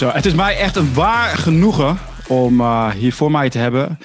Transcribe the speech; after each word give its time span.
Zo, 0.00 0.08
het 0.08 0.26
is 0.26 0.34
mij 0.34 0.56
echt 0.56 0.76
een 0.76 0.94
waar 0.94 1.36
genoegen 1.36 1.98
om 2.28 2.60
uh, 2.60 2.90
hier 2.90 3.12
voor 3.12 3.30
mij 3.30 3.50
te 3.50 3.58
hebben. 3.58 3.98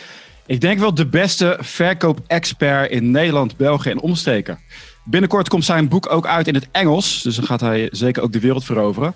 Ik 0.45 0.61
denk 0.61 0.79
wel 0.79 0.93
de 0.93 1.07
beste 1.07 1.57
verkoop-expert 1.59 2.91
in 2.91 3.11
Nederland, 3.11 3.57
België 3.57 3.89
en 3.89 4.01
omsteken. 4.01 4.59
Binnenkort 5.03 5.49
komt 5.49 5.65
zijn 5.65 5.87
boek 5.87 6.11
ook 6.11 6.27
uit 6.27 6.47
in 6.47 6.53
het 6.53 6.67
Engels, 6.71 7.21
dus 7.21 7.35
dan 7.35 7.45
gaat 7.45 7.59
hij 7.61 7.89
zeker 7.91 8.23
ook 8.23 8.31
de 8.31 8.39
wereld 8.39 8.63
veroveren. 8.63 9.15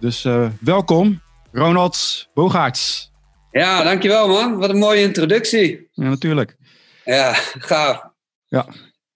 Dus 0.00 0.24
uh, 0.24 0.46
welkom, 0.60 1.20
Ronald 1.52 2.28
Bogaerts. 2.34 3.12
Ja, 3.50 3.82
dankjewel 3.82 4.28
man. 4.28 4.56
Wat 4.56 4.70
een 4.70 4.78
mooie 4.78 5.02
introductie. 5.02 5.88
Ja, 5.92 6.08
natuurlijk. 6.08 6.56
Ja, 7.04 7.32
gaaf. 7.58 8.02
Ja. 8.46 8.66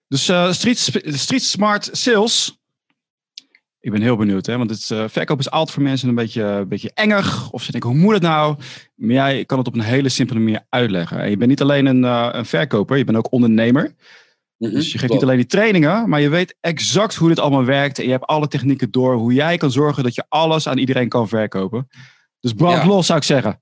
Dus 0.07 0.29
uh, 0.29 0.51
street, 0.51 0.79
street 1.05 1.43
Smart 1.43 1.89
Sales. 1.91 2.60
Ik 3.83 3.91
ben 3.91 4.01
heel 4.01 4.15
benieuwd, 4.15 4.45
hè? 4.45 4.57
want 4.57 4.69
het 4.69 4.89
uh, 4.89 5.03
verkoop 5.07 5.39
is 5.39 5.51
altijd 5.51 5.71
voor 5.71 5.83
mensen 5.83 6.09
een 6.09 6.15
beetje, 6.15 6.43
een 6.43 6.67
beetje 6.67 6.91
enger. 6.93 7.47
Of 7.51 7.63
ze 7.63 7.71
denken, 7.71 7.89
hoe 7.89 7.99
moet 7.99 8.13
het 8.13 8.21
nou? 8.21 8.55
Maar 8.95 9.15
jij 9.15 9.45
kan 9.45 9.57
het 9.57 9.67
op 9.67 9.73
een 9.73 9.81
hele 9.81 10.09
simpele 10.09 10.39
manier 10.39 10.65
uitleggen. 10.69 11.19
En 11.19 11.29
je 11.29 11.37
bent 11.37 11.49
niet 11.49 11.61
alleen 11.61 11.85
een, 11.85 12.03
uh, 12.03 12.29
een 12.31 12.45
verkoper, 12.45 12.97
je 12.97 13.03
bent 13.03 13.17
ook 13.17 13.31
ondernemer. 13.31 13.83
Mm 13.83 14.67
-hmm, 14.67 14.75
dus 14.75 14.91
je 14.91 14.97
geeft 14.97 15.13
niet 15.13 15.23
alleen 15.23 15.37
die 15.37 15.45
trainingen, 15.45 16.09
maar 16.09 16.21
je 16.21 16.29
weet 16.29 16.57
exact 16.59 17.15
hoe 17.15 17.27
dit 17.27 17.39
allemaal 17.39 17.65
werkt. 17.65 17.99
En 17.99 18.05
je 18.05 18.11
hebt 18.11 18.25
alle 18.25 18.47
technieken 18.47 18.91
door, 18.91 19.15
hoe 19.15 19.33
jij 19.33 19.57
kan 19.57 19.71
zorgen 19.71 20.03
dat 20.03 20.15
je 20.15 20.25
alles 20.29 20.67
aan 20.67 20.77
iedereen 20.77 21.09
kan 21.09 21.27
verkopen. 21.27 21.87
Dus 22.39 22.53
brand 22.53 22.81
ja. 22.81 22.87
los, 22.87 23.05
zou 23.05 23.19
ik 23.19 23.25
zeggen. 23.25 23.61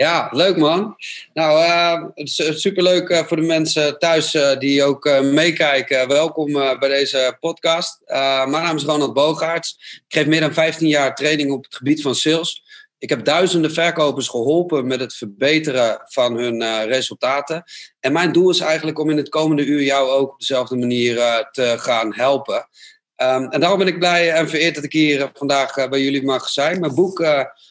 Ja, 0.00 0.28
leuk 0.32 0.56
man. 0.56 0.96
Nou, 1.34 1.64
uh, 1.64 2.24
superleuk 2.54 3.08
uh, 3.08 3.24
voor 3.24 3.36
de 3.36 3.42
mensen 3.42 3.98
thuis 3.98 4.34
uh, 4.34 4.58
die 4.58 4.84
ook 4.84 5.20
meekijken. 5.22 6.08
Welkom 6.08 6.52
bij 6.52 6.88
deze 6.88 7.36
podcast. 7.40 8.02
mijn 8.06 8.50
naam 8.50 8.76
is 8.76 8.84
Ronald 8.84 9.14
Bogaerts. 9.14 10.00
Ik 10.08 10.14
geef 10.14 10.26
meer 10.26 10.40
dan 10.40 10.52
15 10.52 10.88
jaar 10.88 11.14
training 11.14 11.52
op 11.52 11.64
het 11.64 11.76
gebied 11.76 12.02
van 12.02 12.14
sales. 12.14 12.62
Ik 12.98 13.08
heb 13.08 13.24
duizenden 13.24 13.72
verkopers 13.72 14.28
geholpen 14.28 14.86
met 14.86 15.00
het 15.00 15.14
verbeteren 15.14 16.00
van 16.04 16.36
hun 16.36 16.84
resultaten. 16.86 17.64
En 18.00 18.12
mijn 18.12 18.32
doel 18.32 18.50
is 18.50 18.60
eigenlijk 18.60 18.98
om 18.98 19.10
in 19.10 19.16
het 19.16 19.28
komende 19.28 19.64
uur 19.64 19.82
jou 19.82 20.10
ook 20.10 20.32
op 20.32 20.38
dezelfde 20.38 20.76
manier 20.76 21.48
te 21.52 21.74
gaan 21.78 22.14
helpen. 22.14 22.68
Um, 23.16 23.48
en 23.50 23.60
daarom 23.60 23.78
ben 23.78 23.88
ik 23.88 23.98
blij 23.98 24.32
en 24.32 24.48
vereerd 24.48 24.74
dat 24.74 24.84
ik 24.84 24.92
hier 24.92 25.30
vandaag 25.34 25.88
bij 25.88 26.00
jullie 26.00 26.24
mag 26.24 26.48
zijn. 26.48 26.80
Mijn 26.80 26.94
boek 26.94 27.26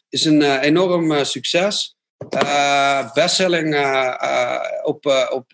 is 0.10 0.26
een 0.26 0.60
enorm 0.60 1.26
succes. 1.26 1.97
Uh, 2.44 3.14
bestselling 3.14 3.74
uh, 3.74 4.16
uh, 4.24 4.60
op, 4.84 5.28
op 5.30 5.52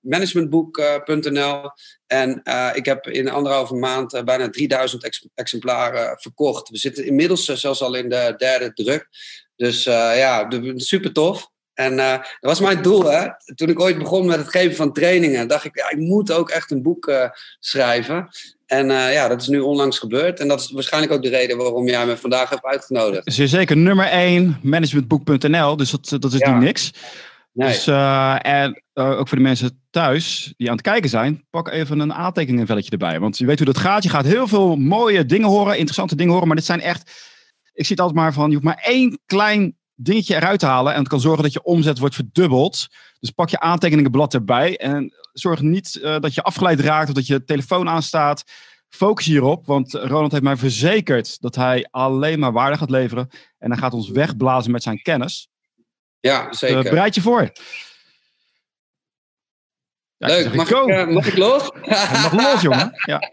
managementboek.nl. 0.00 1.70
En 2.06 2.42
ik 2.74 2.84
heb 2.84 3.06
in 3.06 3.28
anderhalve 3.28 3.74
maand 3.74 4.24
bijna 4.24 4.50
3000 4.50 5.04
ex 5.04 5.28
exemplaren 5.34 6.18
verkocht. 6.20 6.68
We 6.68 6.76
zitten 6.76 7.04
inmiddels 7.04 7.44
zelfs 7.44 7.82
al 7.82 7.94
in 7.94 8.08
de 8.08 8.34
derde 8.36 8.72
druk. 8.72 9.08
Dus 9.56 9.84
ja, 9.84 10.48
super 10.76 11.12
tof. 11.12 11.50
En 11.74 11.96
dat 11.96 12.26
was 12.40 12.60
mijn 12.60 12.82
doel. 12.82 13.04
Hè? 13.04 13.28
Toen 13.54 13.68
ik 13.68 13.80
ooit 13.80 13.98
begon 13.98 14.26
met 14.26 14.38
het 14.38 14.48
geven 14.48 14.76
van 14.76 14.92
trainingen, 14.92 15.48
dacht 15.48 15.64
ik, 15.64 15.76
ik 15.76 15.98
moet 15.98 16.32
ook 16.32 16.50
echt 16.50 16.70
een 16.70 16.82
boek 16.82 17.30
schrijven. 17.60 18.28
En 18.66 18.90
uh, 18.90 19.12
ja, 19.12 19.28
dat 19.28 19.40
is 19.40 19.48
nu 19.48 19.60
onlangs 19.60 19.98
gebeurd. 19.98 20.40
En 20.40 20.48
dat 20.48 20.60
is 20.60 20.70
waarschijnlijk 20.70 21.12
ook 21.12 21.22
de 21.22 21.28
reden 21.28 21.56
waarom 21.56 21.88
jij 21.88 22.06
me 22.06 22.16
vandaag 22.16 22.50
hebt 22.50 22.64
uitgenodigd. 22.64 23.32
Zeer 23.32 23.48
zeker. 23.48 23.76
Nummer 23.76 24.06
1, 24.06 24.58
managementboek.nl. 24.62 25.76
Dus 25.76 25.90
dat, 25.90 26.22
dat 26.22 26.32
is 26.32 26.38
ja. 26.38 26.52
niet 26.52 26.64
niks. 26.64 26.92
Nee. 27.52 27.68
Dus, 27.68 27.86
uh, 27.86 28.46
en 28.46 28.82
uh, 28.94 29.18
ook 29.18 29.28
voor 29.28 29.38
de 29.38 29.44
mensen 29.44 29.82
thuis 29.90 30.54
die 30.56 30.68
aan 30.68 30.76
het 30.76 30.84
kijken 30.84 31.10
zijn, 31.10 31.44
pak 31.50 31.68
even 31.68 32.00
een 32.00 32.12
aantekeningenvelletje 32.12 32.90
erbij. 32.90 33.20
Want 33.20 33.38
je 33.38 33.46
weet 33.46 33.58
hoe 33.58 33.66
dat 33.66 33.78
gaat. 33.78 34.02
Je 34.02 34.08
gaat 34.08 34.24
heel 34.24 34.48
veel 34.48 34.76
mooie 34.76 35.26
dingen 35.26 35.48
horen, 35.48 35.72
interessante 35.72 36.16
dingen 36.16 36.32
horen. 36.32 36.46
Maar 36.46 36.56
dit 36.56 36.66
zijn 36.66 36.80
echt, 36.80 37.10
ik 37.72 37.86
zie 37.86 37.96
het 37.96 38.00
altijd 38.00 38.18
maar 38.18 38.32
van, 38.32 38.46
je 38.46 38.52
hoeft 38.52 38.66
maar 38.66 38.82
één 38.84 39.18
klein 39.26 39.76
dingetje 39.94 40.34
eruit 40.34 40.58
te 40.58 40.66
halen. 40.66 40.92
En 40.92 40.98
het 40.98 41.08
kan 41.08 41.20
zorgen 41.20 41.42
dat 41.42 41.52
je 41.52 41.62
omzet 41.62 41.98
wordt 41.98 42.14
verdubbeld. 42.14 42.86
Dus 43.20 43.30
pak 43.30 43.48
je 43.48 43.60
aantekeningenblad 43.60 44.34
erbij. 44.34 44.76
En 44.76 45.12
zorg 45.38 45.60
niet 45.60 45.98
uh, 46.02 46.18
dat 46.18 46.34
je 46.34 46.42
afgeleid 46.42 46.80
raakt 46.80 47.08
of 47.08 47.14
dat 47.14 47.26
je 47.26 47.44
telefoon 47.44 47.88
aanstaat. 47.88 48.44
Focus 48.88 49.26
hierop, 49.26 49.66
want 49.66 49.92
Ronald 49.92 50.32
heeft 50.32 50.44
mij 50.44 50.56
verzekerd 50.56 51.40
dat 51.40 51.54
hij 51.54 51.88
alleen 51.90 52.38
maar 52.38 52.52
waarde 52.52 52.76
gaat 52.76 52.90
leveren. 52.90 53.28
En 53.58 53.70
hij 53.70 53.80
gaat 53.80 53.92
ons 53.92 54.10
wegblazen 54.10 54.70
met 54.70 54.82
zijn 54.82 55.02
kennis. 55.02 55.48
Ja, 56.20 56.52
zeker. 56.52 56.84
Uh, 56.84 56.90
bereid 56.90 57.14
je 57.14 57.20
voor. 57.20 57.52
Ja, 60.18 60.26
Leuk, 60.26 60.54
mag 60.54 60.70
ik, 60.70 60.86
uh, 60.86 61.06
mag 61.06 61.26
ik 61.26 61.36
los? 61.36 61.70
mag 62.22 62.32
los, 62.32 62.62
jongen. 62.62 62.92
Ja, 62.94 63.30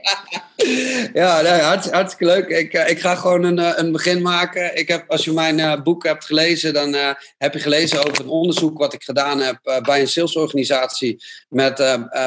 ja 1.21 1.41
nee, 1.41 1.61
hartstikke 1.91 2.25
leuk. 2.25 2.47
Ik, 2.47 2.73
uh, 2.73 2.89
ik 2.89 2.99
ga 2.99 3.15
gewoon 3.15 3.43
een, 3.43 3.59
uh, 3.59 3.71
een 3.75 3.91
begin 3.91 4.21
maken. 4.21 4.77
Ik 4.77 4.87
heb, 4.87 5.11
als 5.11 5.25
je 5.25 5.31
mijn 5.31 5.83
boek 5.83 6.03
hebt 6.03 6.25
gelezen, 6.25 6.73
dan 6.73 6.95
heb 7.37 7.53
je 7.53 7.59
gelezen 7.59 7.99
over 7.99 8.23
een 8.23 8.29
onderzoek 8.29 8.77
wat 8.77 8.93
ik 8.93 9.03
gedaan 9.03 9.39
heb 9.39 9.81
bij 9.83 10.01
een 10.01 10.07
salesorganisatie 10.07 11.23
met 11.49 11.75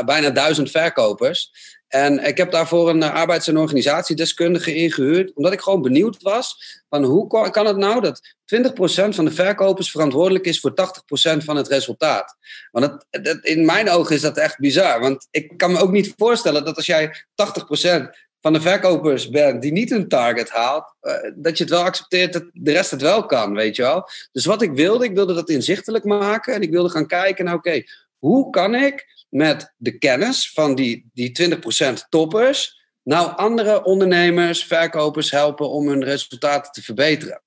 bijna 0.05 0.31
duizend 0.31 0.71
verkopers. 0.71 1.51
En 1.89 2.25
ik 2.25 2.37
heb 2.37 2.51
daarvoor 2.51 2.89
een 2.89 3.03
arbeids- 3.03 3.49
en 3.49 3.59
organisatiedeskundige 3.59 4.75
ingehuurd, 4.75 5.35
omdat 5.35 5.53
ik 5.53 5.61
gewoon 5.61 5.83
benieuwd 5.83 6.23
was 6.23 6.57
van 6.89 7.05
hoe 7.05 7.51
kan 7.51 7.67
het 7.67 7.77
nou 7.77 8.01
dat 8.01 8.35
20% 8.45 9.15
van 9.15 9.25
de 9.25 9.31
verkopers 9.31 9.91
verantwoordelijk 9.91 10.45
is 10.45 10.61
voor 10.61 10.75
80% 10.75 11.45
van 11.45 11.57
het 11.57 11.69
resultaat. 11.69 12.37
Want 12.71 13.05
in 13.43 13.65
mijn 13.65 13.91
ogen 13.91 14.15
is 14.15 14.21
dat 14.21 14.37
echt 14.37 14.59
bizar, 14.59 15.01
want 15.01 15.29
ik 15.31 15.57
kan 15.57 15.73
me 15.73 15.79
ook 15.79 15.91
niet 15.91 16.15
voorstellen 16.17 16.65
dat 16.65 16.77
als 16.77 16.87
jij 16.87 17.27
80% 17.35 18.27
van 18.41 18.53
de 18.53 18.61
verkopers 18.61 19.31
bent 19.31 19.63
die 19.63 19.73
niet 19.73 19.91
een 19.91 20.09
target 20.09 20.51
haalt, 20.51 20.95
uh, 21.03 21.13
dat 21.35 21.59
je 21.59 21.65
het 21.65 21.73
wel 21.73 21.83
accepteert 21.83 22.33
dat 22.33 22.45
de 22.53 22.73
rest 22.73 22.91
het 22.91 23.03
wel 23.03 23.27
kan, 23.27 23.55
weet 23.55 23.77
je 23.77 23.83
wel. 23.83 24.09
Dus 24.33 24.45
wat 24.45 24.63
ik 24.63 24.73
wilde, 24.73 25.05
ik 25.05 25.15
wilde 25.15 25.35
dat 25.35 25.49
inzichtelijk 25.49 26.05
maken 26.05 26.55
en 26.55 26.63
ik 26.63 26.71
wilde 26.71 26.89
gaan 26.89 27.07
kijken 27.07 27.45
naar, 27.45 27.55
oké, 27.55 27.83
hoe 28.19 28.51
kan 28.51 28.75
ik 28.75 29.16
met 29.29 29.75
de 29.77 29.99
kennis 29.99 30.53
van 30.53 30.75
die, 30.75 31.11
die 31.13 31.59
20% 31.97 32.09
toppers 32.09 32.77
nou 33.07 33.37
andere 33.37 33.85
ondernemers, 33.85 34.65
verkopers 34.65 35.31
helpen 35.31 35.71
om 35.71 35.89
hun 35.89 36.05
resultaten 36.05 36.73
te 36.73 36.83
verbeteren. 36.83 37.43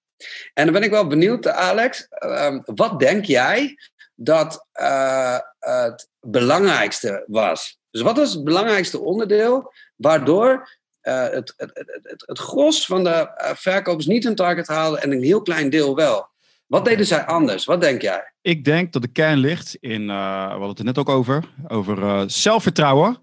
En 0.54 0.64
dan 0.64 0.74
ben 0.74 0.84
ik 0.84 0.90
wel 0.90 1.08
benieuwd, 1.08 1.48
Alex, 1.48 2.08
uh, 2.26 2.60
wat 2.66 3.00
denk 3.00 3.26
jij 3.26 3.78
dat 4.16 4.68
uh, 4.82 5.38
het 5.60 6.10
belangrijkste 6.20 7.24
was? 7.28 7.80
Dus 7.92 8.02
wat 8.02 8.18
was 8.18 8.34
het 8.34 8.44
belangrijkste 8.44 9.00
onderdeel 9.00 9.74
waardoor 9.96 10.78
uh, 11.02 11.30
het, 11.30 11.54
het, 11.58 11.72
het, 11.74 12.00
het, 12.02 12.24
het 12.26 12.40
gros 12.40 12.86
van 12.86 13.04
de 13.04 13.30
verkopers 13.56 14.06
niet 14.06 14.24
hun 14.24 14.36
target 14.36 14.68
haalde 14.68 15.00
en 15.00 15.12
een 15.12 15.24
heel 15.24 15.42
klein 15.42 15.70
deel 15.70 15.96
wel? 15.96 16.30
Wat 16.70 16.86
deden 16.86 17.06
zij 17.06 17.26
anders? 17.26 17.66
Wat 17.66 17.82
denk 17.82 18.02
jij? 18.02 18.34
Ik 18.42 18.66
denk 18.66 18.94
dat 18.94 19.02
de 19.02 19.08
kern 19.08 19.38
ligt 19.38 19.76
in, 19.80 20.02
uh, 20.02 20.08
we 20.46 20.50
hadden 20.50 20.68
het 20.68 20.80
er 20.80 20.86
net 20.86 20.98
ook 20.98 21.10
over, 21.10 21.44
over 21.68 21.98
uh, 21.98 22.24
zelfvertrouwen, 22.28 23.18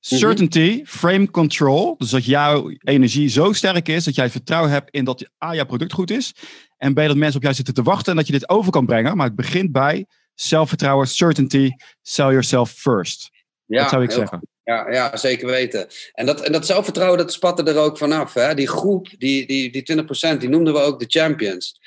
certainty, 0.00 0.70
mm 0.70 0.76
-hmm. 0.76 0.86
frame 0.86 1.30
control. 1.30 1.96
Dus 1.96 2.10
dat 2.10 2.24
jouw 2.24 2.70
energie 2.78 3.28
zo 3.28 3.52
sterk 3.52 3.88
is 3.88 4.04
dat 4.04 4.14
jij 4.14 4.30
vertrouwen 4.30 4.70
hebt 4.70 4.90
in 4.90 5.04
dat 5.04 5.28
A, 5.44 5.54
jouw 5.54 5.66
product 5.66 5.92
goed 5.92 6.10
is. 6.10 6.34
En 6.76 6.94
B, 6.94 6.96
dat 6.96 7.16
mensen 7.16 7.36
op 7.36 7.42
jou 7.42 7.54
zitten 7.54 7.74
te 7.74 7.82
wachten 7.82 8.10
en 8.10 8.16
dat 8.16 8.26
je 8.26 8.32
dit 8.32 8.48
over 8.48 8.72
kan 8.72 8.86
brengen. 8.86 9.16
Maar 9.16 9.26
het 9.26 9.36
begint 9.36 9.72
bij 9.72 10.06
zelfvertrouwen, 10.34 11.06
certainty, 11.06 11.70
sell 12.02 12.30
yourself 12.30 12.70
first. 12.70 13.30
Ja, 13.64 13.80
dat 13.80 13.90
zou 13.90 14.02
ik 14.02 14.10
zeggen. 14.10 14.48
Ja, 14.64 14.90
ja, 14.90 15.16
zeker 15.16 15.46
weten. 15.46 15.88
En 16.12 16.26
dat, 16.26 16.40
en 16.40 16.52
dat 16.52 16.66
zelfvertrouwen, 16.66 17.18
dat 17.18 17.32
spatte 17.32 17.62
er 17.62 17.76
ook 17.76 17.98
vanaf. 17.98 18.34
Hè? 18.34 18.54
Die 18.54 18.68
groep, 18.68 19.08
die, 19.18 19.46
die, 19.46 19.70
die 19.70 20.02
20%, 20.34 20.36
die 20.38 20.48
noemden 20.48 20.72
we 20.72 20.80
ook 20.80 20.98
de 20.98 21.20
champions. 21.20 21.80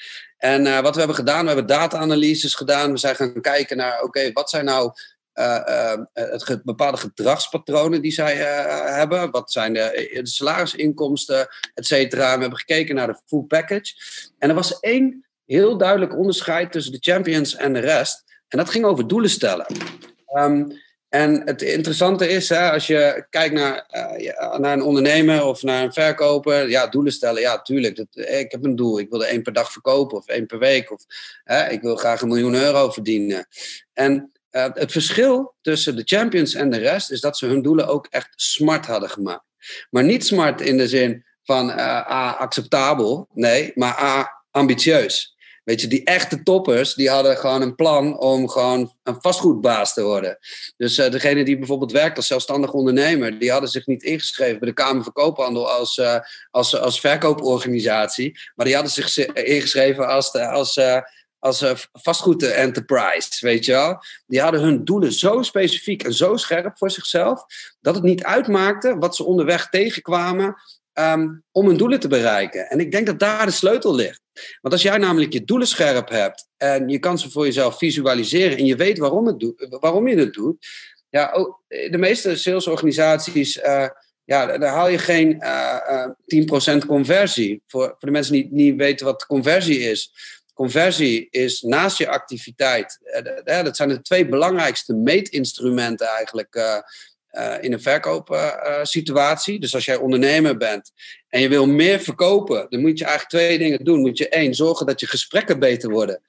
En 0.43 0.65
uh, 0.65 0.79
wat 0.79 0.93
we 0.93 0.97
hebben 0.97 1.17
gedaan, 1.17 1.41
we 1.41 1.47
hebben 1.47 1.65
data-analyses 1.65 2.55
gedaan. 2.55 2.91
We 2.91 2.97
zijn 2.97 3.15
gaan 3.15 3.41
kijken 3.41 3.77
naar, 3.77 4.01
oké, 4.01 4.31
wat 4.31 4.49
zijn 4.49 4.65
nou 4.65 4.91
uh, 5.33 5.59
uh, 5.67 5.93
het 6.13 6.63
bepaalde 6.63 6.97
gedragspatronen 6.97 8.01
die 8.01 8.11
zij 8.11 8.35
hebben? 8.95 9.31
Wat 9.31 9.51
zijn 9.51 9.73
de, 9.73 10.19
salarisinkomsten, 10.23 11.47
et 11.73 11.85
cetera? 11.85 12.33
We 12.33 12.41
hebben 12.41 12.59
gekeken 12.59 12.95
naar 12.95 13.07
de 13.07 13.21
full 13.25 13.43
package. 13.43 13.93
En 14.39 14.49
er 14.49 14.55
was 14.55 14.79
één 14.79 15.25
heel 15.45 15.77
duidelijk 15.77 16.17
onderscheid 16.17 16.71
tussen 16.71 16.91
de 16.91 17.11
champions 17.11 17.55
en 17.55 17.73
de 17.73 17.79
rest. 17.79 18.23
En 18.47 18.57
dat 18.57 18.69
ging 18.69 18.85
over 18.85 19.07
doelen 19.07 19.29
stellen. 19.29 19.65
Um, 20.37 20.81
en 21.13 21.41
het 21.45 21.61
interessante 21.61 22.29
is, 22.29 22.49
hè, 22.49 22.71
als 22.71 22.87
je 22.87 23.25
kijkt 23.29 23.53
naar, 23.53 23.87
uh, 23.91 24.57
naar 24.57 24.73
een 24.73 24.81
ondernemer 24.81 25.45
of 25.45 25.63
naar 25.63 25.83
een 25.83 25.93
verkoper, 25.93 26.69
ja, 26.69 26.87
doelen 26.87 27.11
stellen, 27.11 27.41
ja, 27.41 27.61
tuurlijk. 27.61 27.95
Dat, 27.95 28.07
ik 28.11 28.51
heb 28.51 28.63
een 28.63 28.75
doel, 28.75 28.99
ik 28.99 29.09
wil 29.09 29.23
er 29.23 29.29
één 29.29 29.41
per 29.41 29.53
dag 29.53 29.71
verkopen 29.71 30.17
of 30.17 30.27
één 30.27 30.45
per 30.45 30.59
week. 30.59 30.91
Of 30.91 31.05
hè, 31.43 31.69
ik 31.69 31.81
wil 31.81 31.95
graag 31.95 32.21
een 32.21 32.27
miljoen 32.27 32.55
euro 32.55 32.91
verdienen. 32.91 33.47
En 33.93 34.31
uh, 34.51 34.65
het 34.73 34.91
verschil 34.91 35.55
tussen 35.61 35.95
de 35.95 36.03
champions 36.05 36.53
en 36.53 36.69
de 36.69 36.77
rest 36.77 37.11
is 37.11 37.21
dat 37.21 37.37
ze 37.37 37.45
hun 37.45 37.61
doelen 37.61 37.87
ook 37.87 38.07
echt 38.09 38.29
smart 38.35 38.85
hadden 38.85 39.09
gemaakt. 39.09 39.45
Maar 39.89 40.03
niet 40.03 40.25
smart 40.25 40.61
in 40.61 40.77
de 40.77 40.87
zin 40.87 41.25
van 41.43 41.69
A, 41.69 42.31
acceptabel, 42.31 43.27
nee, 43.33 43.71
maar 43.75 43.99
A, 43.99 44.43
ambitieus. 44.51 45.32
Weet 45.63 45.81
je, 45.81 45.87
die 45.87 46.03
echte 46.03 46.43
toppers, 46.43 46.93
die 46.93 47.09
hadden 47.09 47.37
gewoon 47.37 47.61
een 47.61 47.75
plan 47.75 48.19
om 48.19 48.49
gewoon 48.49 48.93
een 49.03 49.17
vastgoedbaas 49.19 49.93
te 49.93 50.03
worden. 50.03 50.37
Dus 50.77 50.97
uh, 50.97 51.09
degene 51.09 51.43
die 51.43 51.57
bijvoorbeeld 51.57 51.91
werkt 51.91 52.17
als 52.17 52.27
zelfstandig 52.27 52.71
ondernemer, 52.71 53.39
die 53.39 53.51
hadden 53.51 53.69
zich 53.69 53.85
niet 53.85 54.03
ingeschreven 54.03 54.59
bij 54.59 54.67
de 54.67 54.73
Kamer 54.73 55.03
van 55.03 55.13
Koophandel 55.13 55.69
als, 55.71 55.97
uh, 55.97 56.19
als, 56.49 56.79
als 56.79 56.99
verkooporganisatie, 56.99 58.39
maar 58.55 58.65
die 58.65 58.75
hadden 58.75 58.93
zich 58.93 59.17
ingeschreven 59.33 60.07
als, 60.07 60.31
als, 60.33 60.77
uh, 60.77 61.01
als 61.39 61.65
vastgoed 61.91 62.43
enterprise, 62.43 63.29
weet 63.39 63.65
je 63.65 63.71
wel. 63.71 64.03
Die 64.25 64.41
hadden 64.41 64.61
hun 64.61 64.85
doelen 64.85 65.13
zo 65.13 65.41
specifiek 65.41 66.03
en 66.03 66.13
zo 66.13 66.37
scherp 66.37 66.77
voor 66.77 66.91
zichzelf, 66.91 67.45
dat 67.81 67.95
het 67.95 68.03
niet 68.03 68.23
uitmaakte 68.23 68.97
wat 68.97 69.15
ze 69.15 69.23
onderweg 69.23 69.69
tegenkwamen 69.69 70.55
um, 70.93 71.43
om 71.51 71.67
hun 71.67 71.77
doelen 71.77 71.99
te 71.99 72.07
bereiken. 72.07 72.69
En 72.69 72.79
ik 72.79 72.91
denk 72.91 73.05
dat 73.05 73.19
daar 73.19 73.45
de 73.45 73.51
sleutel 73.51 73.95
ligt. 73.95 74.22
Want 74.61 74.73
als 74.73 74.81
jij 74.81 74.97
namelijk 74.97 75.33
je 75.33 75.43
doelen 75.43 75.67
scherp 75.67 76.09
hebt 76.09 76.47
en 76.57 76.89
je 76.89 76.99
kan 76.99 77.19
ze 77.19 77.31
voor 77.31 77.45
jezelf 77.45 77.77
visualiseren 77.77 78.57
en 78.57 78.65
je 78.65 78.75
weet 78.75 78.97
waarom, 78.97 79.27
het 79.27 79.55
waarom 79.69 80.07
je 80.07 80.17
het 80.17 80.33
doet. 80.33 80.67
Ja, 81.09 81.31
ook 81.31 81.63
de 81.67 81.97
meeste 81.97 82.35
salesorganisaties, 82.35 83.57
uh, 83.57 83.87
ja, 84.23 84.57
daar 84.57 84.73
haal 84.73 84.87
je 84.87 84.97
geen 84.97 85.35
uh, 85.39 85.77
uh, 86.25 86.75
10% 86.75 86.85
conversie. 86.85 87.61
Voor, 87.67 87.85
voor 87.87 87.97
de 87.99 88.11
mensen 88.11 88.33
die 88.33 88.47
niet 88.51 88.75
weten 88.75 89.05
wat 89.05 89.25
conversie 89.25 89.79
is. 89.79 90.13
Conversie 90.53 91.27
is 91.29 91.61
naast 91.61 91.97
je 91.97 92.07
activiteit. 92.07 92.99
Uh, 93.45 93.63
dat 93.63 93.75
zijn 93.75 93.89
de 93.89 94.01
twee 94.01 94.29
belangrijkste 94.29 94.93
meetinstrumenten 94.93 96.07
eigenlijk 96.07 96.55
uh, 96.55 97.57
in 97.61 97.73
een 97.73 97.81
verkoopsituatie. 97.81 99.59
dus 99.59 99.75
als 99.75 99.85
jij 99.85 99.95
ondernemer 99.95 100.57
bent 100.57 100.91
en 101.33 101.41
je 101.41 101.49
wil 101.49 101.67
meer 101.67 101.99
verkopen, 101.99 102.65
dan 102.69 102.81
moet 102.81 102.97
je 102.97 103.05
eigenlijk 103.05 103.43
twee 103.43 103.57
dingen 103.57 103.83
doen. 103.83 103.99
Moet 103.99 104.17
je 104.17 104.29
één, 104.29 104.53
zorgen 104.53 104.85
dat 104.85 104.99
je 104.99 105.07
gesprekken 105.07 105.59
beter 105.59 105.89
worden. 105.89 106.21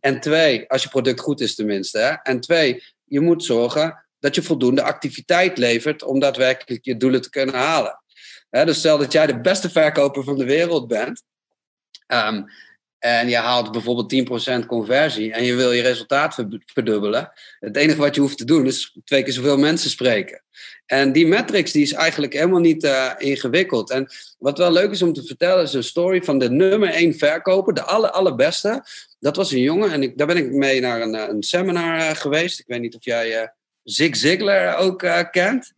En 0.00 0.20
twee, 0.20 0.68
als 0.68 0.82
je 0.82 0.88
product 0.88 1.20
goed 1.20 1.40
is 1.40 1.54
tenminste. 1.54 1.98
Hè? 1.98 2.12
En 2.22 2.40
twee, 2.40 2.82
je 3.04 3.20
moet 3.20 3.44
zorgen 3.44 4.04
dat 4.20 4.34
je 4.34 4.42
voldoende 4.42 4.82
activiteit 4.82 5.58
levert 5.58 6.02
om 6.02 6.20
daadwerkelijk 6.20 6.84
je 6.84 6.96
doelen 6.96 7.22
te 7.22 7.30
kunnen 7.30 7.54
halen. 7.54 8.02
dus 8.50 8.78
stel 8.78 8.98
dat 8.98 9.12
jij 9.12 9.26
de 9.26 9.40
beste 9.40 9.70
verkoper 9.70 10.24
van 10.24 10.38
de 10.38 10.44
wereld 10.44 10.88
bent. 10.88 11.22
Um, 12.06 12.44
en 13.02 13.28
je 13.28 13.36
haalt 13.36 13.72
bijvoorbeeld 13.72 14.62
10% 14.62 14.66
conversie 14.66 15.32
en 15.32 15.44
je 15.44 15.54
wil 15.54 15.72
je 15.72 15.82
resultaat 15.82 16.44
verdubbelen. 16.66 17.32
Het 17.60 17.76
enige 17.76 17.98
wat 17.98 18.14
je 18.14 18.20
hoeft 18.20 18.38
te 18.38 18.44
doen 18.44 18.66
is 18.66 18.96
twee 19.04 19.22
keer 19.22 19.32
zoveel 19.32 19.58
mensen 19.58 19.90
spreken. 19.90 20.42
En 20.86 21.12
die 21.12 21.26
matrix 21.26 21.72
die 21.72 21.82
is 21.82 21.92
eigenlijk 21.92 22.32
helemaal 22.32 22.60
niet 22.60 22.84
uh, 22.84 23.10
ingewikkeld. 23.18 23.90
En 23.90 24.08
wat 24.38 24.58
wel 24.58 24.72
leuk 24.72 24.90
is 24.90 25.02
om 25.02 25.12
te 25.12 25.24
vertellen 25.24 25.62
is 25.62 25.72
een 25.72 25.84
story 25.84 26.22
van 26.22 26.38
de 26.38 26.50
nummer 26.50 26.88
1 26.88 27.14
verkoper, 27.14 27.74
de 27.74 27.82
aller, 27.82 28.10
allerbeste. 28.10 28.84
Dat 29.20 29.36
was 29.36 29.52
een 29.52 29.60
jongen 29.60 29.92
en 29.92 30.02
ik, 30.02 30.18
daar 30.18 30.26
ben 30.26 30.36
ik 30.36 30.52
mee 30.52 30.80
naar 30.80 31.00
een, 31.00 31.14
eh, 31.14 31.28
een 31.28 31.42
seminar 31.42 31.98
uh, 31.98 32.10
geweest. 32.10 32.58
Ik 32.58 32.66
weet 32.66 32.80
niet 32.80 32.96
of 32.96 33.04
jij 33.04 33.42
uh, 33.42 33.48
Zig 33.82 34.16
Ziglar 34.16 34.76
ook 34.76 35.04
kent 35.30 35.72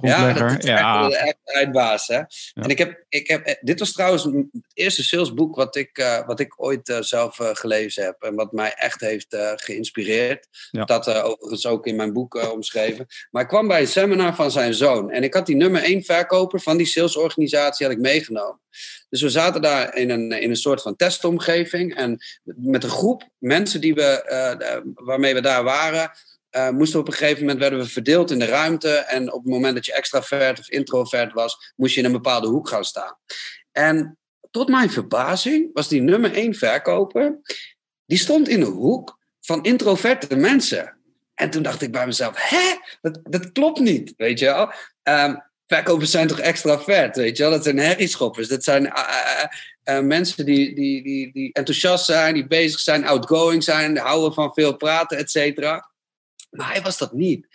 ja, 0.00 0.32
dat 0.32 0.58
is 0.58 0.64
ja. 0.64 1.10
echt 1.10 1.36
de 1.44 1.52
eindbaas. 1.52 2.06
Hè? 2.06 2.20
En 2.54 2.70
ik 2.70 2.78
heb, 2.78 3.04
ik 3.08 3.28
heb, 3.28 3.46
eh, 3.46 3.54
dit 3.60 3.78
was 3.78 3.92
trouwens 3.92 4.24
het 4.24 4.46
eerste 4.74 5.04
salesboek 5.04 5.56
wat 5.56 5.76
ik, 5.76 5.98
uh, 5.98 6.26
wat 6.26 6.40
ik 6.40 6.62
ooit 6.62 6.88
uh, 6.88 7.00
zelf 7.00 7.38
uh, 7.38 7.48
gelezen 7.52 8.04
heb. 8.04 8.22
En 8.22 8.34
wat 8.34 8.52
mij 8.52 8.74
echt 8.74 9.00
heeft 9.00 9.36
geïnspireerd. 9.54 10.48
Ja. 10.70 10.84
Dat 10.84 11.08
overigens 11.08 11.66
ook 11.66 11.86
in 11.86 11.96
mijn 11.96 12.12
boek 12.12 12.52
omschreven. 12.52 13.06
Maar 13.30 13.42
ik 13.42 13.48
kwam 13.48 13.68
bij 13.68 13.80
een 13.80 13.86
seminar 13.86 14.34
van 14.34 14.50
zijn 14.50 14.74
zoon. 14.74 15.10
En 15.10 15.22
ik 15.22 15.34
had 15.34 15.46
die 15.46 15.56
nummer 15.56 15.82
één 15.82 16.04
verkoper 16.04 16.60
van 16.60 16.76
die 16.76 16.86
salesorganisatie 16.86 17.86
had 17.86 17.94
ik 17.94 18.02
meegenomen. 18.02 18.60
Dus 19.08 19.22
we 19.22 19.30
zaten 19.30 19.62
daar 19.62 19.96
in 19.96 20.10
een, 20.10 20.30
in 20.32 20.50
een 20.50 20.56
soort 20.56 20.82
van 20.82 20.96
testomgeving. 20.96 21.94
En 21.94 22.18
met 22.44 22.84
een 22.84 22.90
groep 22.90 23.28
mensen 23.38 23.80
die 23.80 23.94
we, 23.94 24.92
waarmee 24.94 25.34
we 25.34 25.40
daar 25.40 25.64
waren 25.64 26.12
uh, 26.56 26.70
moesten 26.70 27.00
op 27.00 27.06
een 27.06 27.12
gegeven 27.12 27.40
moment 27.40 27.58
werden 27.58 27.78
we 27.78 27.88
verdeeld 27.88 28.30
in 28.30 28.38
de 28.38 28.44
ruimte. 28.44 28.90
En 28.90 29.32
op 29.32 29.42
het 29.42 29.52
moment 29.52 29.74
dat 29.74 29.86
je 29.86 29.92
extravert 29.92 30.58
of 30.58 30.68
introvert 30.70 31.32
was, 31.32 31.72
moest 31.76 31.94
je 31.94 32.00
in 32.00 32.06
een 32.06 32.12
bepaalde 32.12 32.48
hoek 32.48 32.68
gaan 32.68 32.84
staan. 32.84 33.16
En 33.72 34.18
tot 34.50 34.68
mijn 34.68 34.90
verbazing 34.90 35.70
was 35.72 35.88
die 35.88 36.02
nummer 36.02 36.34
één 36.34 36.54
verkoper, 36.54 37.40
die 38.06 38.18
stond 38.18 38.48
in 38.48 38.60
een 38.60 38.72
hoek 38.72 39.18
van 39.40 39.62
introverte 39.64 40.36
mensen. 40.36 40.98
En 41.34 41.50
toen 41.50 41.62
dacht 41.62 41.82
ik 41.82 41.92
bij 41.92 42.06
mezelf, 42.06 42.34
hè, 42.36 42.76
dat, 43.00 43.20
dat 43.22 43.52
klopt 43.52 43.80
niet, 43.80 44.14
weet 44.16 44.38
je 44.38 44.44
wel. 44.44 44.72
Um, 45.02 45.42
verkopers 45.66 46.10
zijn 46.10 46.26
toch 46.26 46.40
extravert, 46.40 47.16
weet 47.16 47.36
je. 47.36 47.42
Dat 47.42 47.64
zijn 47.64 47.78
herrieschoppers, 47.78 48.48
dat 48.48 48.64
zijn 48.64 48.84
uh, 48.84 49.44
uh, 49.84 50.00
mensen 50.00 50.44
die, 50.44 50.74
die, 50.74 51.02
die, 51.02 51.32
die 51.32 51.52
enthousiast 51.52 52.04
zijn, 52.04 52.34
die 52.34 52.46
bezig 52.46 52.80
zijn, 52.80 53.06
outgoing 53.06 53.64
zijn, 53.64 53.98
houden 53.98 54.34
van 54.34 54.52
veel 54.52 54.76
praten, 54.76 55.18
et 55.18 55.30
cetera. 55.30 55.89
Maar 56.50 56.72
hij 56.72 56.82
was 56.82 56.98
dat 56.98 57.12
niet. 57.12 57.46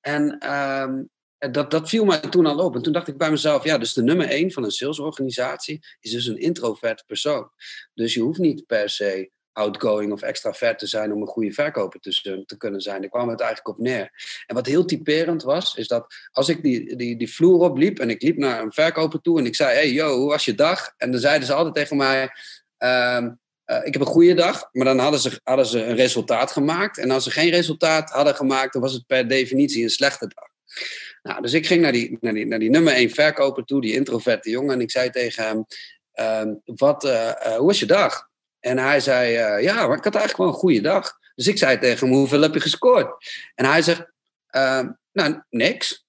En 0.00 0.52
um, 0.52 1.10
dat, 1.50 1.70
dat 1.70 1.88
viel 1.88 2.04
mij 2.04 2.20
toen 2.20 2.46
al 2.46 2.64
op. 2.64 2.74
En 2.74 2.82
toen 2.82 2.92
dacht 2.92 3.08
ik 3.08 3.16
bij 3.16 3.30
mezelf, 3.30 3.64
ja, 3.64 3.78
dus 3.78 3.92
de 3.92 4.02
nummer 4.02 4.28
één 4.28 4.52
van 4.52 4.64
een 4.64 4.70
salesorganisatie 4.70 5.80
is 6.00 6.10
dus 6.10 6.26
een 6.26 6.38
introverte 6.38 7.04
persoon. 7.06 7.50
Dus 7.94 8.14
je 8.14 8.20
hoeft 8.20 8.38
niet 8.38 8.66
per 8.66 8.88
se 8.90 9.30
outgoing 9.52 10.12
of 10.12 10.22
extravert 10.22 10.78
te 10.78 10.86
zijn 10.86 11.12
om 11.12 11.20
een 11.20 11.26
goede 11.26 11.52
verkoper 11.52 12.00
te, 12.00 12.42
te 12.46 12.56
kunnen 12.56 12.80
zijn. 12.80 13.00
Daar 13.00 13.10
kwam 13.10 13.28
het 13.28 13.40
eigenlijk 13.40 13.78
op 13.78 13.84
neer. 13.84 14.10
En 14.46 14.54
wat 14.54 14.66
heel 14.66 14.84
typerend 14.84 15.42
was, 15.42 15.74
is 15.74 15.88
dat 15.88 16.14
als 16.30 16.48
ik 16.48 16.62
die, 16.62 16.96
die, 16.96 17.16
die 17.16 17.32
vloer 17.32 17.60
opliep 17.60 17.98
en 17.98 18.10
ik 18.10 18.22
liep 18.22 18.36
naar 18.36 18.62
een 18.62 18.72
verkoper 18.72 19.20
toe 19.20 19.38
en 19.38 19.46
ik 19.46 19.54
zei, 19.54 19.74
hey 19.74 19.92
yo, 19.92 20.16
hoe 20.16 20.28
was 20.28 20.44
je 20.44 20.54
dag? 20.54 20.94
En 20.96 21.10
dan 21.10 21.20
zeiden 21.20 21.46
ze 21.46 21.54
altijd 21.54 21.74
tegen 21.74 21.96
mij, 21.96 22.30
um, 22.78 23.40
uh, 23.72 23.86
ik 23.86 23.92
heb 23.92 24.02
een 24.02 24.08
goede 24.08 24.34
dag, 24.34 24.68
maar 24.72 24.84
dan 24.84 24.98
hadden 24.98 25.20
ze, 25.20 25.40
hadden 25.44 25.66
ze 25.66 25.84
een 25.84 25.96
resultaat 25.96 26.50
gemaakt. 26.50 26.98
En 26.98 27.10
als 27.10 27.24
ze 27.24 27.30
geen 27.30 27.50
resultaat 27.50 28.10
hadden 28.10 28.34
gemaakt, 28.34 28.72
dan 28.72 28.82
was 28.82 28.92
het 28.92 29.06
per 29.06 29.28
definitie 29.28 29.82
een 29.82 29.90
slechte 29.90 30.32
dag. 30.34 30.48
Nou, 31.22 31.42
dus 31.42 31.52
ik 31.52 31.66
ging 31.66 31.82
naar 31.82 31.92
die, 31.92 32.18
naar 32.20 32.32
die, 32.32 32.46
naar 32.46 32.58
die 32.58 32.70
nummer 32.70 32.92
1 32.92 33.10
verkoper 33.10 33.64
toe, 33.64 33.80
die 33.80 33.94
introverte 33.94 34.50
jongen. 34.50 34.74
En 34.74 34.80
ik 34.80 34.90
zei 34.90 35.10
tegen 35.10 35.44
hem, 35.44 35.66
uh, 36.14 36.54
wat, 36.64 37.04
uh, 37.04 37.30
hoe 37.30 37.66
was 37.66 37.78
je 37.78 37.86
dag? 37.86 38.28
En 38.60 38.78
hij 38.78 39.00
zei, 39.00 39.30
ja, 39.62 39.82
ik 39.82 40.04
had 40.04 40.14
eigenlijk 40.14 40.36
wel 40.36 40.46
een 40.46 40.52
goede 40.52 40.80
dag. 40.80 41.18
Dus 41.34 41.46
ik 41.46 41.58
zei 41.58 41.78
tegen 41.78 42.06
hem, 42.06 42.16
hoeveel 42.16 42.42
heb 42.42 42.54
je 42.54 42.60
gescoord? 42.60 43.26
En 43.54 43.64
hij 43.64 43.82
zegt, 43.82 44.12
ehm, 44.46 44.90
nou, 45.12 45.42
niks. 45.50 46.06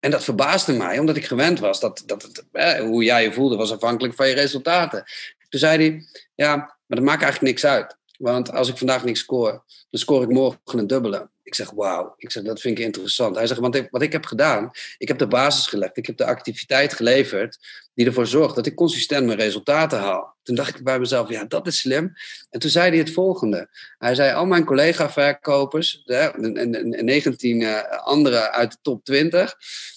En 0.00 0.10
dat 0.10 0.24
verbaasde 0.24 0.72
mij, 0.72 0.98
omdat 0.98 1.16
ik 1.16 1.24
gewend 1.24 1.58
was 1.58 1.80
dat, 1.80 2.02
dat 2.06 2.22
het, 2.22 2.44
hoe 2.78 3.04
jij 3.04 3.22
je 3.22 3.32
voelde 3.32 3.56
was 3.56 3.72
afhankelijk 3.72 4.14
van 4.14 4.28
je 4.28 4.34
resultaten. 4.34 5.04
Toen 5.48 5.60
zei 5.60 5.78
hij, 5.78 6.06
ja, 6.34 6.75
maar 6.86 6.98
dat 6.98 7.06
maakt 7.06 7.22
eigenlijk 7.22 7.52
niks 7.52 7.64
uit. 7.64 7.96
Want 8.18 8.52
als 8.52 8.68
ik 8.68 8.76
vandaag 8.76 9.04
niks 9.04 9.20
score, 9.20 9.62
dan 9.90 10.00
score 10.00 10.22
ik 10.24 10.30
morgen 10.30 10.78
een 10.78 10.86
dubbele. 10.86 11.28
Ik 11.42 11.54
zeg, 11.54 11.70
wauw. 11.70 12.14
Ik 12.16 12.30
zeg, 12.30 12.42
dat 12.42 12.60
vind 12.60 12.78
ik 12.78 12.84
interessant. 12.84 13.36
Hij 13.36 13.46
zegt, 13.46 13.60
want 13.60 13.88
wat 13.90 14.02
ik 14.02 14.12
heb 14.12 14.24
gedaan, 14.24 14.70
ik 14.98 15.08
heb 15.08 15.18
de 15.18 15.26
basis 15.26 15.66
gelegd. 15.66 15.96
Ik 15.96 16.06
heb 16.06 16.16
de 16.16 16.24
activiteit 16.24 16.92
geleverd 16.94 17.58
die 17.94 18.06
ervoor 18.06 18.26
zorgt 18.26 18.54
dat 18.54 18.66
ik 18.66 18.74
consistent 18.74 19.26
mijn 19.26 19.38
resultaten 19.38 19.98
haal. 19.98 20.36
Toen 20.42 20.54
dacht 20.54 20.78
ik 20.78 20.84
bij 20.84 20.98
mezelf, 20.98 21.28
ja, 21.28 21.44
dat 21.44 21.66
is 21.66 21.78
slim. 21.78 22.12
En 22.50 22.60
toen 22.60 22.70
zei 22.70 22.88
hij 22.88 22.98
het 22.98 23.12
volgende. 23.12 23.68
Hij 23.98 24.14
zei, 24.14 24.34
al 24.34 24.46
mijn 24.46 24.64
collega-verkopers, 24.64 26.02
en 26.04 27.04
19 27.04 27.60
uh, 27.60 27.82
anderen 27.90 28.52
uit 28.52 28.72
de 28.72 28.78
top 28.82 29.04
20... 29.04 29.56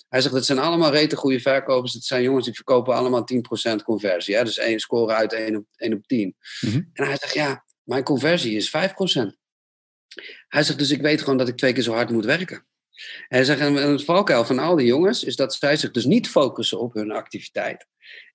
Hij 0.10 0.22
zegt, 0.22 0.34
het 0.34 0.46
zijn 0.46 0.60
allemaal 0.60 0.92
rete 0.92 1.16
goede 1.16 1.39
verkopers. 1.39 1.94
Het 1.94 2.04
zijn 2.04 2.24
jongens 2.24 2.46
die 2.46 2.54
verkopen 2.54 2.96
allemaal 2.96 3.28
10% 3.72 3.75
conversie. 3.84 4.36
Hè? 4.36 4.44
Dus 4.44 4.58
één 4.58 4.80
score 4.80 5.13
uit 5.13 5.34
1 5.34 5.56
op, 5.56 5.66
1 5.75 5.94
op 5.94 6.08
10. 6.08 6.36
Mhm. 6.62 6.82
En 6.94 7.06
hij 7.06 7.18
zegt, 7.18 7.34
ja, 7.34 7.63
mijn 7.84 8.04
conversie 8.04 8.56
is 8.56 8.70
5%. 8.70 9.38
Hij 10.48 10.63
zegt, 10.63 10.78
dus 10.78 10.92
ik 10.92 11.01
weet 11.01 11.22
gewoon 11.22 11.38
dat 11.38 11.48
ik 11.48 11.58
twee 11.58 11.74
keer 11.74 11.84
zo 11.84 11.94
hard 11.94 12.10
moet 12.10 12.25
werken. 12.25 12.66
Hij 13.28 13.44
zegt, 13.44 13.60
en 13.60 13.74
het 13.74 14.04
valkuil 14.04 14.46
van 14.46 14.60
al 14.60 14.75
die 14.75 14.88
jongens 14.88 15.24
is 15.24 15.36
dat 15.36 15.54
zij 15.54 15.78
zich 15.78 15.92
dus 15.92 16.06
niet 16.06 16.30
focussen 16.30 16.80
op 16.80 16.94
hun 16.94 17.12
activiteit. 17.12 17.88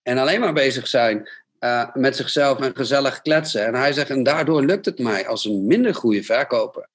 En 0.02 0.18
alleen 0.18 0.40
maar 0.40 0.52
bezig 0.52 0.88
zijn 0.88 1.28
uh, 1.60 1.94
met 1.94 2.16
zichzelf 2.16 2.60
en 2.60 2.76
gezellig 2.76 3.20
kletsen. 3.22 3.66
En 3.66 3.74
hij 3.74 3.92
zegt, 3.92 4.10
en 4.10 4.22
daardoor 4.22 4.64
lukt 4.64 4.84
het 4.84 4.98
mij 4.98 5.26
als 5.26 5.44
een 5.44 5.66
minder 5.66 5.94
goede 5.94 6.22
verkoper. 6.22 6.88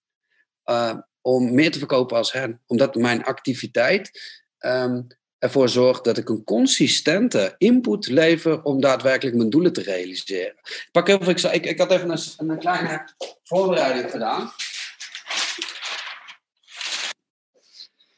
Uh, 0.65 0.97
om 1.21 1.53
meer 1.53 1.71
te 1.71 1.79
verkopen 1.79 2.17
als 2.17 2.31
hen. 2.31 2.61
Omdat 2.65 2.95
mijn 2.95 3.23
activiteit 3.23 4.38
um, 4.59 5.07
ervoor 5.39 5.69
zorgt 5.69 6.03
dat 6.03 6.17
ik 6.17 6.29
een 6.29 6.43
consistente 6.43 7.55
input 7.57 8.07
lever 8.07 8.63
om 8.63 8.81
daadwerkelijk 8.81 9.37
mijn 9.37 9.49
doelen 9.49 9.73
te 9.73 9.81
realiseren. 9.81 10.53
Ik, 10.63 10.89
pak 10.91 11.07
even, 11.07 11.29
ik, 11.29 11.43
ik, 11.43 11.65
ik 11.65 11.79
had 11.79 11.91
even 11.91 12.09
een, 12.09 12.49
een 12.49 12.59
kleine 12.59 13.09
voorbereiding 13.43 14.11
gedaan. 14.11 14.51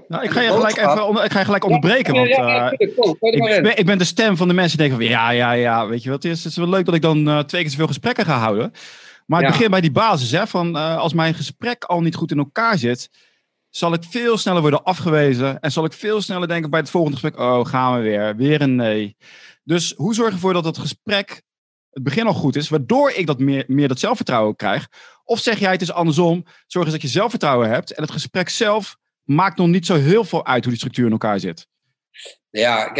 Nou, 0.08 0.24
ik 0.24 0.32
ga 0.32 0.42
je 0.42 0.52
gelijk, 0.52 0.78
even, 0.78 1.24
ik 1.24 1.32
ga 1.32 1.40
je 1.40 1.46
gelijk 1.46 1.64
onderbreken. 1.64 2.14
Want, 2.14 2.28
uh, 2.28 2.68
ik, 2.72 2.96
ben, 3.62 3.78
ik, 3.78 3.86
ben, 3.86 3.98
de 3.98 4.04
stem 4.04 4.38
van 4.38 4.48
de 4.48 4.54
mensen 4.54 4.78
die 4.78 4.88
denken 4.88 5.08
van 5.08 5.16
ja, 5.18 5.30
ja, 5.30 5.52
ja, 5.52 5.88
weet 5.88 6.04
je 6.04 6.10
wat 6.10 6.24
het 6.24 6.32
is? 6.32 6.44
Het 6.44 6.52
is 6.52 6.58
wel 6.58 6.70
leuk 6.70 6.86
dat 6.86 6.96
ik 6.96 7.02
dan 7.02 7.28
uh, 7.28 7.40
twee 7.40 7.62
keer 7.62 7.72
zoveel 7.72 7.88
gesprekken 7.88 8.26
ga 8.26 8.38
houden. 8.38 8.74
Maar 9.26 9.42
het 9.42 9.52
begint 9.52 9.72
bij 9.72 9.82
die 9.82 9.92
basis, 9.92 10.32
hè, 10.32 10.48
van 10.48 10.76
uh, 10.76 10.98
als 10.98 11.14
mijn 11.14 11.34
gesprek 11.34 11.84
al 11.84 12.02
niet 12.02 12.16
goed 12.16 12.32
in 12.32 12.38
elkaar 12.38 12.78
zit, 12.78 13.10
zal 13.72 13.94
ik 13.94 14.04
veel 14.04 14.38
sneller 14.38 14.62
worden 14.62 14.84
afgewezen. 14.84 15.60
En 15.60 15.72
zal 15.72 15.86
ik 15.86 15.94
veel 15.94 16.22
sneller 16.22 16.48
denken 16.48 16.70
bij 16.70 16.80
het 16.80 16.90
volgende 16.90 17.18
gesprek: 17.18 17.40
oh, 17.40 17.66
gaan 17.66 17.96
we 17.96 18.02
weer. 18.02 18.36
Weer 18.36 18.62
een 18.62 18.76
nee. 18.76 19.16
Dus 19.64 19.94
hoe 19.96 20.14
zorg 20.14 20.30
je 20.30 20.36
ervoor 20.36 20.54
dat 20.54 20.66
het 20.66 20.78
gesprek 20.78 21.42
het 21.90 22.04
begin 22.04 22.28
al 22.28 22.34
goed 22.34 22.56
is, 22.56 22.70
waardoor 22.70 23.12
ik 23.12 23.28
dat 23.28 23.40
meer, 23.40 23.64
meer 23.68 23.88
dat 23.88 24.00
zelfvertrouwen 24.00 24.56
krijg? 24.56 24.88
Of 25.24 25.40
zeg 25.40 25.60
jij 25.60 25.72
het 25.72 25.82
is 25.82 25.92
andersom, 25.92 26.46
zorg 26.68 26.86
eens 26.86 26.94
dat 26.94 27.02
je 27.02 27.08
zelfvertrouwen 27.08 27.70
hebt 27.70 27.94
en 27.94 28.02
het 28.02 28.12
gesprek 28.12 28.50
zelf 28.50 28.98
maakt 29.24 29.58
nog 29.58 29.68
niet 29.68 29.86
zo 29.86 29.96
heel 29.96 30.24
veel 30.24 30.46
uit 30.46 30.62
hoe 30.64 30.72
die 30.72 30.80
structuur 30.80 31.06
in 31.06 31.12
elkaar 31.12 31.40
zit? 31.40 31.68
Ja, 32.52 32.92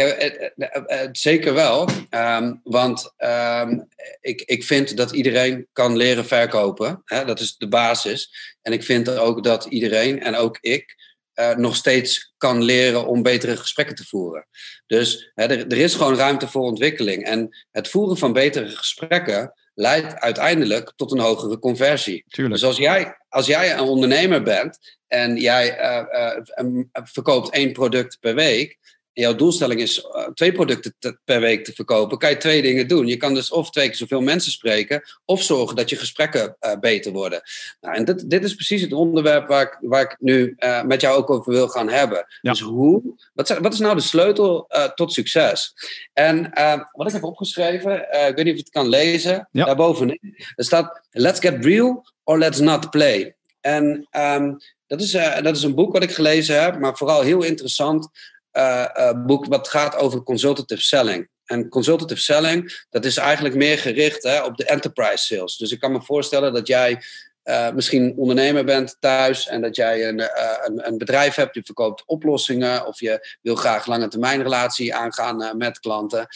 zeker 1.12 1.54
wel. 1.54 1.88
Um, 2.10 2.60
want 2.64 3.12
um, 3.18 3.88
ik, 4.20 4.42
ik 4.42 4.64
vind 4.64 4.96
dat 4.96 5.12
iedereen 5.12 5.66
kan 5.72 5.96
leren 5.96 6.26
verkopen. 6.26 7.02
Hè? 7.04 7.24
Dat 7.24 7.40
is 7.40 7.56
de 7.56 7.68
basis. 7.68 8.32
En 8.62 8.72
ik 8.72 8.82
vind 8.82 9.08
ook 9.08 9.44
dat 9.44 9.64
iedereen, 9.64 10.22
en 10.22 10.34
ook 10.34 10.58
ik, 10.60 10.96
uh, 11.34 11.54
nog 11.54 11.76
steeds 11.76 12.32
kan 12.36 12.62
leren 12.62 13.06
om 13.06 13.22
betere 13.22 13.56
gesprekken 13.56 13.94
te 13.94 14.04
voeren. 14.04 14.46
Dus 14.86 15.30
hè, 15.34 15.44
er, 15.44 15.66
er 15.66 15.78
is 15.78 15.94
gewoon 15.94 16.16
ruimte 16.16 16.48
voor 16.48 16.62
ontwikkeling. 16.62 17.24
En 17.24 17.56
het 17.70 17.88
voeren 17.88 18.16
van 18.16 18.32
betere 18.32 18.68
gesprekken 18.68 19.52
leidt 19.74 20.14
uiteindelijk 20.14 20.92
tot 20.96 21.12
een 21.12 21.18
hogere 21.18 21.58
conversie. 21.58 22.24
Tuurlijk. 22.28 22.54
Dus 22.54 22.64
als 22.64 22.76
jij, 22.76 23.16
als 23.28 23.46
jij 23.46 23.72
een 23.72 23.80
ondernemer 23.80 24.42
bent 24.42 24.98
en 25.06 25.36
jij 25.36 25.80
uh, 25.80 26.36
uh, 26.56 26.82
verkoopt 26.92 27.50
één 27.50 27.72
product 27.72 28.18
per 28.20 28.34
week, 28.34 28.78
jouw 29.12 29.34
doelstelling 29.34 29.80
is 29.80 29.98
uh, 29.98 30.28
twee 30.34 30.52
producten 30.52 30.94
te, 30.98 31.18
per 31.24 31.40
week 31.40 31.64
te 31.64 31.72
verkopen, 31.72 32.18
kan 32.18 32.30
je 32.30 32.36
twee 32.36 32.62
dingen 32.62 32.88
doen. 32.88 33.06
Je 33.06 33.16
kan 33.16 33.34
dus 33.34 33.50
of 33.50 33.70
twee 33.70 33.86
keer 33.86 33.96
zoveel 33.96 34.20
mensen 34.20 34.52
spreken, 34.52 35.02
of 35.24 35.42
zorgen 35.42 35.76
dat 35.76 35.90
je 35.90 35.96
gesprekken 35.96 36.56
uh, 36.60 36.78
beter 36.80 37.12
worden. 37.12 37.42
Nou, 37.80 37.96
en 37.96 38.04
dit, 38.04 38.30
dit 38.30 38.44
is 38.44 38.54
precies 38.54 38.82
het 38.82 38.92
onderwerp 38.92 39.48
waar 39.48 39.62
ik, 39.62 39.78
waar 39.80 40.02
ik 40.02 40.16
nu 40.18 40.54
uh, 40.58 40.82
met 40.82 41.00
jou 41.00 41.16
ook 41.16 41.30
over 41.30 41.52
wil 41.52 41.68
gaan 41.68 41.88
hebben. 41.88 42.26
Ja. 42.40 42.50
Dus 42.50 42.60
hoe, 42.60 43.02
wat, 43.32 43.58
wat, 43.58 43.72
is 43.72 43.78
nou 43.78 43.94
de 43.94 44.00
sleutel 44.00 44.70
tot 44.94 45.12
succes? 45.12 45.74
En 46.12 46.50
wat 46.92 47.06
ik 47.06 47.12
heb 47.12 47.24
opgeschreven, 47.24 47.92
ik 48.28 48.36
weet 48.36 48.44
niet 48.44 48.48
of 48.48 48.52
je 48.52 48.56
het 48.56 48.70
kan 48.70 48.88
lezen, 48.88 49.48
ja. 49.52 49.64
daarbovenin, 49.64 50.20
er 50.54 50.64
staat: 50.64 51.00
Let's 51.10 51.40
get 51.40 51.64
real 51.64 52.06
or 52.24 52.38
let's 52.38 52.58
not 52.58 52.90
play. 52.90 53.34
En 53.60 54.08
um, 54.10 54.58
dat, 54.86 55.00
is, 55.00 55.10
dat 55.42 55.56
is 55.56 55.62
een 55.62 55.74
boek 55.74 55.92
wat 55.92 56.02
ik 56.02 56.10
gelezen 56.10 56.62
heb, 56.62 56.78
maar 56.78 56.96
vooral 56.96 57.20
heel 57.20 57.42
interessant 57.42 58.08
boek 59.26 59.46
wat 59.46 59.68
gaat 59.68 59.96
over 59.96 60.22
consultative 60.22 60.82
selling. 60.82 61.28
En 61.44 61.68
consultative 61.68 62.20
selling, 62.20 62.84
dat 62.90 63.04
is 63.04 63.16
eigenlijk 63.16 63.54
meer 63.54 63.78
gericht 63.78 64.22
hè, 64.22 64.42
op 64.42 64.56
de 64.56 64.64
enterprise 64.64 65.34
sales. 65.34 65.56
Dus 65.56 65.72
ik 65.72 65.80
kan 65.80 65.92
me 65.92 66.02
voorstellen 66.02 66.52
dat 66.52 66.66
jij 66.66 67.02
uh, 67.44 67.70
misschien 67.70 68.14
ondernemer 68.16 68.64
bent 68.64 68.96
thuis 69.00 69.46
en 69.46 69.60
dat 69.60 69.76
jij 69.76 70.08
een, 70.08 70.20
een, 70.64 70.86
een, 70.86 70.98
bedrijf 70.98 71.34
hebt, 71.34 71.54
je 71.54 71.62
verkoopt 71.64 72.02
oplossingen 72.06 72.86
of 72.86 73.00
je 73.00 73.36
wil 73.40 73.54
graag 73.54 73.86
lange 73.86 74.08
termijn 74.08 74.42
relatie 74.42 74.94
aangaan 74.94 75.56
met 75.56 75.78
klanten. 75.78 76.26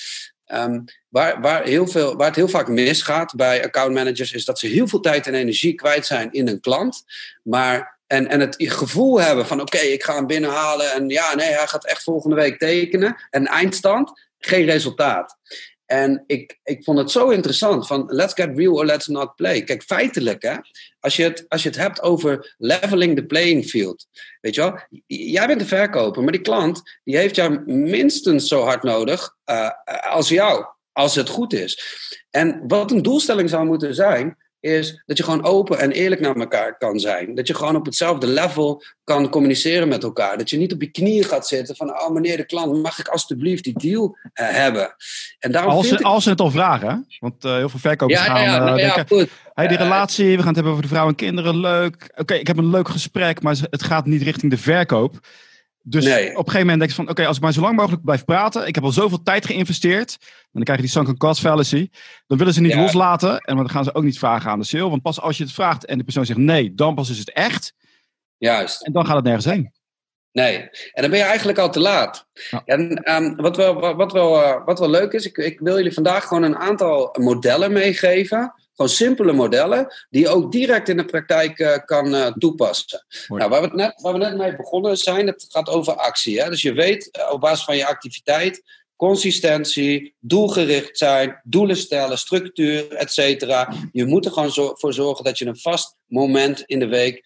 Um, 0.52 0.84
waar, 1.08 1.40
waar, 1.40 1.64
heel 1.64 1.86
veel, 1.86 2.16
waar 2.16 2.26
het 2.26 2.36
heel 2.36 2.48
vaak 2.48 2.68
misgaat 2.68 3.34
bij 3.34 3.64
accountmanagers 3.64 4.32
is 4.32 4.44
dat 4.44 4.58
ze 4.58 4.66
heel 4.66 4.88
veel 4.88 5.00
tijd 5.00 5.26
en 5.26 5.34
energie 5.34 5.74
kwijt 5.74 6.06
zijn 6.06 6.32
in 6.32 6.48
een 6.48 6.60
klant, 6.60 7.04
maar 7.42 7.95
en, 8.06 8.28
en 8.28 8.40
het 8.40 8.54
gevoel 8.58 9.20
hebben 9.20 9.46
van 9.46 9.60
oké, 9.60 9.78
ik 9.78 10.04
ga 10.04 10.14
hem 10.14 10.26
binnenhalen 10.26 10.92
en 10.92 11.08
ja, 11.08 11.34
nee, 11.34 11.52
hij 11.52 11.66
gaat 11.66 11.86
echt 11.86 12.02
volgende 12.02 12.36
week 12.36 12.58
tekenen. 12.58 13.16
En 13.30 13.46
eindstand, 13.46 14.26
geen 14.38 14.64
resultaat. 14.64 15.38
En 15.86 16.24
ik, 16.26 16.58
ik 16.64 16.84
vond 16.84 16.98
het 16.98 17.10
zo 17.10 17.28
interessant 17.28 17.86
van 17.86 18.04
let's 18.06 18.34
get 18.34 18.50
real 18.54 18.74
or 18.74 18.84
let's 18.84 19.06
not 19.06 19.34
play. 19.34 19.62
Kijk, 19.62 19.82
feitelijk 19.82 20.42
hè, 20.42 20.54
als 21.00 21.16
je 21.16 21.22
het, 21.22 21.44
als 21.48 21.62
je 21.62 21.68
het 21.68 21.78
hebt 21.78 22.02
over 22.02 22.54
leveling 22.58 23.16
the 23.16 23.24
playing 23.24 23.64
field. 23.64 24.06
Weet 24.40 24.54
je 24.54 24.60
wel, 24.60 24.80
jij 25.06 25.46
bent 25.46 25.60
de 25.60 25.66
verkoper, 25.66 26.22
maar 26.22 26.32
die 26.32 26.40
klant 26.40 26.82
die 27.04 27.16
heeft 27.16 27.36
jou 27.36 27.72
minstens 27.72 28.48
zo 28.48 28.62
hard 28.62 28.82
nodig 28.82 29.34
uh, 29.50 29.70
als 30.10 30.28
jou, 30.28 30.66
als 30.92 31.14
het 31.14 31.28
goed 31.28 31.52
is. 31.52 31.80
En 32.30 32.62
wat 32.66 32.90
een 32.90 33.02
doelstelling 33.02 33.50
zou 33.50 33.66
moeten 33.66 33.94
zijn, 33.94 34.36
is 34.60 35.02
dat 35.06 35.16
je 35.16 35.22
gewoon 35.22 35.44
open 35.44 35.78
en 35.78 35.90
eerlijk 35.90 36.20
naar 36.20 36.36
elkaar 36.36 36.78
kan 36.78 37.00
zijn. 37.00 37.34
Dat 37.34 37.46
je 37.46 37.54
gewoon 37.54 37.76
op 37.76 37.84
hetzelfde 37.84 38.26
level 38.26 38.82
kan 39.04 39.28
communiceren 39.28 39.88
met 39.88 40.02
elkaar. 40.02 40.38
Dat 40.38 40.50
je 40.50 40.56
niet 40.56 40.72
op 40.72 40.80
je 40.80 40.90
knieën 40.90 41.24
gaat 41.24 41.46
zitten 41.46 41.76
van, 41.76 41.90
oh 41.90 42.10
meneer 42.10 42.36
de 42.36 42.46
klant, 42.46 42.82
mag 42.82 42.98
ik 42.98 43.08
alstublieft 43.08 43.64
die 43.64 43.78
deal 43.78 44.04
uh, 44.06 44.48
hebben? 44.48 44.94
En 45.38 45.52
daarom 45.52 45.72
als, 45.72 45.88
ze, 45.88 45.94
ik... 45.94 46.00
als 46.00 46.24
ze 46.24 46.30
het 46.30 46.40
al 46.40 46.50
vragen, 46.50 47.06
want 47.18 47.44
uh, 47.44 47.54
heel 47.54 47.68
veel 47.68 47.80
verkopers 47.80 48.20
ja, 48.20 48.24
gaan 48.24 48.42
ja, 48.42 48.58
nou, 48.58 48.80
uh, 48.80 48.94
denken, 48.94 49.16
ja, 49.16 49.26
hey, 49.54 49.68
die 49.68 49.76
relatie, 49.76 50.30
we 50.30 50.36
gaan 50.36 50.46
het 50.46 50.54
hebben 50.54 50.72
over 50.72 50.82
de 50.82 50.88
vrouw 50.88 51.08
en 51.08 51.14
kinderen, 51.14 51.60
leuk. 51.60 52.08
Oké, 52.10 52.20
okay, 52.20 52.38
ik 52.38 52.46
heb 52.46 52.56
een 52.56 52.70
leuk 52.70 52.88
gesprek, 52.88 53.42
maar 53.42 53.56
het 53.70 53.82
gaat 53.82 54.06
niet 54.06 54.22
richting 54.22 54.50
de 54.50 54.58
verkoop. 54.58 55.20
Dus 55.88 56.04
nee. 56.04 56.30
op 56.30 56.30
een 56.30 56.36
gegeven 56.36 56.60
moment 56.60 56.78
denk 56.78 56.90
je 56.90 56.96
van, 56.96 57.08
oké, 57.08 57.26
als 57.26 57.36
ik 57.36 57.42
maar 57.42 57.52
zo 57.52 57.60
lang 57.60 57.76
mogelijk 57.76 58.04
blijf 58.04 58.24
praten, 58.24 58.66
ik 58.66 58.74
heb 58.74 58.84
al 58.84 58.92
zoveel 58.92 59.22
tijd 59.22 59.46
geïnvesteerd, 59.46 60.16
en 60.20 60.50
dan 60.52 60.62
krijg 60.62 60.78
je 60.78 60.84
die 60.84 60.94
sunk 60.94 61.18
cost 61.18 61.40
fallacy, 61.40 61.90
dan 62.26 62.38
willen 62.38 62.52
ze 62.52 62.60
niet 62.60 62.72
ja. 62.72 62.80
loslaten, 62.80 63.38
en 63.38 63.56
dan 63.56 63.70
gaan 63.70 63.84
ze 63.84 63.94
ook 63.94 64.02
niet 64.02 64.18
vragen 64.18 64.50
aan 64.50 64.58
de 64.58 64.64
sale, 64.64 64.88
want 64.88 65.02
pas 65.02 65.20
als 65.20 65.36
je 65.36 65.42
het 65.42 65.52
vraagt 65.52 65.84
en 65.84 65.98
de 65.98 66.04
persoon 66.04 66.26
zegt 66.26 66.38
nee, 66.38 66.74
dan 66.74 66.94
pas 66.94 67.10
is 67.10 67.18
het 67.18 67.32
echt. 67.32 67.74
Juist. 68.38 68.86
En 68.86 68.92
dan 68.92 69.06
gaat 69.06 69.14
het 69.14 69.24
nergens 69.24 69.44
heen. 69.44 69.72
Nee, 70.32 70.56
en 70.92 71.02
dan 71.02 71.10
ben 71.10 71.18
je 71.18 71.24
eigenlijk 71.24 71.58
al 71.58 71.70
te 71.70 71.80
laat. 71.80 72.26
Ja. 72.50 72.62
En 72.64 73.12
um, 73.14 73.36
wat, 73.36 73.56
wel, 73.56 73.96
wat, 73.96 74.12
wel, 74.12 74.42
uh, 74.42 74.64
wat 74.64 74.78
wel 74.78 74.90
leuk 74.90 75.12
is, 75.12 75.26
ik, 75.26 75.36
ik 75.36 75.60
wil 75.60 75.76
jullie 75.76 75.94
vandaag 75.94 76.24
gewoon 76.24 76.42
een 76.42 76.56
aantal 76.56 77.16
modellen 77.18 77.72
meegeven 77.72 78.54
gewoon 78.76 78.90
simpele 78.90 79.32
modellen 79.32 79.94
die 80.10 80.22
je 80.22 80.28
ook 80.28 80.52
direct 80.52 80.88
in 80.88 80.96
de 80.96 81.04
praktijk 81.04 81.58
uh, 81.58 81.76
kan 81.84 82.14
uh, 82.14 82.26
toepassen. 82.26 83.06
Nou, 83.28 83.50
waar, 83.50 83.62
we 83.62 83.70
net, 83.72 84.00
waar 84.02 84.12
we 84.12 84.18
net 84.18 84.36
mee 84.36 84.56
begonnen 84.56 84.98
zijn, 84.98 85.26
het 85.26 85.46
gaat 85.48 85.68
over 85.68 85.94
actie. 85.94 86.42
Hè? 86.42 86.50
Dus 86.50 86.62
je 86.62 86.72
weet 86.72 87.08
uh, 87.18 87.32
op 87.32 87.40
basis 87.40 87.64
van 87.64 87.76
je 87.76 87.86
activiteit, 87.86 88.62
consistentie, 88.96 90.14
doelgericht 90.20 90.98
zijn, 90.98 91.40
doelen 91.44 91.76
stellen, 91.76 92.18
structuur, 92.18 92.92
et 92.92 93.12
cetera. 93.12 93.72
Je 93.92 94.04
moet 94.04 94.24
er 94.24 94.32
gewoon 94.32 94.52
zo, 94.52 94.72
voor 94.74 94.92
zorgen 94.92 95.24
dat 95.24 95.38
je 95.38 95.46
een 95.46 95.58
vast 95.58 95.96
moment 96.06 96.62
in 96.66 96.78
de 96.78 96.88
week 96.88 97.24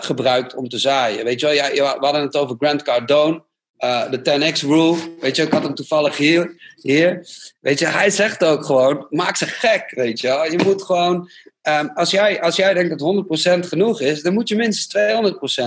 gebruikt 0.00 0.54
om 0.54 0.68
te 0.68 0.78
zaaien. 0.78 1.24
Weet 1.24 1.40
je 1.40 1.46
wel, 1.46 1.54
ja, 1.54 1.98
we 1.98 2.04
hadden 2.04 2.22
het 2.22 2.36
over 2.36 2.56
Grant 2.58 2.82
Cardone. 2.82 3.44
Uh, 3.84 4.10
de 4.10 4.18
10x 4.18 4.60
rule. 4.60 4.96
Weet 5.20 5.36
je, 5.36 5.42
ik 5.42 5.52
had 5.52 5.62
hem 5.62 5.74
toevallig 5.74 6.16
hier, 6.16 6.74
hier. 6.76 7.26
Weet 7.60 7.78
je, 7.78 7.86
hij 7.86 8.10
zegt 8.10 8.44
ook 8.44 8.64
gewoon: 8.64 9.06
maak 9.10 9.36
ze 9.36 9.46
gek. 9.46 9.90
Weet 9.90 10.20
je, 10.20 10.48
je 10.50 10.60
moet 10.64 10.82
gewoon. 10.82 11.30
Um, 11.62 11.90
als, 11.94 12.10
jij, 12.10 12.40
als 12.40 12.56
jij 12.56 12.74
denkt 12.74 12.98
dat 12.98 13.24
100% 13.64 13.68
genoeg 13.68 14.00
is, 14.00 14.22
dan 14.22 14.32
moet 14.32 14.48
je 14.48 14.56
minstens 14.56 15.04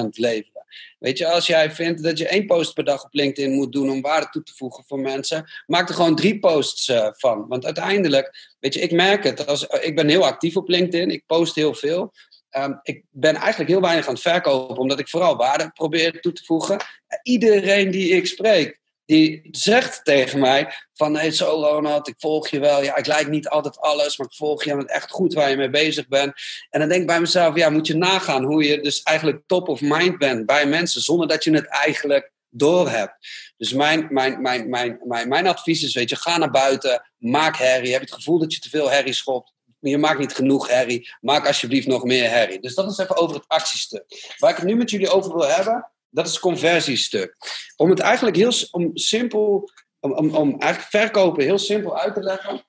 200% 0.05 0.07
leveren. 0.09 0.55
Weet 0.99 1.17
je, 1.17 1.27
als 1.27 1.47
jij 1.47 1.71
vindt 1.71 2.03
dat 2.03 2.17
je 2.17 2.27
één 2.27 2.45
post 2.45 2.73
per 2.73 2.83
dag 2.83 3.03
op 3.03 3.13
LinkedIn 3.13 3.51
moet 3.51 3.71
doen 3.71 3.89
om 3.89 4.01
waarde 4.01 4.27
toe 4.29 4.43
te 4.43 4.53
voegen 4.55 4.83
voor 4.87 4.99
mensen, 4.99 5.49
maak 5.65 5.89
er 5.89 5.95
gewoon 5.95 6.15
drie 6.15 6.39
posts 6.39 6.87
uh, 6.87 7.07
van. 7.11 7.45
Want 7.47 7.65
uiteindelijk, 7.65 8.55
weet 8.59 8.73
je, 8.73 8.79
ik 8.79 8.91
merk 8.91 9.23
het. 9.23 9.47
Als, 9.47 9.63
ik 9.63 9.95
ben 9.95 10.09
heel 10.09 10.25
actief 10.25 10.55
op 10.55 10.69
LinkedIn, 10.69 11.09
ik 11.09 11.23
post 11.25 11.55
heel 11.55 11.73
veel. 11.73 12.13
Um, 12.57 12.79
ik 12.83 13.03
ben 13.09 13.35
eigenlijk 13.35 13.69
heel 13.69 13.81
weinig 13.81 14.07
aan 14.07 14.13
het 14.13 14.21
verkopen, 14.21 14.77
omdat 14.77 14.99
ik 14.99 15.09
vooral 15.09 15.35
waarde 15.35 15.71
probeer 15.73 16.21
toe 16.21 16.33
te 16.33 16.43
voegen. 16.43 16.77
Iedereen 17.23 17.91
die 17.91 18.09
ik 18.09 18.27
spreek, 18.27 18.79
die 19.05 19.47
zegt 19.51 20.05
tegen 20.05 20.39
mij 20.39 20.73
van, 20.93 21.15
hey, 21.15 21.31
zo 21.31 21.45
Ronald, 21.45 22.07
ik 22.07 22.15
volg 22.17 22.47
je 22.47 22.59
wel. 22.59 22.83
Ja, 22.83 22.95
ik 22.95 23.05
lijk 23.05 23.27
niet 23.27 23.47
altijd 23.47 23.79
alles, 23.79 24.17
maar 24.17 24.27
ik 24.27 24.35
volg 24.35 24.63
je. 24.63 24.85
echt 24.85 25.11
goed 25.11 25.33
waar 25.33 25.49
je 25.49 25.57
mee 25.57 25.69
bezig 25.69 26.07
bent. 26.07 26.33
En 26.69 26.79
dan 26.79 26.89
denk 26.89 27.01
ik 27.01 27.07
bij 27.07 27.19
mezelf, 27.19 27.55
ja, 27.55 27.69
moet 27.69 27.87
je 27.87 27.95
nagaan 27.95 28.43
hoe 28.43 28.63
je 28.63 28.81
dus 28.81 29.01
eigenlijk 29.01 29.41
top 29.45 29.67
of 29.67 29.81
mind 29.81 30.17
bent 30.17 30.45
bij 30.45 30.65
mensen, 30.65 31.01
zonder 31.01 31.27
dat 31.27 31.43
je 31.43 31.51
het 31.51 31.67
eigenlijk 31.67 32.31
doorhebt. 32.49 33.15
Dus 33.57 33.73
mijn, 33.73 34.07
mijn, 34.09 34.41
mijn, 34.41 34.69
mijn, 34.69 34.99
mijn, 35.03 35.27
mijn 35.27 35.47
advies 35.47 35.83
is, 35.83 35.93
weet 35.93 36.09
je, 36.09 36.15
ga 36.15 36.37
naar 36.37 36.51
buiten, 36.51 37.11
maak 37.17 37.57
herrie. 37.57 37.91
Heb 37.91 38.01
je 38.01 38.07
het 38.07 38.15
gevoel 38.15 38.39
dat 38.39 38.53
je 38.53 38.59
te 38.59 38.69
veel 38.69 38.89
herrie 38.89 39.13
schopt? 39.13 39.53
Je 39.91 39.97
maakt 39.97 40.19
niet 40.19 40.35
genoeg 40.35 40.67
herrie. 40.67 41.09
Maak 41.21 41.47
alsjeblieft 41.47 41.87
nog 41.87 42.03
meer 42.03 42.29
herrie. 42.29 42.59
Dus 42.59 42.75
dat 42.75 42.91
is 42.91 42.97
even 42.97 43.17
over 43.17 43.35
het 43.35 43.47
actiestuk. 43.47 44.33
Waar 44.37 44.49
ik 44.49 44.57
het 44.57 44.65
nu 44.65 44.75
met 44.75 44.89
jullie 44.89 45.09
over 45.09 45.33
wil 45.33 45.47
hebben, 45.47 45.91
dat 46.09 46.25
is 46.25 46.31
het 46.31 46.41
conversiestuk. 46.41 47.35
Om 47.75 47.89
het 47.89 47.99
eigenlijk 47.99 48.35
heel 48.35 48.53
om 48.71 48.97
simpel, 48.97 49.69
om, 49.99 50.13
om, 50.13 50.35
om 50.35 50.59
eigenlijk 50.59 50.91
verkopen 50.91 51.43
heel 51.43 51.59
simpel 51.59 51.99
uit 51.99 52.13
te 52.13 52.23
leggen, 52.23 52.65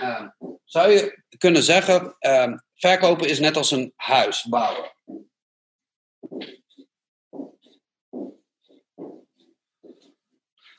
uh, 0.00 0.28
zou 0.64 0.90
je 0.90 1.22
kunnen 1.38 1.62
zeggen: 1.62 2.16
uh, 2.20 2.52
verkopen 2.74 3.28
is 3.28 3.38
net 3.38 3.56
als 3.56 3.70
een 3.70 3.92
huis 3.96 4.42
bouwen. 4.42 4.92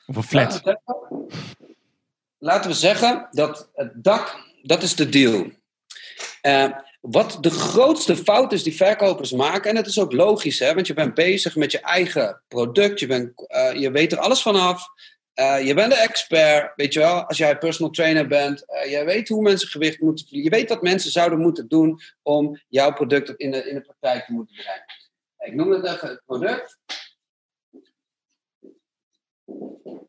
Of 0.06 0.16
een 0.16 0.22
flat. 0.22 0.60
Laten 0.64 0.80
we, 0.84 1.26
laten 2.38 2.70
we 2.70 2.76
zeggen 2.76 3.28
dat 3.30 3.70
het 3.74 4.04
dak, 4.04 4.44
dat 4.62 4.82
is 4.82 4.96
de 4.96 5.08
deal. 5.08 5.50
Uh, 6.42 6.70
wat 7.00 7.38
de 7.40 7.50
grootste 7.50 8.16
fout 8.16 8.52
is 8.52 8.62
die 8.62 8.76
verkopers 8.76 9.32
maken, 9.32 9.70
en 9.70 9.76
het 9.76 9.86
is 9.86 10.00
ook 10.00 10.12
logisch, 10.12 10.58
hè, 10.58 10.74
want 10.74 10.86
je 10.86 10.94
bent 10.94 11.14
bezig 11.14 11.56
met 11.56 11.72
je 11.72 11.80
eigen 11.80 12.42
product, 12.48 13.00
je, 13.00 13.06
bent, 13.06 13.32
uh, 13.48 13.72
je 13.74 13.90
weet 13.90 14.12
er 14.12 14.18
alles 14.18 14.42
vanaf, 14.42 14.86
uh, 15.34 15.66
je 15.66 15.74
bent 15.74 15.92
de 15.92 15.98
expert, 15.98 16.72
weet 16.76 16.92
je 16.92 16.98
wel, 16.98 17.24
als 17.24 17.38
jij 17.38 17.58
personal 17.58 17.92
trainer 17.92 18.26
bent, 18.26 18.64
je 18.88 19.02
weet 19.04 19.28
hoe 19.28 19.42
mensen 19.42 19.68
gewicht 19.68 20.00
moeten 20.00 20.26
je 20.28 20.50
weet 20.50 20.68
wat 20.68 20.82
mensen 20.82 21.10
zouden 21.10 21.38
moeten 21.38 21.68
doen 21.68 22.00
om 22.22 22.60
jouw 22.68 22.92
product 22.92 23.30
in 23.30 23.50
de, 23.50 23.68
in 23.68 23.74
de 23.74 23.80
praktijk 23.80 24.24
te 24.24 24.32
moeten 24.32 24.56
bereiken. 24.56 24.94
Ik 25.38 25.54
noem 25.54 25.70
het 25.70 25.84
even 25.84 26.08
het 26.08 26.22
product 26.26 26.78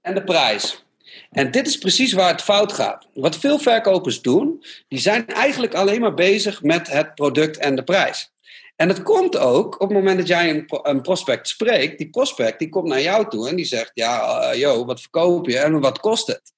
en 0.02 0.14
de 0.14 0.24
prijs. 0.24 0.84
En 1.32 1.52
dit 1.52 1.68
is 1.68 1.78
precies 1.78 2.14
waar 2.14 2.32
het 2.32 2.42
fout 2.42 2.74
gaat. 2.74 3.08
Wat 3.14 3.38
veel 3.38 3.60
verkopers 3.60 4.22
doen, 4.22 4.64
die 4.88 5.00
zijn 5.00 5.28
eigenlijk 5.28 5.74
alleen 5.74 6.02
maar 6.02 6.14
bezig 6.14 6.62
met 6.62 6.92
het 6.92 7.16
product 7.16 7.58
en 7.58 7.76
de 7.76 7.84
prijs. 7.84 8.32
En 8.76 8.88
het 8.88 9.04
komt 9.04 9.38
ook 9.38 9.74
op 9.82 9.90
het 9.90 9.98
moment 9.98 10.18
dat 10.18 10.28
jij 10.28 10.66
een, 10.68 11.02
prospect 11.02 11.48
spreekt, 11.48 11.98
die 11.98 12.10
prospect 12.10 12.60
die 12.60 12.70
komt 12.70 12.88
naar 12.88 13.02
jou 13.02 13.30
toe 13.30 13.50
en 13.50 13.56
die 13.56 13.66
zegt, 13.66 13.92
ja, 13.94 14.54
uh, 14.54 14.86
wat 14.86 15.02
verkoop 15.02 15.48
je 15.48 15.58
en 15.58 15.80
wat 15.80 16.00
kost 16.00 16.28
het? 16.28 16.54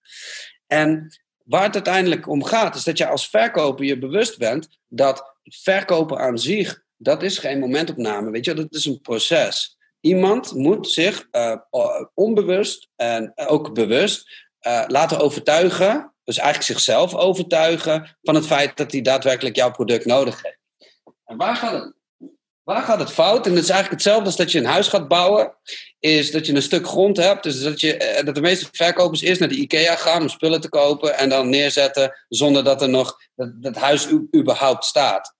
En 0.67 1.19
waar 1.43 1.63
het 1.63 1.73
uiteindelijk 1.73 2.27
om 2.27 2.43
gaat, 2.43 2.75
is 2.75 2.83
dat 2.83 2.97
je 2.97 3.07
als 3.07 3.29
verkoper 3.29 3.85
je 3.85 3.97
bewust 3.97 4.37
bent 4.37 4.69
dat 4.87 5.35
verkopen 5.43 6.19
aan 6.19 6.37
zich, 6.37 6.83
dat 6.97 7.23
is 7.23 7.37
geen 7.37 7.59
momentopname, 7.59 8.31
weet 8.31 8.45
je, 8.45 8.53
dat 8.53 8.73
is 8.73 8.85
een 8.85 9.01
proces. 9.01 9.77
Iemand 10.03 10.53
moet 10.53 10.89
zich 10.89 11.27
uh, 11.31 11.55
onbewust 12.13 12.89
en 12.95 13.33
ook 13.35 13.73
bewust 13.73 14.45
uh, 14.61 14.83
laten 14.87 15.19
overtuigen, 15.19 16.13
dus 16.23 16.37
eigenlijk 16.37 16.67
zichzelf 16.67 17.15
overtuigen 17.15 18.17
van 18.21 18.35
het 18.35 18.45
feit 18.45 18.77
dat 18.77 18.91
hij 18.91 19.01
daadwerkelijk 19.01 19.55
jouw 19.55 19.71
product 19.71 20.05
nodig 20.05 20.41
heeft. 20.41 20.59
En 21.25 21.37
waar 21.37 21.55
gaat 21.55 21.83
het 21.83 21.93
Waar 22.63 22.83
gaat 22.83 22.99
het 22.99 23.11
fout? 23.11 23.45
En 23.45 23.53
dat 23.53 23.63
is 23.63 23.69
eigenlijk 23.69 24.01
hetzelfde 24.01 24.25
als 24.25 24.35
dat 24.35 24.51
je 24.51 24.59
een 24.59 24.65
huis 24.65 24.87
gaat 24.87 25.07
bouwen. 25.07 25.55
Is 25.99 26.31
dat 26.31 26.45
je 26.45 26.53
een 26.53 26.61
stuk 26.61 26.87
grond 26.87 27.17
hebt. 27.17 27.43
Dus 27.43 27.61
dat, 27.61 27.79
je, 27.79 27.97
eh, 27.97 28.25
dat 28.25 28.35
de 28.35 28.41
meeste 28.41 28.67
verkopers 28.71 29.21
eerst 29.21 29.39
naar 29.39 29.49
de 29.49 29.55
IKEA 29.55 29.95
gaan 29.95 30.21
om 30.21 30.29
spullen 30.29 30.61
te 30.61 30.69
kopen. 30.69 31.17
En 31.17 31.29
dan 31.29 31.49
neerzetten 31.49 32.23
zonder 32.29 32.63
dat 32.63 32.81
er 32.81 32.89
nog 32.89 33.17
dat, 33.35 33.61
dat 33.61 33.75
huis 33.75 34.07
überhaupt 34.35 34.85
staat. 34.85 35.35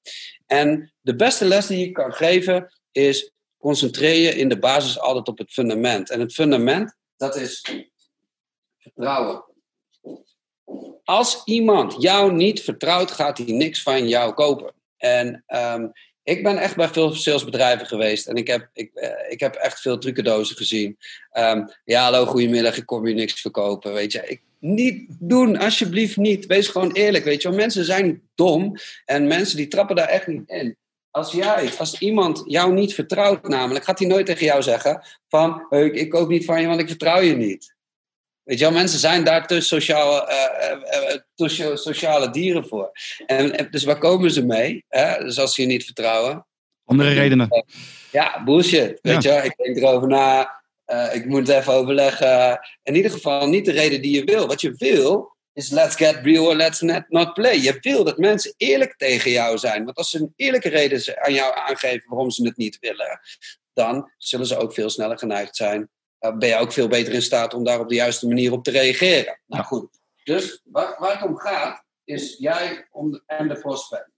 En 0.46 0.94
de 1.02 1.16
beste 1.16 1.46
les 1.46 1.68
die 1.68 1.80
je 1.80 1.92
kan 1.92 2.14
geven 2.14 2.74
is 2.92 3.32
concentreer 3.64 4.22
je 4.22 4.36
in 4.36 4.50
de 4.50 4.60
basis 4.60 5.00
altijd 5.00 5.28
op 5.28 5.38
het 5.38 5.52
fundament. 5.52 6.10
En 6.10 6.20
het 6.20 6.34
fundament, 6.34 6.96
dat 7.18 7.36
is 7.36 7.84
vertrouwen. 8.78 9.44
Als 11.04 11.42
iemand 11.46 11.96
jou 12.02 12.34
niet 12.34 12.62
vertrouwt, 12.62 13.12
gaat 13.12 13.38
hij 13.38 13.52
niks 13.52 13.82
van 13.84 14.08
jou 14.08 14.34
kopen. 14.34 14.74
En 14.98 15.44
um, 15.48 15.92
ik 16.24 16.44
ben 16.44 16.58
echt 16.58 16.76
bij 16.76 16.88
veel 16.88 17.14
salesbedrijven 17.14 17.88
geweest 17.88 18.28
en 18.28 18.36
ik 18.36 18.48
heb, 18.48 18.70
ik, 18.74 18.92
eh, 18.94 19.32
ik 19.32 19.40
heb 19.40 19.56
echt 19.56 19.82
veel 19.82 19.98
trucendozen 19.98 20.56
gezien. 20.56 20.98
Um, 21.34 21.70
ja, 21.84 22.04
hallo, 22.04 22.26
goedemiddag, 22.26 22.78
ik 22.78 22.86
kom 22.86 23.08
je 23.08 23.14
niks 23.14 23.42
verkopen, 23.42 23.94
weet 23.94 24.12
je. 24.12 24.24
Ik, 24.28 24.42
niet 24.60 25.06
doen, 25.20 25.58
alsjeblieft 25.58 26.18
niet. 26.18 26.46
Wees 26.46 26.68
gewoon 26.68 26.92
eerlijk, 26.92 27.24
weet 27.24 27.42
je. 27.42 27.50
Mensen 27.50 27.86
zijn 27.86 28.22
dom 28.36 28.76
en 29.06 29.28
mensen 29.28 29.58
die 29.58 29.68
trappen 29.68 29.96
daar 29.96 30.08
echt 30.08 30.28
niet 30.28 30.50
in. 30.50 30.78
Als 31.14 31.32
jij, 31.32 31.72
als 31.78 32.00
iemand 32.00 32.44
jou 32.46 32.74
niet 32.74 32.94
vertrouwt 32.94 33.48
namelijk, 33.48 33.86
gaat 33.86 34.00
hij 34.00 34.08
nooit 34.08 34.26
tegen 34.26 34.46
jou 34.46 34.62
zeggen 34.62 35.04
van, 35.28 35.66
ik, 35.70 35.94
ik 35.94 36.10
koop 36.10 36.30
niet 36.30 36.46
van 36.46 36.62
je, 36.62 36.68
want 36.68 36.80
ik 36.80 36.88
vertrouw 36.88 37.22
je 37.22 37.36
niet. 37.36 37.76
Weet 38.44 38.60
je 38.60 38.64
wel, 38.64 38.74
mensen 38.74 39.00
zijn 39.00 39.24
daar 39.24 39.48
te 39.48 39.62
sociale, 39.62 40.30
uh, 41.38 41.48
uh, 41.48 41.76
sociale 41.76 42.30
dieren 42.30 42.68
voor. 42.68 42.92
En, 43.26 43.68
dus 43.72 43.84
waar 43.84 43.98
komen 43.98 44.32
ze 44.32 44.46
mee? 44.46 44.86
Hè? 44.88 45.24
Dus 45.24 45.40
als 45.40 45.56
ze 45.56 45.62
je 45.62 45.68
niet 45.68 45.86
vertrouwen. 45.86 46.46
Andere 46.86 47.14
redenen. 47.14 47.64
Ja, 48.12 48.44
bullshit. 48.44 49.00
Weet 49.02 49.24
je, 49.24 49.42
ik 49.44 49.56
denk 49.58 49.78
erover 49.78 50.08
na. 50.08 50.62
ik 51.14 51.26
moet 51.26 51.48
het 51.48 51.58
even 51.58 51.74
overleggen. 51.74 52.60
In 52.84 52.96
ieder 52.96 53.12
geval 53.12 53.48
niet 53.48 53.66
de 53.66 53.72
reden 53.72 54.02
die 54.02 54.16
je 54.16 54.24
wil. 54.24 54.48
Wat 54.48 54.62
je 54.62 54.74
wil 54.78 55.33
is 55.54 55.70
let's 55.70 55.96
get 55.96 56.20
real 56.24 56.46
or 56.46 56.56
let's 56.56 56.82
not 57.08 57.34
play. 57.34 57.58
Je 57.58 57.78
wil 57.82 58.04
dat 58.04 58.18
mensen 58.18 58.54
eerlijk 58.58 58.98
tegen 58.98 59.32
jou 59.32 59.58
zijn. 59.58 59.86
Want 59.86 59.98
als 59.98 60.10
ze 60.10 60.20
een 60.20 60.34
eerlijke 60.36 60.70
reden 60.70 61.24
aan 61.26 61.34
jou 61.34 61.56
aangeven 61.56 62.10
waarom 62.10 62.32
ze 62.32 62.46
het 62.46 62.58
niet 62.58 62.78
willen, 62.80 63.20
dan 63.74 64.12
zullen 64.18 64.46
ze 64.46 64.58
ook 64.58 64.74
veel 64.74 64.90
sneller 64.90 65.18
geneigd 65.18 65.56
zijn 65.56 65.90
uh, 66.24 66.38
ben 66.38 66.50
je 66.50 66.56
ook 66.56 66.72
veel 66.72 66.88
beter 66.88 67.14
in 67.14 67.22
staat 67.22 67.54
om 67.54 67.64
daar 67.64 67.80
op 67.80 67.90
de 67.90 67.96
juiste 67.96 68.28
manier 68.28 68.52
op 68.52 68.64
te 68.64 68.72
reageren. 68.72 69.40
Nou 69.48 69.64
goed, 69.64 69.88
dus 70.24 70.62
waar, 70.64 70.96
waar 71.00 71.14
het 71.20 71.30
om 71.30 71.38
gaat, 71.38 71.84
is 72.04 72.36
jij 72.40 72.88
om 72.92 73.22
en 73.26 73.48
de 73.48 73.60
prospect. 73.60 74.12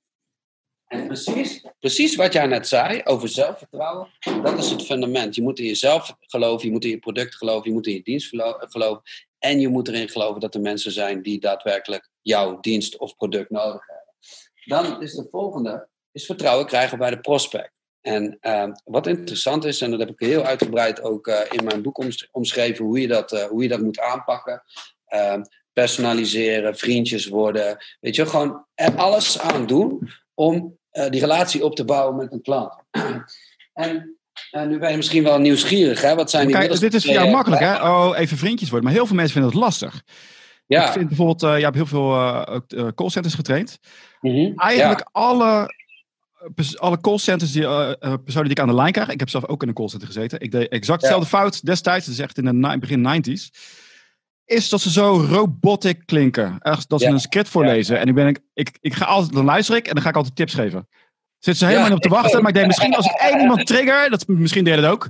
En 0.85 1.07
precies, 1.07 1.65
precies 1.79 2.15
wat 2.15 2.33
jij 2.33 2.45
net 2.45 2.67
zei 2.67 3.01
over 3.03 3.29
zelfvertrouwen, 3.29 4.09
dat 4.43 4.57
is 4.57 4.69
het 4.69 4.85
fundament. 4.85 5.35
Je 5.35 5.41
moet 5.41 5.59
in 5.59 5.65
jezelf 5.65 6.15
geloven, 6.19 6.65
je 6.65 6.71
moet 6.71 6.83
in 6.83 6.89
je 6.89 6.99
product 6.99 7.35
geloven, 7.35 7.69
je 7.69 7.73
moet 7.73 7.87
in 7.87 7.93
je 7.93 8.03
dienst 8.03 8.27
geloven. 8.59 9.01
En 9.39 9.59
je 9.59 9.67
moet 9.67 9.87
erin 9.87 10.09
geloven 10.09 10.41
dat 10.41 10.55
er 10.55 10.61
mensen 10.61 10.91
zijn 10.91 11.21
die 11.21 11.39
daadwerkelijk 11.39 12.09
jouw 12.21 12.59
dienst 12.59 12.97
of 12.97 13.15
product 13.15 13.49
nodig 13.49 13.85
hebben. 13.87 14.13
Dan 14.65 15.01
is 15.01 15.13
de 15.13 15.27
volgende, 15.31 15.87
is 16.11 16.25
vertrouwen 16.25 16.65
krijgen 16.65 16.97
bij 16.97 17.09
de 17.09 17.19
prospect. 17.19 17.73
En 18.01 18.37
uh, 18.41 18.71
wat 18.83 19.07
interessant 19.07 19.65
is, 19.65 19.81
en 19.81 19.91
dat 19.91 19.99
heb 19.99 20.09
ik 20.09 20.19
heel 20.19 20.43
uitgebreid 20.43 21.01
ook 21.01 21.27
uh, 21.27 21.39
in 21.49 21.63
mijn 21.63 21.81
boek 21.81 22.03
omschreven, 22.31 22.85
hoe 22.85 23.01
je 23.01 23.07
dat, 23.07 23.33
uh, 23.33 23.43
hoe 23.43 23.63
je 23.63 23.69
dat 23.69 23.79
moet 23.79 23.99
aanpakken. 23.99 24.63
Ehm, 25.05 25.41
personaliseren, 25.73 26.77
vriendjes 26.77 27.27
worden. 27.27 27.77
Weet 27.99 28.15
je, 28.15 28.25
gewoon 28.25 28.65
alles 28.95 29.39
aan 29.39 29.65
doen 29.65 30.09
om 30.33 30.77
eh, 30.89 31.09
die 31.09 31.19
relatie 31.19 31.63
op 31.63 31.75
te 31.75 31.85
bouwen 31.85 32.15
met 32.15 32.31
een 32.31 32.41
klant. 32.41 32.73
en 33.73 34.14
nu 34.63 34.79
ben 34.79 34.91
je 34.91 34.97
misschien 34.97 35.23
wel 35.23 35.39
nieuwsgierig, 35.39 36.01
hè? 36.01 36.15
Wat 36.15 36.29
zijn 36.29 36.47
die 36.47 36.55
Kijk, 36.55 36.79
dit 36.79 36.93
is 36.93 37.05
voor 37.05 37.13
jou 37.13 37.29
makkelijk, 37.29 37.61
hè? 37.61 37.89
Oh, 37.89 38.17
even 38.17 38.37
vriendjes 38.37 38.69
worden. 38.69 38.87
Maar 38.87 38.97
heel 38.97 39.07
veel 39.07 39.15
mensen 39.15 39.33
vinden 39.33 39.51
het 39.51 39.59
lastig. 39.59 40.03
Ja. 40.67 40.85
Ik 40.85 40.91
vind 40.91 41.07
bijvoorbeeld, 41.07 41.43
uh, 41.43 41.57
je 41.57 41.63
hebt 41.63 41.75
heel 41.75 41.85
veel 41.85 42.13
uh, 42.13 42.87
callcenters 42.95 43.33
getraind. 43.33 43.79
Mm 44.21 44.31
-hmm. 44.31 44.53
Eigenlijk 44.55 44.99
ja. 44.99 45.09
alle 45.11 45.73
alle 46.75 47.01
callcenters, 47.01 47.51
die, 47.51 47.61
uh, 47.61 47.91
personen 47.99 48.43
die 48.43 48.51
ik 48.51 48.59
aan 48.59 48.67
de 48.67 48.73
lijn 48.73 48.91
krijg. 48.91 49.09
Ik 49.09 49.19
heb 49.19 49.29
zelf 49.29 49.47
ook 49.47 49.61
in 49.61 49.67
een 49.67 49.73
callcenter 49.73 50.07
gezeten. 50.07 50.39
Ik 50.39 50.51
deed 50.51 50.67
exact 50.67 51.01
dezelfde 51.01 51.27
fout 51.27 51.65
destijds. 51.65 52.05
Dat 52.05 52.15
is 52.15 52.21
echt 52.21 52.37
in 52.37 52.61
de 52.61 52.77
begin 52.79 53.23
90s. 53.23 53.49
Is 54.45 54.69
dat 54.69 54.81
ze 54.81 54.91
zo 54.91 55.25
robotic 55.29 56.01
klinken. 56.05 56.57
Echt, 56.59 56.89
dat 56.89 57.01
ze 57.01 57.07
een 57.07 57.19
script 57.19 57.49
voorlezen. 57.49 57.99
En 57.99 58.07
ik, 58.07 58.13
ben, 58.13 58.41
ik, 58.53 58.77
ik, 58.81 58.93
ga 58.93 59.05
altijd, 59.05 59.33
dan 59.33 59.45
luister 59.45 59.75
ik 59.75 59.87
en 59.87 59.93
dan 59.93 60.03
ga 60.03 60.09
ik 60.09 60.15
altijd 60.15 60.35
tips 60.35 60.53
geven. 60.53 60.87
Zitten 61.39 61.55
ze 61.55 61.65
helemaal 61.65 61.87
niet 61.89 61.97
op 61.97 62.03
te 62.03 62.09
wachten. 62.09 62.39
Maar 62.39 62.49
ik 62.49 62.55
denk 62.55 62.67
misschien 62.67 62.95
als 62.95 63.05
ik 63.05 63.11
één 63.11 63.39
iemand 63.39 63.65
trigger. 63.65 64.09
Dat, 64.09 64.27
misschien 64.27 64.63
deed 64.63 64.75
het 64.75 64.85
ook. 64.85 65.09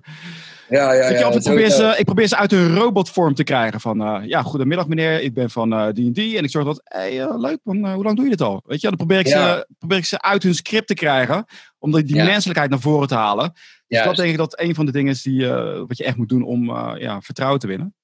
Ja, 0.69 0.93
ja, 0.93 1.09
ja. 1.09 1.31
Ik, 1.31 1.41
probeer 1.43 1.69
ze, 1.69 1.95
ik 1.97 2.05
probeer 2.05 2.27
ze 2.27 2.35
uit 2.35 2.51
een 2.51 2.75
robotvorm 2.75 3.33
te 3.33 3.43
krijgen. 3.43 3.81
Van, 3.81 4.01
uh, 4.01 4.27
ja, 4.27 4.41
goedemiddag 4.41 4.87
meneer, 4.87 5.21
ik 5.21 5.33
ben 5.33 5.49
van 5.49 5.73
uh, 5.73 5.85
en 5.85 6.13
die. 6.13 6.37
En 6.37 6.43
ik 6.43 6.49
zorg 6.49 6.65
dat, 6.65 6.81
hey, 6.83 7.19
uh, 7.19 7.37
leuk 7.37 7.59
man, 7.63 7.93
hoe 7.93 8.03
lang 8.03 8.15
doe 8.15 8.25
je 8.25 8.31
dit 8.31 8.41
al? 8.41 8.63
Weet 8.65 8.81
je, 8.81 8.87
dan 8.87 8.97
probeer 8.97 9.19
ik, 9.19 9.27
ze, 9.27 9.67
probeer 9.77 9.97
ik 9.97 10.05
ze 10.05 10.21
uit 10.21 10.43
hun 10.43 10.55
script 10.55 10.87
te 10.87 10.93
krijgen. 10.93 11.45
Om 11.79 11.91
die 11.91 12.15
menselijkheid 12.15 12.69
naar 12.69 12.79
voren 12.79 13.07
te 13.07 13.15
halen. 13.15 13.53
Dus 13.87 14.03
dat 14.03 14.15
denk 14.15 14.29
ik 14.29 14.37
dat 14.37 14.59
een 14.59 14.75
van 14.75 14.85
de 14.85 14.91
dingen 14.91 15.11
is 15.11 15.21
die, 15.21 15.47
wat 15.87 15.97
je 15.97 16.03
echt 16.03 16.17
moet 16.17 16.29
doen 16.29 16.43
om 16.43 16.65
ja, 16.97 17.21
vertrouwen 17.21 17.59
te 17.59 17.67
winnen. 17.67 17.95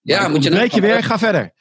Ja, 0.00 0.20
maar 0.20 0.30
moet 0.30 0.42
je 0.42 0.50
breek 0.50 0.72
je 0.72 0.80
weer, 0.80 1.02
ga 1.02 1.18
verder. 1.18 1.52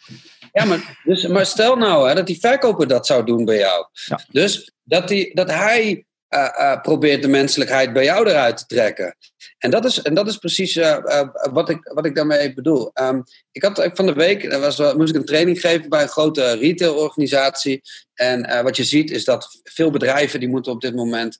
Ja, 0.56 0.66
maar, 0.66 1.00
dus, 1.04 1.28
maar 1.28 1.46
stel 1.46 1.76
nou 1.76 2.08
hè, 2.08 2.16
dat 2.16 2.28
die 2.28 2.40
verkoper 2.40 2.88
dat 2.88 3.06
zou 3.06 3.26
doen 3.26 3.46
bij 3.46 3.58
jou. 3.58 3.86
Dus 4.32 4.72
dat, 4.84 5.08
die, 5.08 5.36
dat 5.36 5.50
hij 5.50 6.06
uh, 6.30 6.82
probeert 6.82 7.22
de 7.22 7.28
menselijkheid 7.28 7.94
bij 7.94 8.04
jou 8.04 8.30
eruit 8.30 8.58
te 8.58 8.66
trekken. 8.66 9.16
En 9.58 9.72
dat 9.72 9.86
is, 9.86 10.02
en 10.02 10.14
dat 10.14 10.28
is 10.28 10.38
precies 10.38 10.76
uh, 10.76 11.28
wat, 11.52 11.70
ik, 11.70 11.92
wat 11.94 12.06
ik 12.06 12.16
daarmee 12.16 12.54
bedoel. 12.54 12.92
Um, 12.94 13.24
ik 13.52 13.64
had 13.64 13.90
van 13.94 14.06
de 14.06 14.14
week 14.14 14.54
was, 14.54 14.94
moest 14.94 15.10
ik 15.10 15.16
een 15.16 15.26
training 15.26 15.60
geven 15.60 15.90
bij 15.90 16.02
een 16.02 16.08
grote 16.08 16.52
retailorganisatie. 16.52 17.82
En 18.14 18.64
wat 18.64 18.76
je 18.76 18.84
ziet 18.84 19.12
is 19.12 19.24
dat 19.24 19.60
veel 19.64 19.92
bedrijven 19.92 20.40
die 20.40 20.50
moeten 20.50 20.72
op 20.72 20.82
dit 20.82 20.96
moment 20.96 21.38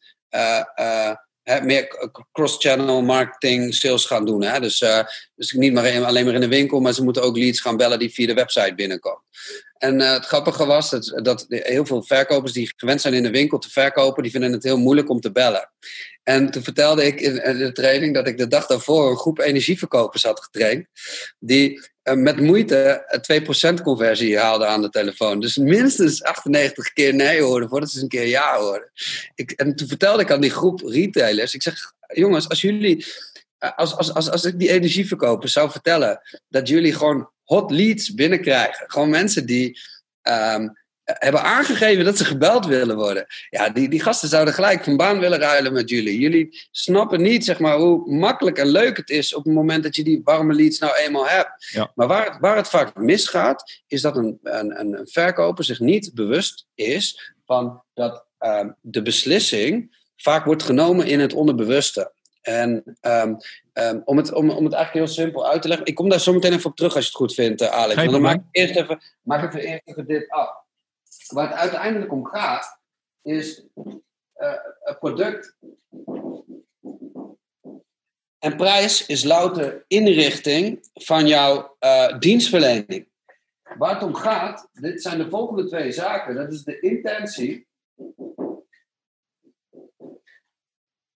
meer 1.64 2.12
cross-channel 2.32 3.02
marketing, 3.02 3.76
sales 3.76 4.06
gaan 4.06 4.26
doen. 4.26 4.44
Hè? 4.44 4.60
Dus, 4.60 4.82
uh, 4.82 5.00
dus 5.36 5.52
niet 5.52 5.74
maar 5.74 6.06
alleen 6.06 6.26
maar 6.26 6.34
in 6.34 6.40
de 6.40 6.48
winkel, 6.48 6.80
maar 6.80 6.94
ze 6.94 7.04
moeten 7.04 7.24
ook 7.24 7.38
leads 7.38 7.62
gaan 7.62 7.78
bellen 7.78 8.00
die 8.00 8.14
via 8.14 8.28
de 8.28 8.34
website 8.34 8.76
binnenkomen. 8.76 9.24
En 9.78 10.00
uh, 10.00 10.12
het 10.12 10.26
grappige 10.26 10.66
was 10.66 10.90
dat, 10.90 11.20
dat 11.24 11.46
heel 11.50 11.86
veel 11.86 12.04
verkopers 12.04 12.54
die 12.54 12.74
gewend 12.76 13.02
zijn 13.02 13.14
in 13.14 13.24
de 13.24 13.30
winkel 13.30 13.58
te 13.58 13.70
verkopen, 13.70 14.24
die 14.24 14.32
vinden 14.32 14.52
het 14.52 14.64
heel 14.64 14.78
moeilijk 14.78 15.10
om 15.10 15.20
te 15.20 15.32
bellen. 15.32 15.72
En 16.24 16.52
toen 16.52 16.64
vertelde 16.64 17.06
ik 17.06 17.22
in 17.22 17.58
de 17.58 17.72
training 17.72 18.14
dat 18.14 18.28
ik 18.28 18.38
de 18.38 18.48
dag 18.48 18.66
daarvoor 18.66 19.10
een 19.10 19.18
groep 19.18 19.40
energieverkopers 19.40 20.24
had 20.24 20.44
getraind, 20.44 20.88
die 21.40 21.82
met 22.14 22.40
moeite 22.40 23.06
2% 23.80 23.82
conversie 23.84 24.40
haalden 24.40 24.70
aan 24.70 24.82
de 24.82 24.90
telefoon. 24.90 25.40
Dus 25.40 25.58
minstens 25.58 26.24
98 26.24 26.94
keer 26.94 27.14
nee 27.14 27.42
hoorden 27.42 27.70
voordat 27.70 27.90
ze 27.90 28.02
een 28.02 28.08
keer 28.08 28.28
ja 28.28 28.58
hoorden. 28.58 28.92
Ik, 29.36 29.52
en 29.52 29.76
toen 29.76 29.88
vertelde 29.88 30.22
ik 30.22 30.32
aan 30.32 30.42
die 30.42 30.50
groep 30.50 30.82
retailers, 30.82 31.54
ik 31.54 31.62
zeg, 31.62 31.94
jongens, 32.14 32.50
als 32.50 32.62
jullie 32.62 33.06
als, 33.76 33.96
als, 33.96 34.14
als, 34.14 34.30
als 34.30 34.46
ik 34.46 34.60
die 34.60 34.72
energieverkopers 34.72 35.54
zou 35.54 35.72
vertellen 35.72 36.22
dat 36.48 36.68
jullie 36.68 36.94
gewoon 36.94 37.30
hot 37.44 37.72
leads 37.72 38.14
binnenkrijgen. 38.14 38.90
Gewoon 38.92 39.10
mensen 39.10 39.46
die 39.46 39.80
um, 40.24 40.74
hebben 41.06 41.42
aangegeven 41.42 42.06
dat 42.06 42.18
ze 42.18 42.26
gebeld 42.26 42.66
willen 42.66 42.96
worden. 42.96 43.26
Ja, 43.50 43.70
die, 43.70 43.90
die 43.90 44.02
gasten 44.02 44.30
zouden 44.30 44.54
gelijk 44.54 44.84
van 44.84 44.98
baan 44.98 45.20
willen 45.20 45.40
ruilen 45.40 45.74
met 45.74 45.90
jullie. 45.90 46.20
Jullie 46.20 46.68
snappen 46.72 47.22
niet 47.22 47.46
zeg 47.46 47.60
maar, 47.60 47.78
hoe 47.78 48.12
makkelijk 48.12 48.58
en 48.58 48.68
leuk 48.68 48.98
het 48.98 49.10
is 49.10 49.34
op 49.34 49.44
het 49.44 49.54
moment 49.54 49.84
dat 49.84 49.96
je 49.96 50.04
die 50.04 50.22
warme 50.24 50.54
leads 50.54 50.80
nou 50.80 50.96
eenmaal 50.96 51.28
hebt. 51.28 51.70
Ja. 51.72 51.92
Maar 51.96 52.08
waar 52.08 52.26
het, 52.26 52.40
waar 52.40 52.56
het 52.56 52.70
vaak 52.70 52.96
misgaat, 52.96 53.82
is 53.88 54.02
dat 54.02 54.18
een, 54.18 54.40
een, 54.44 54.80
een 54.80 55.08
verkoper 55.12 55.64
zich 55.64 55.80
niet 55.80 56.12
bewust 56.14 56.66
is 56.76 57.34
van 57.46 57.84
dat 57.94 58.26
um, 58.40 58.76
de 58.82 59.02
beslissing 59.02 59.98
vaak 60.16 60.46
wordt 60.46 60.64
genomen 60.64 61.06
in 61.08 61.20
het 61.20 61.34
onderbewuste. 61.34 62.14
En 62.42 62.98
um, 63.02 63.38
um, 63.74 64.02
om, 64.06 64.18
het, 64.18 64.34
om, 64.34 64.50
om 64.50 64.64
het 64.64 64.74
eigenlijk 64.74 65.06
heel 65.06 65.16
simpel 65.16 65.48
uit 65.48 65.62
te 65.62 65.68
leggen. 65.68 65.86
Ik 65.86 65.96
kom 65.96 66.10
daar 66.10 66.20
zo 66.20 66.34
meteen 66.34 66.54
even 66.54 66.70
op 66.70 66.76
terug 66.76 66.96
als 66.96 67.04
je 67.04 67.10
het 67.10 67.20
goed 67.20 67.34
vindt, 67.34 67.62
uh, 67.62 67.68
Alex. 67.68 67.96
Want 67.96 68.12
dan 68.12 68.22
maak 68.22 68.36
ik 68.36 68.44
eerst 68.52 68.76
even, 68.76 69.02
maak 69.22 69.54
ik 69.54 69.64
eerst 69.64 69.82
even 69.86 70.08
dit 70.08 70.30
af. 70.30 70.64
Waar 71.28 71.50
het 71.50 71.58
uiteindelijk 71.58 72.12
om 72.12 72.26
gaat, 72.26 72.80
is 73.22 73.66
uh, 73.76 74.56
een 74.84 74.98
product. 75.00 75.58
En 78.40 78.56
prijs 78.56 79.06
is 79.06 79.24
louter 79.24 79.86
inrichting 79.88 80.88
van 80.94 81.28
jouw 81.28 81.76
uh, 81.80 82.20
dienstverlening. 82.20 83.08
Waar 83.78 83.94
het 83.94 84.04
om 84.04 84.16
gaat, 84.16 84.70
dit 84.72 85.02
zijn 85.02 85.18
de 85.18 85.30
volgende 85.30 85.68
twee 85.68 85.92
zaken. 85.92 86.36
Dat 86.36 86.52
is 86.52 86.64
de 86.64 86.80
intentie 86.80 87.68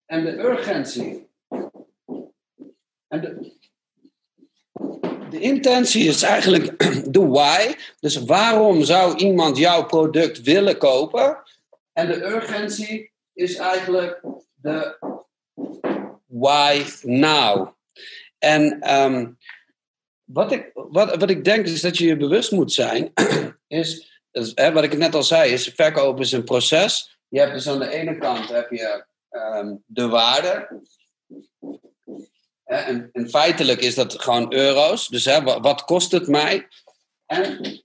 en 0.04 0.24
de 0.24 0.38
urgentie. 0.38 1.30
En 3.06 3.20
de, 3.20 3.57
de 5.30 5.40
intentie 5.40 6.04
is 6.04 6.22
eigenlijk 6.22 6.78
de 7.14 7.26
why. 7.26 7.74
Dus 8.00 8.16
waarom 8.16 8.84
zou 8.84 9.16
iemand 9.16 9.56
jouw 9.56 9.84
product 9.84 10.42
willen 10.42 10.78
kopen? 10.78 11.38
En 11.92 12.06
de 12.06 12.24
urgentie 12.24 13.10
is 13.32 13.56
eigenlijk 13.56 14.20
de 14.54 14.96
why 16.26 16.84
now. 17.02 17.68
En 18.38 18.94
um, 18.94 19.38
wat, 20.24 20.52
ik, 20.52 20.70
wat, 20.74 21.16
wat 21.16 21.30
ik 21.30 21.44
denk 21.44 21.66
is 21.66 21.80
dat 21.80 21.98
je 21.98 22.06
je 22.06 22.16
bewust 22.16 22.52
moet 22.52 22.72
zijn, 22.72 23.12
is, 23.66 24.20
hè, 24.54 24.72
wat 24.72 24.84
ik 24.84 24.96
net 24.96 25.14
al 25.14 25.22
zei, 25.22 25.52
is 25.52 25.68
verkoop 25.68 26.20
is 26.20 26.32
een 26.32 26.44
proces. 26.44 27.18
Je 27.28 27.40
hebt 27.40 27.52
dus 27.52 27.68
aan 27.68 27.78
de 27.78 27.90
ene 27.90 28.18
kant 28.18 28.48
heb 28.48 28.70
je 28.70 29.04
um, 29.30 29.82
de 29.86 30.08
waarde. 30.08 30.82
En, 32.68 33.08
en, 33.12 33.28
feitelijk 33.30 33.80
is 33.80 33.94
dat 33.94 34.22
gewoon 34.22 34.54
euro's. 34.54 35.08
Dus 35.08 35.24
hè, 35.24 35.42
wat, 35.42 35.60
wat 35.60 35.84
kost 35.84 36.12
het 36.12 36.26
mij? 36.26 36.68
En 37.26 37.82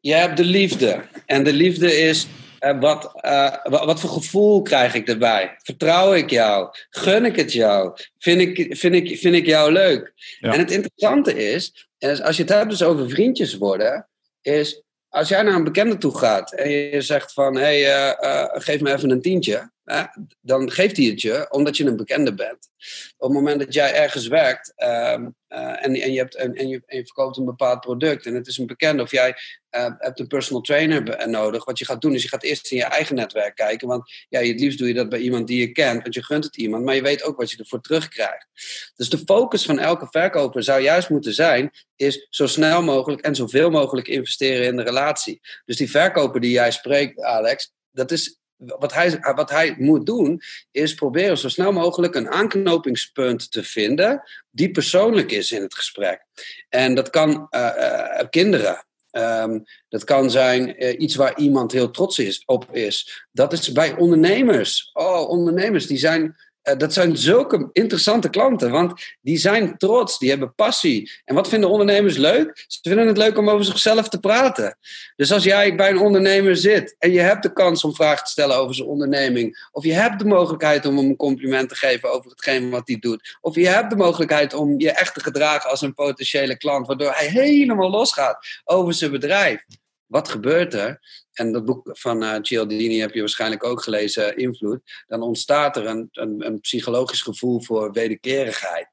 je 0.00 0.14
hebt 0.14 0.36
de 0.36 0.44
liefde. 0.44 1.02
En 1.26 1.44
de 1.44 1.52
liefde 1.52 1.96
is 1.96 2.26
uh, 2.60 2.80
wat, 2.80 3.12
uh, 3.24 3.54
wat, 3.62 4.00
voor 4.00 4.10
gevoel 4.10 4.62
krijg 4.62 4.94
ik 4.94 5.08
erbij? 5.08 5.54
Vertrouw 5.62 6.14
ik 6.14 6.30
jou? 6.30 6.68
Gun 6.90 7.24
ik 7.24 7.36
het 7.36 7.52
jou? 7.52 7.92
Vind 8.18 8.40
ik, 8.40 8.76
vind 8.76 8.94
ik, 8.94 9.18
vind 9.18 9.34
ik 9.34 9.46
jou 9.46 9.72
leuk? 9.72 10.12
En 10.40 10.58
het 10.58 10.70
interessante 10.70 11.52
is, 11.52 11.88
als 11.98 12.36
je 12.36 12.42
het 12.42 12.52
hebt 12.52 12.70
dus 12.70 12.82
over 12.82 13.10
vriendjes 13.10 13.56
worden, 13.56 14.08
is 14.40 14.82
als 15.08 15.28
jij 15.28 15.42
naar 15.42 15.54
een 15.54 15.64
bekende 15.64 15.98
toe 15.98 16.18
gaat 16.18 16.52
en 16.52 16.70
je 16.70 17.00
zegt 17.00 17.32
van, 17.32 17.56
hé, 17.56 17.82
hey, 17.82 18.10
uh, 18.20 18.44
geef 18.52 18.80
me 18.80 18.92
even 18.92 19.10
een 19.10 19.22
tientje 19.22 19.70
dan 20.40 20.70
geeft 20.70 20.96
hij 20.96 21.06
het 21.06 21.20
je 21.20 21.46
omdat 21.50 21.76
je 21.76 21.84
een 21.84 21.96
bekende 21.96 22.34
bent. 22.34 22.68
Op 23.16 23.28
het 23.28 23.38
moment 23.38 23.60
dat 23.60 23.74
jij 23.74 23.94
ergens 23.94 24.26
werkt 24.26 24.72
ehm, 24.76 25.28
eh, 25.48 25.84
en, 25.84 25.94
en, 25.94 26.12
je 26.12 26.18
hebt, 26.18 26.34
en, 26.34 26.68
je, 26.68 26.82
verkoopt 26.86 27.36
een 27.36 27.44
bepaald 27.44 27.80
product 27.80 28.26
en 28.26 28.34
het 28.34 28.46
is 28.46 28.58
een 28.58 28.66
bekende, 28.66 29.02
of 29.02 29.10
jij 29.10 29.34
uh, 29.76 29.90
hebt 29.98 30.20
een 30.20 30.26
personal 30.26 30.62
trainer 30.62 31.28
nodig, 31.28 31.64
wat 31.64 31.78
je 31.78 31.84
gaat 31.84 32.00
doen 32.00 32.14
is 32.14 32.22
je 32.22 32.28
gaat 32.28 32.42
eerst 32.42 32.70
in 32.70 32.76
je 32.76 32.84
eigen 32.84 33.14
netwerk 33.14 33.54
kijken. 33.54 33.88
Want 33.88 34.12
ja, 34.28 34.40
het 34.40 34.60
liefst 34.60 34.78
doe 34.78 34.88
je 34.88 34.94
dat 34.94 35.08
bij 35.08 35.18
iemand 35.18 35.46
die 35.46 35.60
je 35.60 35.72
kent, 35.72 36.02
want 36.02 36.14
je 36.14 36.24
gunt 36.24 36.44
het 36.44 36.56
iemand, 36.56 36.84
maar 36.84 36.94
je 36.94 37.02
weet 37.02 37.22
ook 37.22 37.36
wat 37.36 37.50
je 37.50 37.56
ervoor 37.56 37.80
terugkrijgt. 37.80 38.46
Dus 38.96 39.08
de 39.08 39.18
focus 39.18 39.64
van 39.64 39.78
elke 39.78 40.06
verkoper 40.10 40.62
zou 40.62 40.82
juist 40.82 41.08
moeten 41.08 41.34
zijn, 41.34 41.70
is 41.96 42.26
zo 42.30 42.46
snel 42.46 42.82
mogelijk 42.82 43.22
en 43.22 43.34
zoveel 43.34 43.70
mogelijk 43.70 44.08
investeren 44.08 44.66
in 44.66 44.76
de 44.76 44.82
relatie. 44.82 45.40
Dus 45.64 45.76
die 45.76 45.90
verkoper 45.90 46.40
die 46.40 46.50
jij 46.50 46.70
spreekt, 46.70 47.20
Alex, 47.20 47.72
dat 47.90 48.10
is 48.10 48.39
wat 48.60 48.94
hij, 48.94 49.18
wat 49.34 49.50
hij 49.50 49.74
moet 49.78 50.06
doen, 50.06 50.42
is 50.70 50.94
proberen 50.94 51.38
zo 51.38 51.48
snel 51.48 51.72
mogelijk 51.72 52.14
een 52.14 52.30
aanknopingspunt 52.30 53.52
te 53.52 53.62
vinden 53.62 54.22
die 54.50 54.70
persoonlijk 54.70 55.32
is 55.32 55.52
in 55.52 55.62
het 55.62 55.74
gesprek. 55.74 56.24
En 56.68 56.94
dat 56.94 57.10
kan 57.10 57.46
uh, 57.50 58.20
kinderen. 58.30 58.84
Um, 59.12 59.64
dat 59.88 60.04
kan 60.04 60.30
zijn 60.30 60.84
uh, 60.84 61.00
iets 61.00 61.14
waar 61.14 61.38
iemand 61.38 61.72
heel 61.72 61.90
trots 61.90 62.18
is, 62.18 62.42
op 62.46 62.76
is. 62.76 63.26
Dat 63.32 63.52
is 63.52 63.72
bij 63.72 63.96
ondernemers. 63.96 64.90
Oh, 64.92 65.28
ondernemers 65.28 65.86
die 65.86 65.98
zijn 65.98 66.22
eh, 66.24 66.49
dat 66.76 66.92
zijn 66.92 67.16
zulke 67.16 67.68
interessante 67.72 68.30
klanten, 68.30 68.70
want 68.70 69.16
die 69.20 69.36
zijn 69.36 69.76
trots, 69.76 70.18
die 70.18 70.28
hebben 70.28 70.54
passie. 70.54 71.10
En 71.24 71.34
wat 71.34 71.48
vinden 71.48 71.70
ondernemers 71.70 72.16
leuk? 72.16 72.64
Ze 72.66 72.78
vinden 72.82 73.06
het 73.06 73.16
leuk 73.16 73.38
om 73.38 73.50
over 73.50 73.64
zichzelf 73.64 74.08
te 74.08 74.20
praten. 74.20 74.78
Dus 75.16 75.32
als 75.32 75.44
jij 75.44 75.74
bij 75.74 75.90
een 75.90 75.98
ondernemer 75.98 76.56
zit 76.56 76.96
en 76.98 77.12
je 77.12 77.20
hebt 77.20 77.42
de 77.42 77.52
kans 77.52 77.84
om 77.84 77.94
vragen 77.94 78.24
te 78.24 78.30
stellen 78.30 78.56
over 78.56 78.74
zijn 78.74 78.88
onderneming, 78.88 79.68
of 79.72 79.84
je 79.84 79.92
hebt 79.92 80.18
de 80.18 80.24
mogelijkheid 80.24 80.86
om 80.86 80.96
hem 80.96 81.06
een 81.06 81.16
compliment 81.16 81.68
te 81.68 81.74
geven 81.74 82.12
over 82.12 82.30
hetgeen 82.30 82.70
wat 82.70 82.88
hij 82.88 82.98
doet, 82.98 83.38
of 83.40 83.54
je 83.54 83.68
hebt 83.68 83.90
de 83.90 83.96
mogelijkheid 83.96 84.54
om 84.54 84.80
je 84.80 84.90
echt 84.90 85.14
te 85.14 85.20
gedragen 85.20 85.70
als 85.70 85.80
een 85.80 85.94
potentiële 85.94 86.56
klant, 86.56 86.86
waardoor 86.86 87.12
hij 87.12 87.26
helemaal 87.26 87.90
losgaat 87.90 88.46
over 88.64 88.94
zijn 88.94 89.10
bedrijf. 89.10 89.64
Wat 90.10 90.28
gebeurt 90.28 90.74
er? 90.74 91.00
en 91.40 91.52
dat 91.52 91.64
boek 91.64 91.88
van 91.92 92.22
uh, 92.22 92.36
Cialdini 92.42 93.00
heb 93.00 93.14
je 93.14 93.20
waarschijnlijk 93.20 93.64
ook 93.64 93.82
gelezen, 93.82 94.36
Invloed, 94.36 94.80
dan 95.06 95.22
ontstaat 95.22 95.76
er 95.76 95.86
een, 95.86 96.08
een, 96.12 96.46
een 96.46 96.60
psychologisch 96.60 97.22
gevoel 97.22 97.62
voor 97.62 97.92
wederkerigheid. 97.92 98.88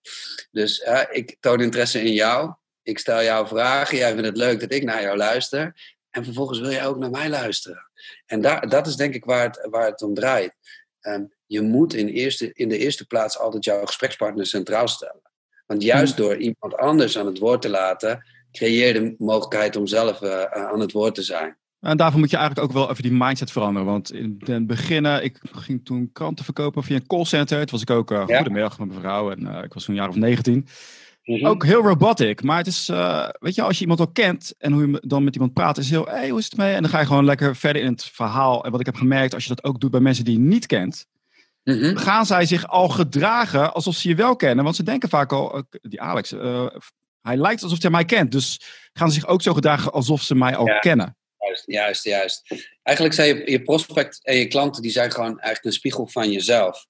Dus 0.52 0.80
uh, 0.80 1.02
ik 1.12 1.38
toon 1.40 1.62
interesse 1.62 2.02
in 2.02 2.14
jou, 2.14 2.54
ik 2.84 3.00
stel 3.00 3.24
jou 3.24 3.48
vragen, 3.48 3.98
jij 3.98 4.12
vindt 4.12 4.26
het 4.26 4.38
leuk 4.38 4.60
dat 4.60 4.72
ik 4.72 4.84
naar 4.84 5.02
jou 5.02 5.18
luister, 5.18 5.96
en 6.10 6.24
vervolgens 6.24 6.60
wil 6.60 6.72
jij 6.72 6.88
ook 6.88 6.98
naar 6.98 7.10
mij 7.10 7.30
luisteren. 7.30 7.90
En 8.26 8.42
daar, 8.42 8.70
dat 8.70 8.88
is 8.88 8.96
denk 8.96 9.14
ik 9.14 9.26
waar 9.26 9.44
het, 9.44 9.68
waar 9.70 9.86
het 9.86 10.02
om 10.02 10.14
draait. 10.14 10.54
Um, 11.02 11.34
je 11.46 11.62
moet 11.62 11.94
in, 11.94 12.08
eerste, 12.08 12.54
in 12.54 12.70
de 12.70 12.78
eerste 12.78 13.08
plaats 13.08 13.38
altijd 13.40 13.64
jouw 13.64 13.86
gesprekspartner 13.86 14.46
centraal 14.46 14.88
stellen. 14.88 15.22
Want 15.66 15.84
juist 15.84 16.16
hmm. 16.16 16.26
door 16.26 16.38
iemand 16.38 16.76
anders 16.76 17.18
aan 17.18 17.26
het 17.26 17.40
woord 17.40 17.62
te 17.62 17.70
laten, 17.70 18.26
creëer 18.58 18.94
de 18.94 19.16
mogelijkheid 19.18 19.76
om 19.76 19.88
zelf 19.88 20.22
uh, 20.22 20.42
aan 20.42 20.80
het 20.80 20.92
woord 20.92 21.16
te 21.16 21.24
zijn. 21.24 21.58
En 21.80 21.98
daarvoor 21.98 22.20
moet 22.20 22.30
je 22.30 22.38
eigenlijk 22.38 22.68
ook 22.68 22.76
wel 22.76 22.90
even 22.90 23.04
die 23.04 23.12
mindset 23.12 23.52
veranderen. 23.52 23.88
Want 23.88 24.14
in 24.14 24.42
het 24.46 24.68
begin, 24.68 25.06
ik 25.06 25.40
ging 25.52 25.86
toen 25.86 26.10
kranten 26.14 26.46
verkopen 26.46 26.84
via 26.84 26.96
een 26.96 27.08
callcenter. 27.08 27.58
Toen 27.58 27.72
was 27.72 27.82
ik 27.82 27.90
ook, 27.90 28.12
uh, 28.12 28.24
ja. 28.28 28.36
goedemiddag 28.36 28.80
met 28.80 28.88
mijn 28.88 29.00
vrouw. 29.00 29.32
En 29.32 29.42
uh, 29.42 29.64
ik 29.64 29.74
was 29.74 29.84
toen 29.84 29.96
een 29.96 30.02
jaar 30.02 30.10
of 30.10 30.16
19. 30.16 30.68
Mm 31.24 31.46
Ook 31.46 31.66
heel 31.66 31.82
robotic. 31.82 32.44
Maar 32.44 32.58
het 32.58 32.68
is, 32.68 32.90
uh, 32.90 33.30
weet 33.40 33.56
je, 33.56 33.62
als 33.62 33.76
je 33.76 33.82
iemand 33.82 34.00
al 34.00 34.08
kent 34.08 34.54
en 34.58 34.72
hoe 34.72 34.88
je 34.88 35.04
dan 35.08 35.24
met 35.24 35.34
iemand 35.34 35.54
praat, 35.54 35.78
is 35.78 35.90
heel, 35.90 36.06
hé, 36.06 36.12
hey, 36.12 36.30
hoe 36.30 36.40
is 36.40 36.46
het 36.46 36.58
mee? 36.58 36.74
En 36.74 36.82
dan 36.82 36.92
ga 36.92 37.00
je 37.00 37.06
gewoon 37.06 37.26
lekker 37.26 37.56
verder 37.56 37.82
in 37.82 37.92
het 37.92 38.04
verhaal. 38.04 38.66
En 38.66 38.72
wat 38.72 38.80
ik 38.80 38.86
heb 38.86 38.96
gemerkt, 38.96 39.34
als 39.34 39.44
je 39.44 39.56
dat 39.56 39.64
ook 39.64 39.80
doet 39.80 39.92
bij 39.92 40.00
mensen 40.00 40.26
die 40.26 40.34
je 40.34 40.40
niet 40.40 40.66
kent, 40.66 41.06
mm 41.64 41.80
-hmm. 41.80 41.98
gaan 41.98 42.26
zij 42.26 42.46
zich 42.46 42.68
al 42.68 42.90
gedragen 42.90 43.74
alsof 43.74 43.96
ze 43.96 44.10
je 44.10 44.16
wel 44.16 44.36
kennen. 44.36 44.64
Want 44.64 44.76
ze 44.76 44.84
denken 44.84 45.10
vaak 45.10 45.32
al, 45.32 45.64
die 45.82 46.02
Alex, 46.02 46.34
hij 47.28 47.38
lijkt 47.38 47.64
alsof 47.64 47.82
hij 47.82 47.92
mij 47.92 48.06
kent. 48.06 48.32
Dus 48.32 48.62
gaan 48.94 49.08
ze 49.08 49.14
zich 49.14 49.28
ook 49.28 49.42
zo 49.42 49.54
gedragen 49.54 49.92
alsof 49.92 50.22
ze 50.22 50.36
mij 50.36 50.56
al 50.56 50.68
ja. 50.68 50.80
kennen. 50.80 51.18
Juist, 51.38 51.64
juist, 51.66 52.04
juist. 52.04 52.68
Eigenlijk 52.84 53.16
zijn 53.16 53.28
je, 53.28 53.52
je 53.52 53.62
prospect 53.62 54.20
en 54.24 54.36
je 54.36 54.48
klanten 54.48 54.82
die 54.82 54.92
zijn 54.92 55.12
gewoon 55.12 55.40
eigenlijk 55.40 55.66
een 55.66 55.72
spiegel 55.72 56.08
van 56.08 56.32
jezelf. 56.32 56.86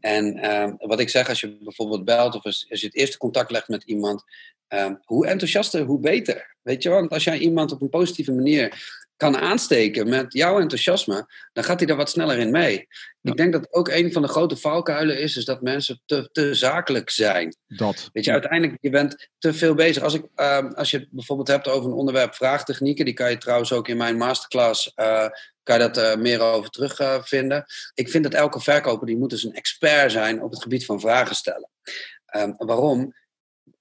En 0.00 0.44
uh, 0.44 0.72
wat 0.76 1.00
ik 1.00 1.08
zeg, 1.08 1.28
als 1.28 1.40
je 1.40 1.58
bijvoorbeeld 1.62 2.04
belt 2.04 2.34
of 2.34 2.44
als, 2.44 2.66
als 2.70 2.80
je 2.80 2.86
het 2.86 2.96
eerste 2.96 3.18
contact 3.18 3.50
legt 3.50 3.68
met 3.68 3.82
iemand, 3.82 4.24
uh, 4.68 4.90
hoe 5.04 5.26
enthousiaster, 5.26 5.82
hoe 5.82 6.00
beter. 6.00 6.56
Weet 6.62 6.82
je, 6.82 6.88
want 6.88 7.10
als 7.10 7.24
jij 7.24 7.38
iemand 7.38 7.72
op 7.72 7.82
een 7.82 7.88
positieve 7.88 8.32
manier 8.32 8.72
kan 9.16 9.36
aansteken 9.36 10.08
met 10.08 10.32
jouw 10.32 10.60
enthousiasme, 10.60 11.26
dan 11.52 11.64
gaat 11.64 11.78
hij 11.78 11.86
daar 11.86 11.96
wat 11.96 12.10
sneller 12.10 12.38
in 12.38 12.50
mee. 12.50 12.86
Ik 13.22 13.36
denk 13.36 13.52
dat 13.52 13.72
ook 13.72 13.88
een 13.88 14.12
van 14.12 14.22
de 14.22 14.28
grote 14.28 14.56
valkuilen 14.56 15.18
is, 15.18 15.36
is 15.36 15.44
dat 15.44 15.62
mensen 15.62 16.02
te, 16.04 16.28
te 16.32 16.54
zakelijk 16.54 17.10
zijn. 17.10 17.56
Dat. 17.66 18.10
Weet 18.12 18.24
je, 18.24 18.32
uiteindelijk, 18.32 18.78
je 18.80 18.90
bent 18.90 19.28
te 19.38 19.54
veel 19.54 19.74
bezig. 19.74 20.02
Als, 20.02 20.14
ik, 20.14 20.26
uh, 20.36 20.70
als 20.72 20.90
je 20.90 20.98
het 20.98 21.08
bijvoorbeeld 21.10 21.48
hebt 21.48 21.68
over 21.68 21.90
een 21.90 21.96
onderwerp 21.96 22.34
vraagtechnieken, 22.34 23.04
die 23.04 23.14
kan 23.14 23.30
je 23.30 23.38
trouwens 23.38 23.72
ook 23.72 23.88
in 23.88 23.96
mijn 23.96 24.16
masterclass, 24.16 24.92
uh, 24.96 25.26
kan 25.62 25.78
je 25.78 25.90
dat 25.90 25.98
uh, 25.98 26.22
meer 26.22 26.40
over 26.40 26.70
terugvinden. 26.70 27.64
ik 27.94 28.08
vind 28.08 28.24
dat 28.24 28.34
elke 28.34 28.60
verkoper, 28.60 29.06
die 29.06 29.16
moet 29.16 29.30
dus 29.30 29.44
een 29.44 29.54
expert 29.54 30.12
zijn 30.12 30.42
op 30.42 30.50
het 30.50 30.62
gebied 30.62 30.84
van 30.84 31.00
vragen 31.00 31.36
stellen. 31.36 31.68
Um, 32.36 32.54
waarom? 32.56 33.14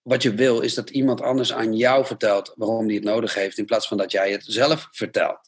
Wat 0.06 0.24
je 0.24 0.34
wil 0.34 0.60
is 0.60 0.74
dat 0.74 0.90
iemand 0.90 1.22
anders 1.22 1.54
aan 1.54 1.76
jou 1.76 2.06
vertelt 2.06 2.54
waarom 2.56 2.86
hij 2.86 2.96
het 2.96 3.04
nodig 3.04 3.34
heeft, 3.34 3.58
in 3.58 3.66
plaats 3.66 3.88
van 3.88 3.98
dat 3.98 4.12
jij 4.12 4.32
het 4.32 4.44
zelf 4.48 4.88
vertelt. 4.92 5.40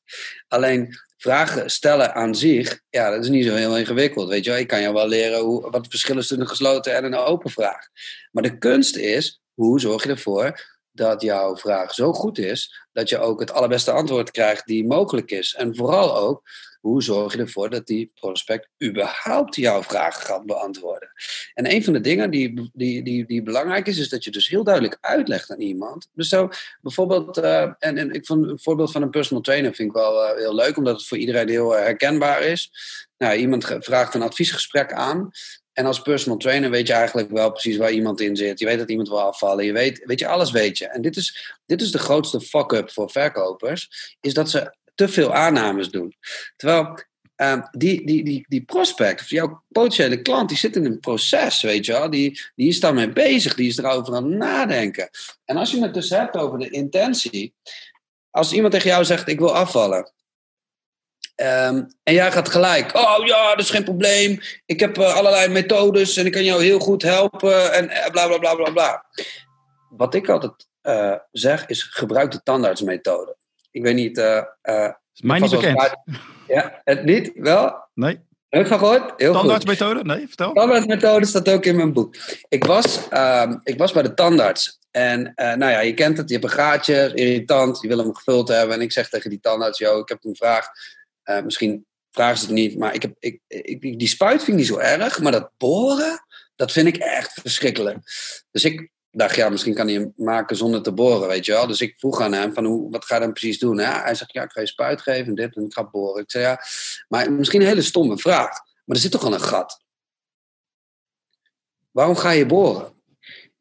Alleen 0.47 0.95
vragen 1.17 1.69
stellen 1.69 2.13
aan 2.13 2.35
zich, 2.35 2.79
ja, 2.89 3.09
dat 3.09 3.23
is 3.23 3.29
niet 3.29 3.45
zo 3.45 3.55
heel 3.55 3.77
ingewikkeld. 3.77 4.29
Weet 4.29 4.43
je 4.43 4.49
wel? 4.49 4.59
Ik 4.59 4.67
kan 4.67 4.81
jou 4.81 4.93
wel 4.93 5.07
leren 5.07 5.39
hoe, 5.39 5.61
wat 5.61 5.73
het 5.73 5.89
verschil 5.89 6.17
is 6.17 6.27
tussen 6.27 6.41
een 6.41 6.47
gesloten 6.47 6.95
en 6.95 7.03
een 7.03 7.15
open 7.15 7.49
vraag. 7.49 7.87
Maar 8.31 8.43
de 8.43 8.57
kunst 8.57 8.95
is, 8.95 9.41
hoe 9.53 9.79
zorg 9.79 10.03
je 10.03 10.09
ervoor 10.09 10.75
dat 10.91 11.21
jouw 11.21 11.57
vraag 11.57 11.93
zo 11.93 12.13
goed 12.13 12.37
is 12.37 12.87
dat 12.91 13.09
je 13.09 13.19
ook 13.19 13.39
het 13.39 13.51
allerbeste 13.51 13.91
antwoord 13.91 14.31
krijgt 14.31 14.65
die 14.65 14.85
mogelijk 14.85 15.31
is. 15.31 15.55
En 15.55 15.75
vooral 15.75 16.17
ook, 16.17 16.41
hoe 16.81 17.03
zorg 17.03 17.33
je 17.33 17.39
ervoor 17.39 17.69
dat 17.69 17.87
die 17.87 18.11
prospect 18.15 18.69
überhaupt 18.83 19.55
jouw 19.55 19.83
vragen 19.83 20.21
gaat 20.21 20.45
beantwoorden? 20.45 21.09
En 21.53 21.71
een 21.71 21.83
van 21.83 21.93
de 21.93 22.01
dingen 22.01 22.29
die, 22.29 22.69
die, 22.73 23.03
die, 23.03 23.25
die 23.25 23.43
belangrijk 23.43 23.87
is, 23.87 23.97
is 23.97 24.09
dat 24.09 24.23
je 24.23 24.31
dus 24.31 24.47
heel 24.47 24.63
duidelijk 24.63 24.97
uitlegt 25.01 25.51
aan 25.51 25.61
iemand. 25.61 26.09
Dus 26.13 26.29
zo 26.29 26.49
bijvoorbeeld, 26.81 27.37
uh, 27.37 27.61
en, 27.61 27.97
en 27.97 28.11
ik 28.11 28.25
vond 28.25 28.47
een 28.47 28.59
voorbeeld 28.59 28.91
van 28.91 29.01
een 29.01 29.09
personal 29.09 29.43
trainer 29.43 29.73
vind 29.73 29.89
ik 29.89 29.95
wel 29.95 30.29
uh, 30.29 30.35
heel 30.37 30.55
leuk, 30.55 30.77
omdat 30.77 30.95
het 30.95 31.07
voor 31.07 31.17
iedereen 31.17 31.49
heel 31.49 31.73
uh, 31.73 31.79
herkenbaar 31.79 32.41
is. 32.41 32.71
Nou, 33.17 33.37
iemand 33.37 33.65
vraagt 33.79 34.13
een 34.13 34.21
adviesgesprek 34.21 34.93
aan. 34.93 35.31
En 35.73 35.85
als 35.85 36.01
personal 36.01 36.37
trainer 36.37 36.69
weet 36.69 36.87
je 36.87 36.93
eigenlijk 36.93 37.29
wel 37.31 37.51
precies 37.51 37.77
waar 37.77 37.91
iemand 37.91 38.21
in 38.21 38.35
zit. 38.35 38.59
Je 38.59 38.65
weet 38.65 38.77
dat 38.77 38.89
iemand 38.89 39.07
wil 39.07 39.21
afvallen. 39.21 39.65
Je 39.65 39.71
weet, 39.71 40.01
weet 40.05 40.19
je, 40.19 40.27
alles 40.27 40.51
weet 40.51 40.77
je. 40.77 40.87
En 40.87 41.01
dit 41.01 41.15
is, 41.15 41.55
dit 41.65 41.81
is 41.81 41.91
de 41.91 41.99
grootste 41.99 42.41
fuck-up 42.41 42.91
voor 42.91 43.11
verkopers. 43.11 44.15
Is 44.21 44.33
dat 44.33 44.49
ze 44.49 44.75
te 44.97 45.07
veel 45.07 45.33
aannames 45.33 45.89
doen. 45.89 46.15
Terwijl 46.55 46.99
uh, 47.37 47.61
die, 47.71 48.05
die, 48.05 48.23
die, 48.23 48.45
die 48.47 48.63
prospect, 48.63 49.21
of 49.21 49.29
jouw 49.29 49.63
potentiële 49.69 50.21
klant, 50.21 50.49
die 50.49 50.57
zit 50.57 50.75
in 50.75 50.85
een 50.85 50.99
proces, 50.99 51.61
weet 51.61 51.85
je 51.85 51.91
wel. 51.91 52.09
Die, 52.09 52.41
die 52.55 52.67
is 52.67 52.79
daarmee 52.79 53.09
bezig, 53.09 53.55
die 53.55 53.67
is 53.67 53.77
erover 53.77 54.15
aan 54.15 54.23
het 54.23 54.37
nadenken. 54.37 55.09
En 55.45 55.57
als 55.57 55.71
je 55.71 55.81
het 55.81 55.93
dus 55.93 56.09
hebt 56.09 56.37
over 56.37 56.59
de 56.59 56.69
intentie. 56.69 57.53
Als 58.31 58.53
iemand 58.53 58.73
tegen 58.73 58.89
jou 58.89 59.05
zegt, 59.05 59.27
ik 59.27 59.39
wil 59.39 59.55
afvallen. 59.55 60.11
Um, 61.41 61.87
en 62.03 62.13
jij 62.13 62.31
gaat 62.31 62.49
gelijk, 62.49 62.95
oh 62.95 63.25
ja, 63.25 63.49
dat 63.49 63.59
is 63.59 63.69
geen 63.69 63.83
probleem. 63.83 64.39
Ik 64.65 64.79
heb 64.79 64.97
uh, 64.97 65.15
allerlei 65.15 65.47
methodes 65.47 66.17
en 66.17 66.25
ik 66.25 66.31
kan 66.31 66.43
jou 66.43 66.63
heel 66.63 66.79
goed 66.79 67.01
helpen 67.01 67.73
en 67.73 67.85
uh, 67.85 68.07
bla 68.07 68.27
bla 68.27 68.37
bla 68.37 68.55
bla 68.55 68.71
bla. 68.71 69.05
Wat 69.89 70.13
ik 70.13 70.29
altijd 70.29 70.67
uh, 70.83 71.15
zeg 71.31 71.65
is, 71.65 71.83
gebruik 71.83 72.31
de 72.31 72.43
tandartsmethode. 72.43 73.37
Ik 73.77 73.83
weet 73.83 73.95
niet... 73.95 74.17
is 74.17 75.21
mij 75.21 75.39
niet 75.39 75.51
bekend. 75.51 75.95
Ja, 76.47 76.81
het 76.83 77.03
niet? 77.03 77.31
Wel? 77.35 77.87
Nee. 77.93 78.19
Je 78.49 78.65
van 78.65 78.79
gehoord? 78.79 79.13
Heel 79.17 79.33
Tandartsmethode? 79.33 80.03
Nee, 80.03 80.27
vertel. 80.27 80.53
Tandartsmethode 80.53 81.25
staat 81.25 81.49
ook 81.49 81.65
in 81.65 81.75
mijn 81.75 81.93
boek. 81.93 82.15
Ik 82.47 82.63
was, 82.63 83.07
uh, 83.11 83.53
ik 83.63 83.77
was 83.77 83.91
bij 83.91 84.03
de 84.03 84.13
tandarts. 84.13 84.79
En 84.91 85.19
uh, 85.19 85.53
nou 85.53 85.71
ja, 85.71 85.79
je 85.79 85.93
kent 85.93 86.17
het, 86.17 86.29
je 86.29 86.35
hebt 86.35 86.47
een 86.47 86.57
gaatje, 86.57 87.11
irritant, 87.13 87.81
je 87.81 87.87
wil 87.87 87.97
hem 87.97 88.15
gevuld 88.15 88.47
hebben. 88.47 88.75
En 88.75 88.81
ik 88.81 88.91
zeg 88.91 89.09
tegen 89.09 89.29
die 89.29 89.39
tandarts, 89.39 89.79
joh, 89.79 89.97
ik 89.97 90.09
heb 90.09 90.23
een 90.23 90.35
vraag. 90.35 90.67
Uh, 91.25 91.41
misschien 91.41 91.85
vragen 92.11 92.37
ze 92.37 92.45
het 92.45 92.53
niet, 92.53 92.77
maar 92.77 92.93
ik 92.93 93.01
heb, 93.01 93.15
ik, 93.19 93.39
ik, 93.47 93.99
die 93.99 94.07
spuit 94.07 94.43
vind 94.43 94.47
ik 94.47 94.53
niet 94.53 94.67
zo 94.67 94.77
erg. 94.77 95.21
Maar 95.21 95.31
dat 95.31 95.51
boren, 95.57 96.25
dat 96.55 96.71
vind 96.71 96.87
ik 96.87 96.97
echt 96.97 97.39
verschrikkelijk. 97.41 97.97
Dus 98.51 98.63
ik 98.63 98.89
dacht, 99.17 99.35
ja, 99.35 99.49
misschien 99.49 99.73
kan 99.73 99.87
hij 99.87 99.95
hem 99.95 100.13
maken 100.15 100.55
zonder 100.55 100.81
te 100.81 100.91
boren, 100.91 101.27
weet 101.27 101.45
je 101.45 101.51
wel. 101.51 101.67
Dus 101.67 101.81
ik 101.81 101.95
vroeg 101.97 102.21
aan 102.21 102.33
hem, 102.33 102.53
van 102.53 102.65
hoe, 102.65 102.91
wat 102.91 103.05
ga 103.05 103.15
je 103.15 103.21
dan 103.21 103.31
precies 103.31 103.59
doen? 103.59 103.77
Hij 103.77 104.15
zegt, 104.15 104.33
ja, 104.33 104.43
ik 104.43 104.51
ga 104.51 104.61
je 104.61 104.67
spuit 104.67 105.01
geven 105.01 105.27
en 105.27 105.35
dit 105.35 105.55
en 105.55 105.65
ik 105.65 105.73
ga 105.73 105.89
boren. 105.89 106.23
Ik 106.23 106.31
zei, 106.31 106.43
ja, 106.43 106.61
maar 107.07 107.31
misschien 107.31 107.61
een 107.61 107.67
hele 107.67 107.81
stomme 107.81 108.17
vraag. 108.17 108.49
Maar 108.85 108.95
er 108.95 109.01
zit 109.01 109.11
toch 109.11 109.23
al 109.23 109.33
een 109.33 109.41
gat? 109.41 109.81
Waarom 111.91 112.15
ga 112.15 112.29
je 112.29 112.45
boren? 112.45 112.95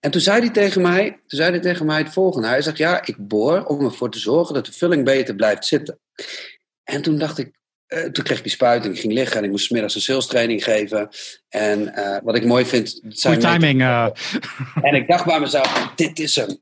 En 0.01 0.11
toen 0.11 0.21
zei 0.21 0.41
hij 0.41 0.51
tegen 0.51 0.83
mij, 0.83 1.11
toen 1.11 1.39
zei 1.39 1.51
hij 1.51 1.61
tegen 1.61 1.87
mij 1.87 1.99
het 1.99 2.13
volgende. 2.13 2.49
Hij 2.49 2.63
zegt, 2.63 2.77
ja, 2.77 3.07
ik 3.07 3.29
boor 3.29 3.65
om 3.65 3.85
ervoor 3.85 4.11
te 4.11 4.19
zorgen 4.19 4.55
dat 4.55 4.67
de 4.67 4.73
vulling 4.73 5.05
beter 5.05 5.35
blijft 5.35 5.67
zitten. 5.67 5.99
En 6.85 7.03
toen 7.03 7.19
dacht 7.19 7.39
ik, 7.39 7.59
uh, 7.89 8.03
toen 8.05 8.25
kreeg 8.25 8.37
ik 8.37 8.43
die 8.43 8.53
spuit 8.53 8.85
en 8.85 8.91
ik 8.91 9.01
ging 9.01 9.13
liggen 9.13 9.39
en 9.39 9.45
ik 9.45 9.51
moest 9.51 9.71
middags 9.71 9.95
een 9.95 10.01
sales 10.01 10.27
training 10.27 10.65
geven. 10.65 11.09
En 11.49 11.93
uh, 11.97 12.17
wat 12.23 12.37
ik 12.37 12.45
mooi 12.45 12.65
vind. 12.65 13.01
Zijn 13.09 13.39
timing. 13.39 13.81
Uh. 13.81 14.09
En 14.83 14.95
ik 14.95 15.09
dacht 15.09 15.25
bij 15.25 15.41
mezelf: 15.41 15.93
dit 15.95 16.19
is 16.19 16.37
hem. 16.37 16.59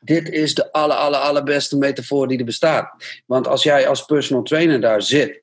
Dit 0.00 0.28
is 0.28 0.54
de 0.54 0.72
aller, 0.72 0.96
aller, 0.96 1.18
allerbeste 1.18 1.76
metafoor 1.76 2.28
die 2.28 2.38
er 2.38 2.44
bestaat. 2.44 3.22
Want 3.26 3.46
als 3.46 3.62
jij 3.62 3.88
als 3.88 4.04
personal 4.04 4.42
trainer 4.42 4.80
daar 4.80 5.02
zit. 5.02 5.42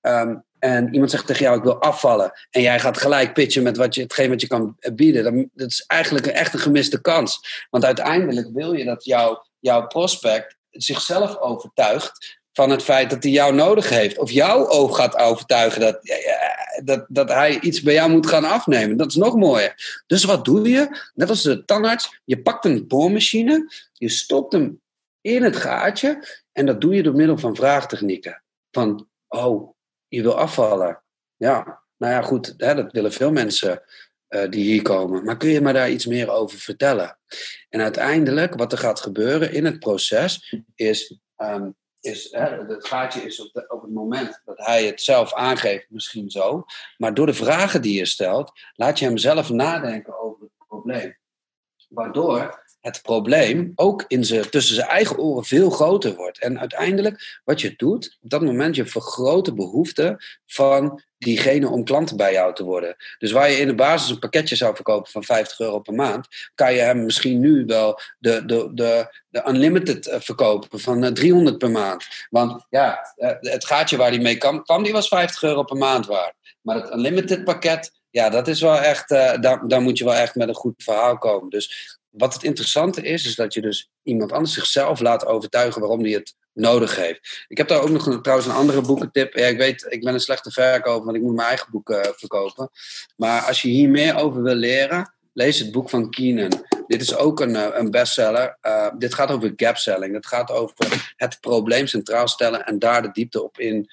Um, 0.00 0.44
en 0.58 0.92
iemand 0.92 1.10
zegt 1.10 1.26
tegen 1.26 1.44
jou: 1.44 1.56
Ik 1.56 1.62
wil 1.62 1.80
afvallen. 1.82 2.32
En 2.50 2.62
jij 2.62 2.80
gaat 2.80 2.98
gelijk 2.98 3.32
pitchen 3.32 3.62
met 3.62 3.76
wat 3.76 3.94
je, 3.94 4.02
hetgeen 4.02 4.30
wat 4.30 4.40
je 4.40 4.46
kan 4.46 4.76
bieden. 4.94 5.24
Dan, 5.24 5.50
dat 5.54 5.70
is 5.70 5.84
eigenlijk 5.86 6.26
een, 6.26 6.32
echt 6.32 6.52
een 6.52 6.60
gemiste 6.60 7.00
kans. 7.00 7.64
Want 7.70 7.84
uiteindelijk 7.84 8.48
wil 8.52 8.72
je 8.72 8.84
dat 8.84 9.04
jouw 9.04 9.48
jouw 9.60 9.86
prospect 9.86 10.56
zichzelf 10.70 11.38
overtuigt 11.38 12.39
van 12.60 12.70
het 12.70 12.82
feit 12.82 13.10
dat 13.10 13.22
hij 13.22 13.32
jou 13.32 13.54
nodig 13.54 13.88
heeft. 13.88 14.18
Of 14.18 14.30
jouw 14.30 14.68
oog 14.68 14.96
gaat 14.96 15.16
overtuigen 15.16 15.80
dat, 15.80 16.00
dat, 16.84 17.06
dat 17.08 17.28
hij 17.28 17.60
iets 17.60 17.82
bij 17.82 17.94
jou 17.94 18.10
moet 18.10 18.26
gaan 18.26 18.44
afnemen. 18.44 18.96
Dat 18.96 19.06
is 19.06 19.14
nog 19.14 19.36
mooier. 19.36 20.02
Dus 20.06 20.24
wat 20.24 20.44
doe 20.44 20.68
je? 20.68 21.10
Net 21.14 21.28
als 21.28 21.42
de 21.42 21.64
tandarts, 21.64 22.20
je 22.24 22.42
pakt 22.42 22.64
een 22.64 22.86
boormachine, 22.86 23.72
je 23.92 24.08
stopt 24.08 24.52
hem 24.52 24.80
in 25.20 25.42
het 25.42 25.56
gaatje 25.56 26.40
en 26.52 26.66
dat 26.66 26.80
doe 26.80 26.94
je 26.94 27.02
door 27.02 27.14
middel 27.14 27.38
van 27.38 27.56
vraagtechnieken. 27.56 28.42
Van, 28.70 29.08
oh, 29.28 29.74
je 30.08 30.22
wil 30.22 30.38
afvallen. 30.38 31.02
Ja, 31.36 31.82
nou 31.96 32.12
ja, 32.12 32.22
goed, 32.22 32.54
hè, 32.56 32.74
dat 32.74 32.92
willen 32.92 33.12
veel 33.12 33.32
mensen 33.32 33.82
uh, 34.28 34.50
die 34.50 34.64
hier 34.64 34.82
komen. 34.82 35.24
Maar 35.24 35.36
kun 35.36 35.50
je 35.50 35.60
me 35.60 35.72
daar 35.72 35.90
iets 35.90 36.06
meer 36.06 36.30
over 36.30 36.58
vertellen? 36.58 37.18
En 37.68 37.80
uiteindelijk, 37.80 38.54
wat 38.54 38.72
er 38.72 38.78
gaat 38.78 39.00
gebeuren 39.00 39.52
in 39.52 39.64
het 39.64 39.78
proces, 39.78 40.56
is 40.74 41.18
um, 41.36 41.78
is, 42.00 42.28
het 42.30 42.86
gaatje 42.86 43.22
is 43.22 43.40
op, 43.40 43.64
op, 43.68 43.82
het 43.82 43.90
moment 43.90 44.40
dat 44.44 44.58
hij 44.58 44.84
het 44.84 45.02
zelf 45.02 45.34
aangeeft, 45.34 45.90
misschien 45.90 46.30
zo. 46.30 46.64
Maar 46.96 47.14
door 47.14 47.26
de 47.26 47.34
vragen 47.34 47.82
die 47.82 47.98
je 47.98 48.06
stelt, 48.06 48.52
laat 48.74 48.98
je 48.98 49.04
hem 49.04 49.18
zelf 49.18 49.50
nadenken 49.50 50.20
over 50.20 50.42
het 50.42 50.66
probleem. 50.68 51.18
Waardoor 51.88 52.64
het 52.80 53.02
probleem 53.02 53.72
ook 53.74 54.04
in 54.08 54.24
zijn, 54.24 54.50
tussen 54.50 54.74
zijn 54.74 54.88
eigen 54.88 55.18
oren 55.18 55.44
veel 55.44 55.70
groter 55.70 56.14
wordt. 56.14 56.38
En 56.38 56.60
uiteindelijk, 56.60 57.40
wat 57.44 57.60
je 57.60 57.74
doet, 57.76 58.18
op 58.20 58.30
dat 58.30 58.42
moment, 58.42 58.76
je 58.76 58.86
vergroot 58.86 59.44
de 59.44 59.54
behoefte 59.54 60.24
van 60.46 61.02
diegene 61.18 61.68
om 61.68 61.84
klant 61.84 62.16
bij 62.16 62.32
jou 62.32 62.54
te 62.54 62.64
worden. 62.64 62.96
Dus 63.18 63.32
waar 63.32 63.50
je 63.50 63.56
in 63.56 63.66
de 63.66 63.74
basis 63.74 64.10
een 64.10 64.18
pakketje 64.18 64.56
zou 64.56 64.74
verkopen 64.74 65.10
van 65.10 65.24
50 65.24 65.58
euro 65.58 65.78
per 65.78 65.94
maand, 65.94 66.26
kan 66.54 66.74
je 66.74 66.80
hem 66.80 67.04
misschien 67.04 67.40
nu 67.40 67.64
wel 67.66 68.00
de, 68.18 68.44
de, 68.44 68.70
de, 68.74 69.20
de 69.28 69.42
unlimited 69.48 70.06
eh, 70.06 70.20
verkopen 70.20 70.80
van 70.80 71.14
300 71.14 71.52
eh, 71.52 71.58
per 71.58 71.70
maand. 71.70 72.06
Want 72.30 72.66
ja, 72.70 73.14
eh, 73.16 73.30
het 73.40 73.66
gaatje 73.66 73.96
waar 73.96 74.10
hij 74.10 74.18
mee 74.18 74.36
kwam, 74.36 74.62
kwam 74.62 74.82
die 74.82 74.92
was 74.92 75.08
50 75.08 75.42
euro 75.42 75.62
per 75.62 75.76
maand 75.76 76.06
waard. 76.06 76.34
Maar 76.60 76.76
het 76.76 76.92
unlimited 76.92 77.44
pakket, 77.44 77.92
ja, 78.10 78.30
dat 78.30 78.48
is 78.48 78.60
wel 78.60 78.78
echt, 78.78 79.08
daar, 79.08 79.68
daar 79.68 79.82
moet 79.82 79.98
je 79.98 80.04
wel 80.04 80.14
echt 80.14 80.34
met 80.34 80.48
een 80.48 80.54
goed 80.54 80.82
verhaal 80.82 81.18
komen. 81.18 81.50
Dus 81.50 81.98
wat 82.10 82.34
het 82.34 82.42
interessante 82.42 83.02
is, 83.02 83.26
is 83.26 83.34
dat 83.34 83.54
je 83.54 83.60
dus 83.60 83.90
iemand 84.02 84.32
anders 84.32 84.54
zichzelf 84.54 85.00
laat 85.00 85.26
overtuigen 85.26 85.80
waarom 85.80 86.00
hij 86.00 86.10
het 86.10 86.34
nodig 86.52 86.96
heeft. 86.96 87.44
Ik 87.48 87.56
heb 87.56 87.68
daar 87.68 87.80
ook 87.80 87.90
nog 87.90 88.06
een, 88.06 88.22
trouwens 88.22 88.48
een 88.48 88.54
andere 88.54 88.80
boekentip. 88.80 89.34
Ik 89.34 89.58
weet, 89.58 89.86
ik 89.88 90.04
ben 90.04 90.14
een 90.14 90.20
slechte 90.20 90.50
verkoper, 90.50 91.04
want 91.04 91.16
ik 91.16 91.22
moet 91.22 91.34
mijn 91.34 91.48
eigen 91.48 91.70
boeken 91.70 92.06
uh, 92.06 92.12
verkopen. 92.14 92.70
Maar 93.16 93.42
als 93.42 93.62
je 93.62 93.68
hier 93.68 93.88
meer 93.88 94.16
over 94.16 94.42
wil 94.42 94.54
leren, 94.54 95.14
lees 95.32 95.58
het 95.58 95.70
boek 95.70 95.90
van 95.90 96.10
Keenan. 96.10 96.66
Dit 96.86 97.00
is 97.00 97.16
ook 97.16 97.40
een, 97.40 97.54
uh, 97.54 97.66
een 97.72 97.90
bestseller. 97.90 98.58
Uh, 98.62 98.88
dit 98.98 99.14
gaat 99.14 99.30
over 99.30 99.52
gapselling. 99.56 100.14
Het 100.14 100.26
gaat 100.26 100.50
over 100.50 100.74
het 101.16 101.40
probleem 101.40 101.86
centraal 101.86 102.28
stellen 102.28 102.66
en 102.66 102.78
daar 102.78 103.02
de 103.02 103.10
diepte 103.12 103.42
op 103.42 103.58
in 103.58 103.90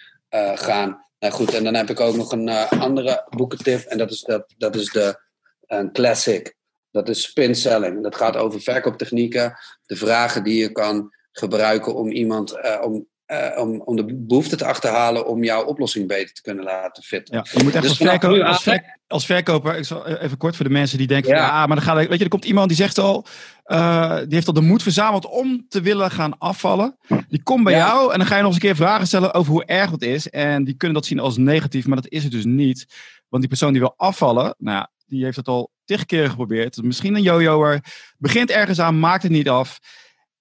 gaan. 0.55 1.05
Nou 1.19 1.33
goed, 1.33 1.53
en 1.53 1.63
dan 1.63 1.73
heb 1.73 1.89
ik 1.89 1.99
ook 1.99 2.15
nog 2.15 2.31
een 2.31 2.49
andere 2.69 3.27
boekentip. 3.29 3.85
En 3.85 3.97
dat 3.97 4.11
is, 4.11 4.21
dat, 4.21 4.53
dat 4.57 4.75
is 4.75 4.89
de 4.89 5.19
een 5.67 5.91
classic. 5.91 6.56
Dat 6.97 7.09
is 7.09 7.23
spin 7.23 7.55
selling. 7.55 8.03
Dat 8.03 8.15
gaat 8.15 8.35
over 8.35 8.61
verkooptechnieken, 8.61 9.57
de 9.85 9.95
vragen 9.95 10.43
die 10.43 10.59
je 10.59 10.71
kan 10.71 11.15
gebruiken 11.31 11.95
om 11.95 12.11
iemand 12.11 12.53
uh, 12.53 12.81
om, 12.83 13.05
uh, 13.27 13.59
om, 13.59 13.81
om 13.81 13.95
de 13.95 14.05
behoefte 14.15 14.55
te 14.55 14.65
achterhalen 14.65 15.27
om 15.27 15.43
jouw 15.43 15.63
oplossing 15.63 16.07
beter 16.07 16.33
te 16.33 16.41
kunnen 16.41 16.63
laten 16.63 17.03
fitten. 17.03 17.35
Ja, 17.35 17.45
je 17.51 17.63
moet 17.63 17.73
echt 17.73 17.81
dus 17.81 17.99
als, 17.99 18.09
verkoper, 18.09 18.43
als, 18.43 18.63
ver, 18.63 18.99
als, 19.07 19.25
verkoper, 19.25 19.77
ik 19.77 19.83
zal 19.83 20.07
even 20.07 20.37
kort 20.37 20.55
voor 20.55 20.65
de 20.65 20.71
mensen 20.71 20.97
die 20.97 21.07
denken, 21.07 21.29
ja, 21.29 21.47
van, 21.47 21.55
ja 21.55 21.65
maar 21.65 21.75
dan 21.75 21.85
gaat, 21.85 22.07
weet 22.07 22.17
je, 22.17 22.23
er 22.23 22.29
komt 22.29 22.45
iemand 22.45 22.67
die 22.67 22.77
zegt 22.77 22.97
al, 22.97 23.25
uh, 23.65 24.17
die 24.17 24.33
heeft 24.33 24.47
al 24.47 24.53
de 24.53 24.61
moed 24.61 24.83
verzameld 24.83 25.25
om 25.25 25.65
te 25.69 25.81
willen 25.81 26.11
gaan 26.11 26.37
afvallen. 26.37 26.97
Die 27.29 27.43
komt 27.43 27.63
bij 27.63 27.73
ja. 27.73 27.87
jou 27.87 28.11
en 28.11 28.17
dan 28.17 28.27
ga 28.27 28.35
je 28.35 28.41
nog 28.41 28.53
eens 28.53 28.61
een 28.61 28.67
keer 28.67 28.75
vragen 28.75 29.07
stellen 29.07 29.33
over 29.33 29.51
hoe 29.51 29.65
erg 29.65 29.91
het 29.91 30.01
is. 30.01 30.29
En 30.29 30.63
die 30.63 30.77
kunnen 30.77 30.97
dat 30.97 31.05
zien 31.05 31.19
als 31.19 31.37
negatief, 31.37 31.87
maar 31.87 32.01
dat 32.01 32.11
is 32.11 32.23
het 32.23 32.31
dus 32.31 32.45
niet. 32.45 32.85
Want 33.29 33.41
die 33.41 33.51
persoon 33.51 33.71
die 33.71 33.81
wil 33.81 33.93
afvallen, 33.97 34.55
nou 34.57 34.77
ja, 34.77 34.91
die 35.05 35.23
heeft 35.23 35.37
het 35.37 35.47
al 35.47 35.71
tig 35.87 36.05
keer 36.05 36.29
geprobeerd. 36.29 36.83
Misschien 36.83 37.15
een 37.15 37.21
jojoer. 37.21 37.79
Begint 38.17 38.49
ergens 38.49 38.79
aan, 38.79 38.99
maakt 38.99 39.23
het 39.23 39.31
niet 39.31 39.49
af. 39.49 39.79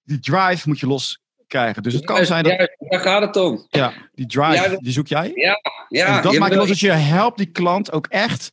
Die 0.03 0.19
drive 0.19 0.69
moet 0.69 0.79
je 0.79 0.87
los 0.87 1.21
krijgen. 1.47 1.83
Dus 1.83 1.93
het 1.93 2.05
kan 2.05 2.25
zijn 2.25 2.43
dat... 2.43 2.53
Ja, 2.53 2.67
daar 2.77 2.99
gaat 2.99 3.21
het 3.21 3.35
om. 3.35 3.65
Ja, 3.69 3.93
die 4.13 4.25
drive, 4.25 4.77
die 4.81 4.91
zoek 4.91 5.07
jij. 5.07 5.31
Ja, 5.33 5.59
ja. 5.89 6.17
En 6.17 6.23
dat 6.23 6.37
maakt 6.37 6.55
los 6.55 6.67
dat 6.67 6.79
je 6.79 6.91
helpt 6.91 7.37
die 7.37 7.51
klant 7.51 7.91
ook 7.91 8.07
echt 8.07 8.49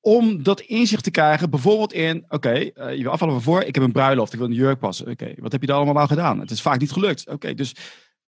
om 0.00 0.42
dat 0.42 0.60
inzicht 0.60 1.04
te 1.04 1.10
krijgen. 1.10 1.50
Bijvoorbeeld 1.50 1.92
in, 1.92 2.24
oké, 2.24 2.34
okay, 2.34 2.72
uh, 2.74 2.96
je 2.96 3.02
wil 3.02 3.12
afvallen 3.12 3.34
van 3.34 3.42
voor, 3.42 3.62
ik 3.62 3.74
heb 3.74 3.84
een 3.84 3.92
bruiloft, 3.92 4.32
ik 4.32 4.38
wil 4.38 4.48
een 4.48 4.54
jurk 4.54 4.78
passen. 4.78 5.10
Oké, 5.10 5.34
wat 5.36 5.52
heb 5.52 5.60
je 5.60 5.66
daar 5.66 5.76
allemaal 5.76 5.98
aan 5.98 6.08
gedaan? 6.08 6.40
Het 6.40 6.50
is 6.50 6.62
vaak 6.62 6.80
niet 6.80 6.92
gelukt. 6.92 7.28
Oké, 7.28 7.54
dus 7.54 7.74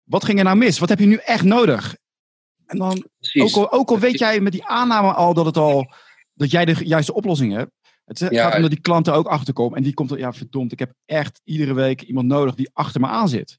wat 0.03 0.25
ging 0.25 0.39
er 0.39 0.45
nou 0.45 0.57
mis? 0.57 0.79
Wat 0.79 0.89
heb 0.89 0.99
je 0.99 1.07
nu 1.07 1.17
echt 1.25 1.45
nodig? 1.45 1.97
En 2.67 2.79
dan, 2.79 3.05
ook 3.39 3.55
al, 3.55 3.73
ook 3.73 3.91
al 3.91 3.99
weet 3.99 4.19
jij 4.19 4.41
met 4.41 4.53
die 4.53 4.67
aanname 4.67 5.13
al 5.13 5.35
dat 5.35 5.47
het 5.47 5.57
al 5.57 5.93
dat 6.40 6.50
jij 6.50 6.64
de 6.64 6.74
juiste 6.85 7.14
oplossing 7.14 7.53
hebt. 7.53 7.70
Het 8.05 8.18
gaat 8.18 8.55
om 8.55 8.61
dat 8.61 8.70
die 8.70 8.81
klanten 8.81 9.14
ook 9.14 9.26
achterkomen. 9.26 9.76
En 9.76 9.83
die 9.83 9.94
komt 9.94 10.11
er, 10.11 10.18
ja 10.18 10.33
verdomd, 10.33 10.72
ik 10.72 10.79
heb 10.79 10.92
echt 11.07 11.40
iedere 11.44 11.74
week 11.74 12.03
iemand 12.03 12.26
nodig 12.26 12.55
die 12.55 12.70
achter 12.72 13.00
me 13.00 13.07
aan 13.07 13.29
zit. 13.29 13.59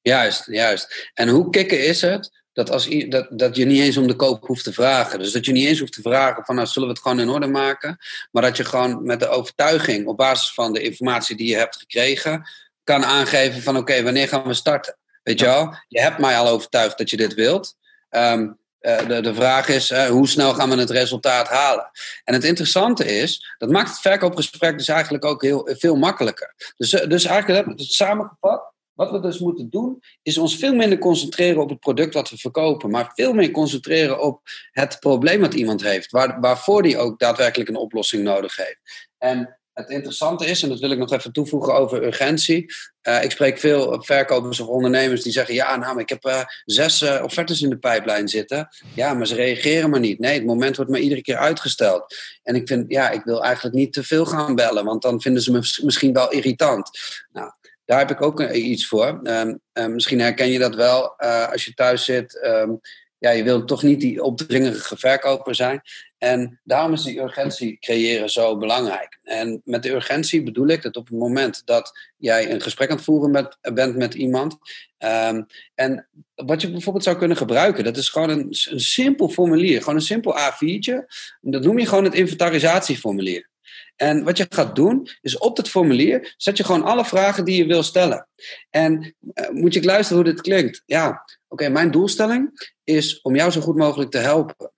Juist, 0.00 0.46
juist. 0.46 1.10
En 1.14 1.28
hoe 1.28 1.50
kicken 1.50 1.86
is 1.86 2.00
het 2.00 2.42
dat, 2.52 2.70
als, 2.70 2.88
dat, 3.08 3.26
dat 3.30 3.56
je 3.56 3.64
niet 3.64 3.80
eens 3.80 3.96
om 3.96 4.06
de 4.06 4.16
koop 4.16 4.46
hoeft 4.46 4.64
te 4.64 4.72
vragen. 4.72 5.18
Dus 5.18 5.32
dat 5.32 5.44
je 5.44 5.52
niet 5.52 5.66
eens 5.66 5.78
hoeft 5.78 5.92
te 5.92 6.02
vragen 6.02 6.44
van 6.44 6.54
nou 6.54 6.66
zullen 6.66 6.88
we 6.88 6.94
het 6.94 7.02
gewoon 7.02 7.20
in 7.20 7.28
orde 7.28 7.46
maken. 7.46 7.98
Maar 8.30 8.42
dat 8.42 8.56
je 8.56 8.64
gewoon 8.64 9.04
met 9.04 9.20
de 9.20 9.28
overtuiging 9.28 10.06
op 10.06 10.16
basis 10.16 10.54
van 10.54 10.72
de 10.72 10.82
informatie 10.82 11.36
die 11.36 11.48
je 11.48 11.56
hebt 11.56 11.76
gekregen 11.76 12.48
kan 12.84 13.04
aangeven 13.04 13.62
van 13.62 13.76
oké, 13.76 14.02
wanneer 14.02 14.28
gaan 14.28 14.46
we 14.46 14.54
starten? 14.54 14.96
Weet 15.22 15.38
je 15.38 15.46
wel? 15.46 15.74
Je 15.88 16.00
hebt 16.00 16.18
mij 16.18 16.38
al 16.38 16.48
overtuigd 16.48 16.98
dat 16.98 17.10
je 17.10 17.16
dit 17.16 17.34
wilt. 17.34 17.76
Um, 18.10 18.58
de, 18.82 19.20
de 19.20 19.34
vraag 19.34 19.68
is, 19.68 19.92
hoe 19.92 20.28
snel 20.28 20.54
gaan 20.54 20.70
we 20.70 20.76
het 20.76 20.90
resultaat 20.90 21.48
halen? 21.48 21.90
En 22.24 22.34
het 22.34 22.44
interessante 22.44 23.04
is, 23.04 23.54
dat 23.58 23.70
maakt 23.70 23.88
het 23.88 23.98
verkoopgesprek 23.98 24.78
dus 24.78 24.88
eigenlijk 24.88 25.24
ook 25.24 25.42
heel, 25.42 25.68
veel 25.78 25.96
makkelijker. 25.96 26.74
Dus, 26.76 26.90
dus 26.90 27.24
eigenlijk, 27.24 27.66
het 27.66 27.82
samengevat, 27.82 28.72
wat 28.92 29.10
we 29.10 29.20
dus 29.20 29.38
moeten 29.38 29.70
doen, 29.70 30.02
is 30.22 30.38
ons 30.38 30.56
veel 30.56 30.74
minder 30.74 30.98
concentreren 30.98 31.62
op 31.62 31.68
het 31.68 31.80
product 31.80 32.14
wat 32.14 32.30
we 32.30 32.36
verkopen, 32.36 32.90
maar 32.90 33.12
veel 33.14 33.32
meer 33.32 33.50
concentreren 33.50 34.22
op 34.22 34.40
het 34.70 34.96
probleem 35.00 35.40
wat 35.40 35.54
iemand 35.54 35.82
heeft, 35.82 36.10
waar, 36.10 36.40
waarvoor 36.40 36.82
die 36.82 36.98
ook 36.98 37.18
daadwerkelijk 37.18 37.68
een 37.68 37.76
oplossing 37.76 38.22
nodig 38.22 38.56
heeft. 38.56 39.08
En 39.18 39.60
het 39.72 39.90
interessante 39.90 40.46
is, 40.46 40.62
en 40.62 40.68
dat 40.68 40.78
wil 40.78 40.90
ik 40.90 40.98
nog 40.98 41.12
even 41.12 41.32
toevoegen 41.32 41.74
over 41.74 42.04
urgentie. 42.04 42.74
Uh, 43.02 43.24
ik 43.24 43.30
spreek 43.30 43.58
veel 43.58 44.02
verkopers 44.02 44.60
of 44.60 44.66
ondernemers 44.66 45.22
die 45.22 45.32
zeggen: 45.32 45.54
Ja, 45.54 45.76
nou, 45.76 46.00
ik 46.00 46.08
heb 46.08 46.24
uh, 46.24 46.44
zes 46.64 47.02
uh, 47.02 47.20
offertes 47.24 47.62
in 47.62 47.70
de 47.70 47.78
pijplijn 47.78 48.28
zitten. 48.28 48.68
Ja, 48.94 49.14
maar 49.14 49.26
ze 49.26 49.34
reageren 49.34 49.90
maar 49.90 50.00
niet. 50.00 50.18
Nee, 50.18 50.34
het 50.34 50.46
moment 50.46 50.76
wordt 50.76 50.90
maar 50.90 51.00
iedere 51.00 51.22
keer 51.22 51.36
uitgesteld. 51.36 52.16
En 52.42 52.54
ik 52.54 52.68
vind, 52.68 52.90
ja, 52.90 53.10
ik 53.10 53.22
wil 53.24 53.44
eigenlijk 53.44 53.74
niet 53.74 53.92
te 53.92 54.04
veel 54.04 54.24
gaan 54.24 54.54
bellen, 54.54 54.84
want 54.84 55.02
dan 55.02 55.20
vinden 55.20 55.42
ze 55.42 55.52
me 55.52 55.80
misschien 55.82 56.12
wel 56.12 56.30
irritant. 56.30 56.90
Nou, 57.32 57.52
daar 57.84 57.98
heb 57.98 58.10
ik 58.10 58.22
ook 58.22 58.42
iets 58.50 58.86
voor. 58.86 59.20
Um, 59.22 59.60
misschien 59.72 60.20
herken 60.20 60.50
je 60.50 60.58
dat 60.58 60.74
wel 60.74 61.16
als 61.50 61.64
je 61.64 61.74
thuis 61.74 62.04
zit. 62.04 62.44
Um, 62.44 62.80
ja, 63.22 63.30
je 63.30 63.42
wilt 63.42 63.68
toch 63.68 63.82
niet 63.82 64.00
die 64.00 64.22
opdringerige 64.22 64.96
verkoper 64.96 65.54
zijn. 65.54 65.82
En 66.18 66.60
daarom 66.64 66.92
is 66.92 67.02
die 67.02 67.20
urgentie 67.20 67.78
creëren 67.78 68.30
zo 68.30 68.56
belangrijk. 68.56 69.18
En 69.22 69.60
met 69.64 69.82
de 69.82 69.90
urgentie 69.90 70.42
bedoel 70.42 70.66
ik 70.66 70.82
dat 70.82 70.96
op 70.96 71.08
het 71.08 71.18
moment 71.18 71.62
dat 71.64 71.92
jij 72.16 72.50
een 72.50 72.60
gesprek 72.60 72.90
aan 72.90 72.96
het 72.96 73.04
voeren 73.04 73.30
met, 73.30 73.58
bent 73.74 73.96
met 73.96 74.14
iemand. 74.14 74.56
Um, 74.98 75.46
en 75.74 76.08
wat 76.34 76.60
je 76.60 76.70
bijvoorbeeld 76.70 77.04
zou 77.04 77.16
kunnen 77.16 77.36
gebruiken, 77.36 77.84
dat 77.84 77.96
is 77.96 78.08
gewoon 78.08 78.30
een, 78.30 78.46
een 78.70 78.80
simpel 78.80 79.28
formulier. 79.28 79.78
Gewoon 79.78 79.94
een 79.94 80.00
simpel 80.00 80.34
A4'tje. 80.38 81.04
Dat 81.40 81.62
noem 81.62 81.78
je 81.78 81.86
gewoon 81.86 82.04
het 82.04 82.14
inventarisatieformulier. 82.14 83.50
En 83.96 84.24
wat 84.24 84.36
je 84.36 84.46
gaat 84.48 84.76
doen, 84.76 85.08
is 85.20 85.38
op 85.38 85.56
dat 85.56 85.68
formulier 85.68 86.34
zet 86.36 86.56
je 86.56 86.64
gewoon 86.64 86.84
alle 86.84 87.04
vragen 87.04 87.44
die 87.44 87.56
je 87.56 87.66
wil 87.66 87.82
stellen. 87.82 88.28
En 88.70 89.14
uh, 89.34 89.48
moet 89.48 89.74
je 89.74 89.82
luisteren 89.82 90.22
hoe 90.22 90.32
dit 90.32 90.40
klinkt. 90.40 90.82
Ja, 90.86 91.24
oké, 91.52 91.68
mijn 91.68 91.90
doelstelling 91.90 92.72
is 92.84 93.20
om 93.20 93.36
jou 93.36 93.50
zo 93.50 93.60
goed 93.60 93.76
mogelijk 93.76 94.10
te 94.10 94.18
helpen. 94.18 94.72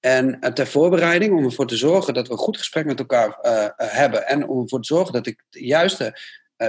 En 0.00 0.36
uh, 0.40 0.50
ter 0.50 0.66
voorbereiding, 0.66 1.36
om 1.36 1.44
ervoor 1.44 1.66
te 1.66 1.76
zorgen 1.76 2.14
dat 2.14 2.26
we 2.26 2.32
een 2.32 2.38
goed 2.38 2.56
gesprek 2.56 2.84
met 2.84 2.98
elkaar 2.98 3.38
uh, 3.42 3.66
hebben. 3.76 4.26
En 4.26 4.48
om 4.48 4.62
ervoor 4.62 4.80
te 4.80 4.94
zorgen 4.94 5.12
dat 5.12 5.26
ik 5.26 5.42
het 5.50 5.62
juiste 5.62 6.18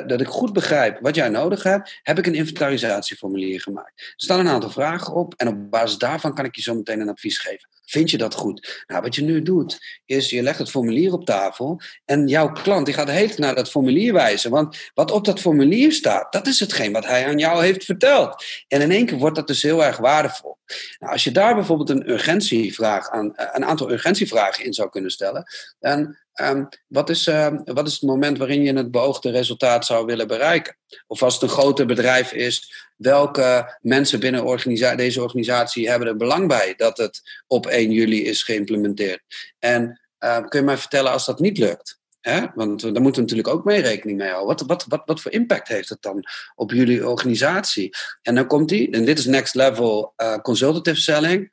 dat 0.07 0.21
ik 0.21 0.27
goed 0.27 0.53
begrijp 0.53 0.99
wat 1.01 1.15
jij 1.15 1.29
nodig 1.29 1.63
hebt, 1.63 1.99
heb 2.03 2.17
ik 2.17 2.25
een 2.25 2.35
inventarisatieformulier 2.35 3.61
gemaakt. 3.61 3.99
Er 3.99 4.13
staan 4.15 4.39
een 4.39 4.47
aantal 4.47 4.69
vragen 4.69 5.13
op 5.13 5.33
en 5.37 5.47
op 5.47 5.71
basis 5.71 5.97
daarvan 5.97 6.33
kan 6.33 6.45
ik 6.45 6.55
je 6.55 6.61
zo 6.61 6.75
meteen 6.75 6.99
een 6.99 7.09
advies 7.09 7.37
geven. 7.37 7.69
Vind 7.85 8.11
je 8.11 8.17
dat 8.17 8.33
goed? 8.33 8.83
Nou, 8.87 9.01
wat 9.01 9.15
je 9.15 9.23
nu 9.23 9.41
doet, 9.41 9.99
is 10.05 10.29
je 10.29 10.41
legt 10.41 10.59
het 10.59 10.69
formulier 10.69 11.13
op 11.13 11.25
tafel 11.25 11.81
en 12.05 12.27
jouw 12.27 12.51
klant 12.51 12.85
die 12.85 12.95
gaat 12.95 13.07
tijd 13.07 13.37
naar 13.37 13.55
dat 13.55 13.69
formulier 13.69 14.13
wijzen. 14.13 14.51
Want 14.51 14.77
wat 14.93 15.11
op 15.11 15.25
dat 15.25 15.39
formulier 15.39 15.91
staat, 15.91 16.31
dat 16.31 16.47
is 16.47 16.59
hetgeen 16.59 16.91
wat 16.91 17.05
hij 17.05 17.27
aan 17.27 17.37
jou 17.37 17.63
heeft 17.63 17.85
verteld. 17.85 18.45
En 18.67 18.81
in 18.81 18.91
één 18.91 19.05
keer 19.05 19.17
wordt 19.17 19.35
dat 19.35 19.47
dus 19.47 19.61
heel 19.61 19.85
erg 19.85 19.97
waardevol. 19.97 20.57
Nou, 20.99 21.11
als 21.11 21.23
je 21.23 21.31
daar 21.31 21.55
bijvoorbeeld 21.55 21.89
een 21.89 22.09
urgentievraag 22.09 23.09
aan, 23.09 23.35
eh, 23.35 23.47
een 23.51 23.65
aantal 23.65 23.91
urgentievragen 23.91 24.65
in 24.65 24.73
zou 24.73 24.89
kunnen 24.89 25.11
stellen, 25.11 25.43
dan 25.79 26.17
Um, 26.49 26.67
wat, 26.87 27.09
is, 27.09 27.27
uh, 27.27 27.47
wat 27.63 27.87
is 27.87 27.93
het 27.93 28.01
moment 28.01 28.37
waarin 28.37 28.61
je 28.61 28.73
het 28.73 28.91
beoogde 28.91 29.31
resultaat 29.31 29.85
zou 29.85 30.05
willen 30.05 30.27
bereiken? 30.27 30.77
Of 31.07 31.23
als 31.23 31.33
het 31.33 31.43
een 31.43 31.49
groter 31.49 31.85
bedrijf 31.85 32.33
is, 32.33 32.89
welke 32.95 33.77
mensen 33.81 34.19
binnen 34.19 34.97
deze 34.97 35.21
organisatie 35.21 35.89
hebben 35.89 36.07
er 36.07 36.17
belang 36.17 36.47
bij 36.47 36.73
dat 36.77 36.97
het 36.97 37.21
op 37.47 37.65
1 37.65 37.91
juli 37.91 38.25
is 38.25 38.43
geïmplementeerd? 38.43 39.21
En 39.59 40.01
uh, 40.19 40.47
kun 40.47 40.59
je 40.59 40.65
mij 40.65 40.77
vertellen 40.77 41.11
als 41.11 41.25
dat 41.25 41.39
niet 41.39 41.57
lukt? 41.57 41.99
Hè? 42.19 42.45
Want 42.55 42.81
daar 42.81 43.01
moeten 43.01 43.21
we 43.23 43.29
natuurlijk 43.29 43.47
ook 43.47 43.63
mee 43.63 43.81
rekening 43.81 44.17
mee 44.17 44.29
houden. 44.29 44.47
Wat, 44.57 44.67
wat, 44.67 44.85
wat, 44.87 45.01
wat 45.05 45.21
voor 45.21 45.31
impact 45.31 45.67
heeft 45.67 45.89
het 45.89 46.01
dan 46.01 46.23
op 46.55 46.71
jullie 46.71 47.07
organisatie? 47.07 47.95
En 48.21 48.35
dan 48.35 48.47
komt 48.47 48.69
die, 48.69 48.91
en 48.91 49.05
dit 49.05 49.19
is 49.19 49.25
next 49.25 49.55
level 49.55 50.13
uh, 50.17 50.37
consultative 50.37 51.01
selling. 51.01 51.51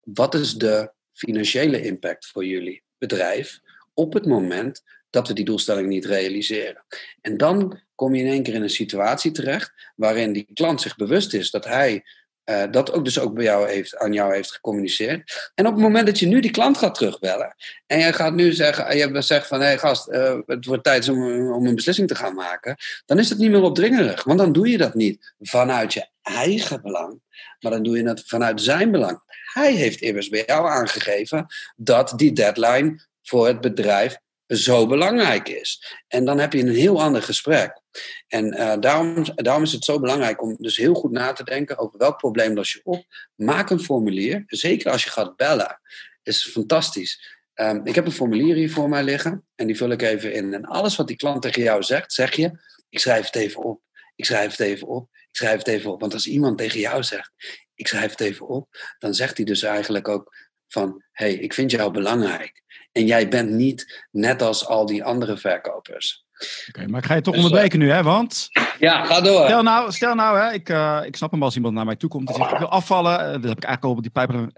Wat 0.00 0.34
is 0.34 0.54
de 0.54 0.92
financiële 1.12 1.82
impact 1.82 2.26
voor 2.26 2.44
jullie 2.44 2.82
bedrijf 2.98 3.60
op 3.98 4.12
het 4.12 4.26
moment 4.26 4.82
dat 5.10 5.28
we 5.28 5.34
die 5.34 5.44
doelstelling 5.44 5.88
niet 5.88 6.04
realiseren? 6.04 6.84
En 7.20 7.36
dan 7.36 7.80
kom 7.94 8.14
je 8.14 8.22
in 8.22 8.30
één 8.30 8.42
keer 8.42 8.54
in 8.54 8.62
een 8.62 8.70
situatie 8.70 9.30
terecht 9.30 9.92
waarin 9.96 10.32
die 10.32 10.48
klant 10.54 10.80
zich 10.80 10.96
bewust 10.96 11.34
is 11.34 11.50
dat 11.50 11.64
hij 11.64 12.04
uh, 12.44 12.62
dat 12.70 12.92
ook 12.92 13.04
dus 13.04 13.18
ook 13.18 13.34
bij 13.34 13.44
jou 13.44 13.68
heeft, 13.68 13.96
aan 13.96 14.12
jou 14.12 14.34
heeft 14.34 14.52
gecommuniceerd. 14.52 15.50
En 15.54 15.66
op 15.66 15.72
het 15.72 15.82
moment 15.82 16.06
dat 16.06 16.18
je 16.18 16.26
nu 16.26 16.40
die 16.40 16.50
klant 16.50 16.78
gaat 16.78 16.94
terugbellen 16.94 17.54
en 17.86 17.98
je 17.98 18.12
gaat 18.12 18.34
nu 18.34 18.52
zeggen, 18.52 18.96
je 18.96 19.22
zegt 19.22 19.46
van 19.46 19.60
hé 19.60 19.66
hey 19.66 19.78
gast, 19.78 20.08
uh, 20.08 20.38
het 20.46 20.64
wordt 20.64 20.84
tijd 20.84 21.08
om, 21.08 21.50
om 21.52 21.66
een 21.66 21.74
beslissing 21.74 22.08
te 22.08 22.14
gaan 22.14 22.34
maken, 22.34 22.76
dan 23.06 23.18
is 23.18 23.28
het 23.28 23.38
niet 23.38 23.50
meer 23.50 23.62
opdringerig. 23.62 24.24
Want 24.24 24.38
dan 24.38 24.52
doe 24.52 24.68
je 24.68 24.78
dat 24.78 24.94
niet 24.94 25.34
vanuit 25.38 25.92
je 25.92 26.06
eigen 26.22 26.82
belang, 26.82 27.20
maar 27.60 27.72
dan 27.72 27.82
doe 27.82 27.96
je 27.96 28.08
het 28.08 28.22
vanuit 28.26 28.60
zijn 28.60 28.90
belang. 28.90 29.20
Hij 29.52 29.72
heeft 29.72 30.00
immers 30.00 30.28
bij 30.28 30.42
jou 30.46 30.68
aangegeven 30.68 31.46
dat 31.76 32.12
die 32.16 32.32
deadline 32.32 33.06
voor 33.28 33.46
het 33.46 33.60
bedrijf 33.60 34.16
zo 34.46 34.86
belangrijk 34.86 35.48
is. 35.48 35.96
En 36.08 36.24
dan 36.24 36.38
heb 36.38 36.52
je 36.52 36.60
een 36.60 36.74
heel 36.74 37.02
ander 37.02 37.22
gesprek. 37.22 37.80
En 38.28 38.54
uh, 38.54 38.74
daarom, 38.80 39.24
daarom 39.34 39.62
is 39.62 39.72
het 39.72 39.84
zo 39.84 40.00
belangrijk 40.00 40.42
om 40.42 40.56
dus 40.58 40.76
heel 40.76 40.94
goed 40.94 41.10
na 41.10 41.32
te 41.32 41.44
denken 41.44 41.78
over 41.78 41.98
welk 41.98 42.16
probleem 42.16 42.54
los 42.54 42.72
je 42.72 42.80
op. 42.82 43.04
Maak 43.34 43.70
een 43.70 43.80
formulier, 43.80 44.44
zeker 44.46 44.90
als 44.90 45.04
je 45.04 45.10
gaat 45.10 45.36
bellen. 45.36 45.80
Is 46.22 46.50
fantastisch. 46.50 47.40
Um, 47.54 47.86
ik 47.86 47.94
heb 47.94 48.06
een 48.06 48.12
formulier 48.12 48.54
hier 48.54 48.70
voor 48.70 48.88
mij 48.88 49.02
liggen 49.02 49.46
en 49.54 49.66
die 49.66 49.76
vul 49.76 49.90
ik 49.90 50.02
even 50.02 50.32
in. 50.32 50.54
En 50.54 50.64
alles 50.64 50.96
wat 50.96 51.06
die 51.06 51.16
klant 51.16 51.42
tegen 51.42 51.62
jou 51.62 51.82
zegt, 51.82 52.12
zeg 52.12 52.34
je, 52.34 52.58
ik 52.88 52.98
schrijf 52.98 53.26
het 53.26 53.36
even 53.36 53.62
op. 53.62 53.80
Ik 54.16 54.24
schrijf 54.24 54.50
het 54.50 54.60
even 54.60 54.86
op. 54.86 55.08
Ik 55.12 55.36
schrijf 55.36 55.58
het 55.58 55.68
even 55.68 55.92
op. 55.92 56.00
Want 56.00 56.12
als 56.12 56.26
iemand 56.26 56.58
tegen 56.58 56.80
jou 56.80 57.02
zegt, 57.02 57.32
ik 57.74 57.88
schrijf 57.88 58.10
het 58.10 58.20
even 58.20 58.48
op, 58.48 58.68
dan 58.98 59.14
zegt 59.14 59.36
hij 59.36 59.46
dus 59.46 59.62
eigenlijk 59.62 60.08
ook 60.08 60.36
van, 60.68 61.04
hey, 61.12 61.34
ik 61.34 61.54
vind 61.54 61.70
jou 61.70 61.90
belangrijk. 61.90 62.62
En 62.98 63.06
jij 63.06 63.28
bent 63.28 63.50
niet 63.50 64.06
net 64.10 64.42
als 64.42 64.66
al 64.66 64.86
die 64.86 65.04
andere 65.04 65.36
verkopers. 65.36 66.26
Oké, 66.68 66.86
maar 66.86 67.00
ik 67.00 67.06
ga 67.06 67.14
je 67.14 67.20
toch 67.20 67.34
dus, 67.34 67.44
onderbreken 67.44 67.78
nu, 67.78 67.90
hè? 67.90 68.02
Want. 68.02 68.48
Ja, 68.78 69.04
ga 69.04 69.20
door. 69.20 69.44
Stel 69.44 69.62
nou, 69.62 69.92
stel 69.92 70.14
nou 70.14 70.38
hè, 70.38 70.52
ik, 70.52 70.68
uh, 70.68 71.00
ik 71.04 71.16
snap 71.16 71.30
hem 71.30 71.42
als 71.42 71.56
iemand 71.56 71.74
naar 71.74 71.84
mij 71.84 71.96
toe 71.96 72.08
komt 72.08 72.28
en 72.28 72.34
zegt: 72.34 72.52
Ik 72.52 72.58
wil 72.58 72.68
afvallen. 72.68 73.12
Uh, 73.12 73.18
dat 73.18 73.30
heb 73.32 73.56
ik 73.56 73.64
eigenlijk 73.64 73.84
al 73.84 73.90
op 73.90 74.02
die 74.02 74.10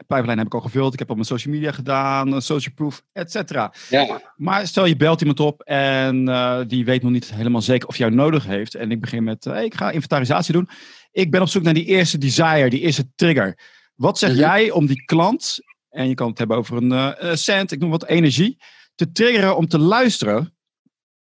pijplijn, 0.06 0.38
heb 0.38 0.46
ik 0.46 0.54
al 0.54 0.60
gevuld. 0.60 0.92
Ik 0.92 0.98
heb 0.98 1.08
op 1.08 1.14
mijn 1.14 1.26
social 1.26 1.54
media 1.54 1.72
gedaan, 1.72 2.42
social 2.42 2.74
proof, 2.74 3.02
et 3.12 3.30
cetera. 3.30 3.72
Ja. 3.88 4.20
Maar 4.36 4.66
stel 4.66 4.84
je 4.84 4.96
belt 4.96 5.20
iemand 5.20 5.40
op 5.40 5.62
en 5.62 6.28
uh, 6.28 6.60
die 6.66 6.84
weet 6.84 7.02
nog 7.02 7.12
niet 7.12 7.34
helemaal 7.34 7.62
zeker 7.62 7.88
of 7.88 7.96
jou 7.96 8.10
nodig 8.14 8.46
heeft. 8.46 8.74
En 8.74 8.90
ik 8.90 9.00
begin 9.00 9.24
met: 9.24 9.44
hey, 9.44 9.64
Ik 9.64 9.74
ga 9.74 9.90
inventarisatie 9.90 10.52
doen. 10.52 10.68
Ik 11.12 11.30
ben 11.30 11.40
op 11.40 11.48
zoek 11.48 11.62
naar 11.62 11.74
die 11.74 11.86
eerste 11.86 12.18
desire, 12.18 12.70
die 12.70 12.80
eerste 12.80 13.10
trigger. 13.14 13.58
Wat 13.94 14.18
zeg 14.18 14.30
mhm. 14.30 14.38
jij 14.38 14.70
om 14.70 14.86
die 14.86 15.04
klant 15.04 15.58
en 15.90 16.08
je 16.08 16.14
kan 16.14 16.28
het 16.28 16.38
hebben 16.38 16.56
over 16.56 16.76
een 16.76 17.38
cent, 17.38 17.72
ik 17.72 17.78
noem 17.78 17.90
wat 17.90 18.06
energie, 18.06 18.58
te 18.94 19.12
triggeren 19.12 19.56
om 19.56 19.68
te 19.68 19.78
luisteren. 19.78 20.56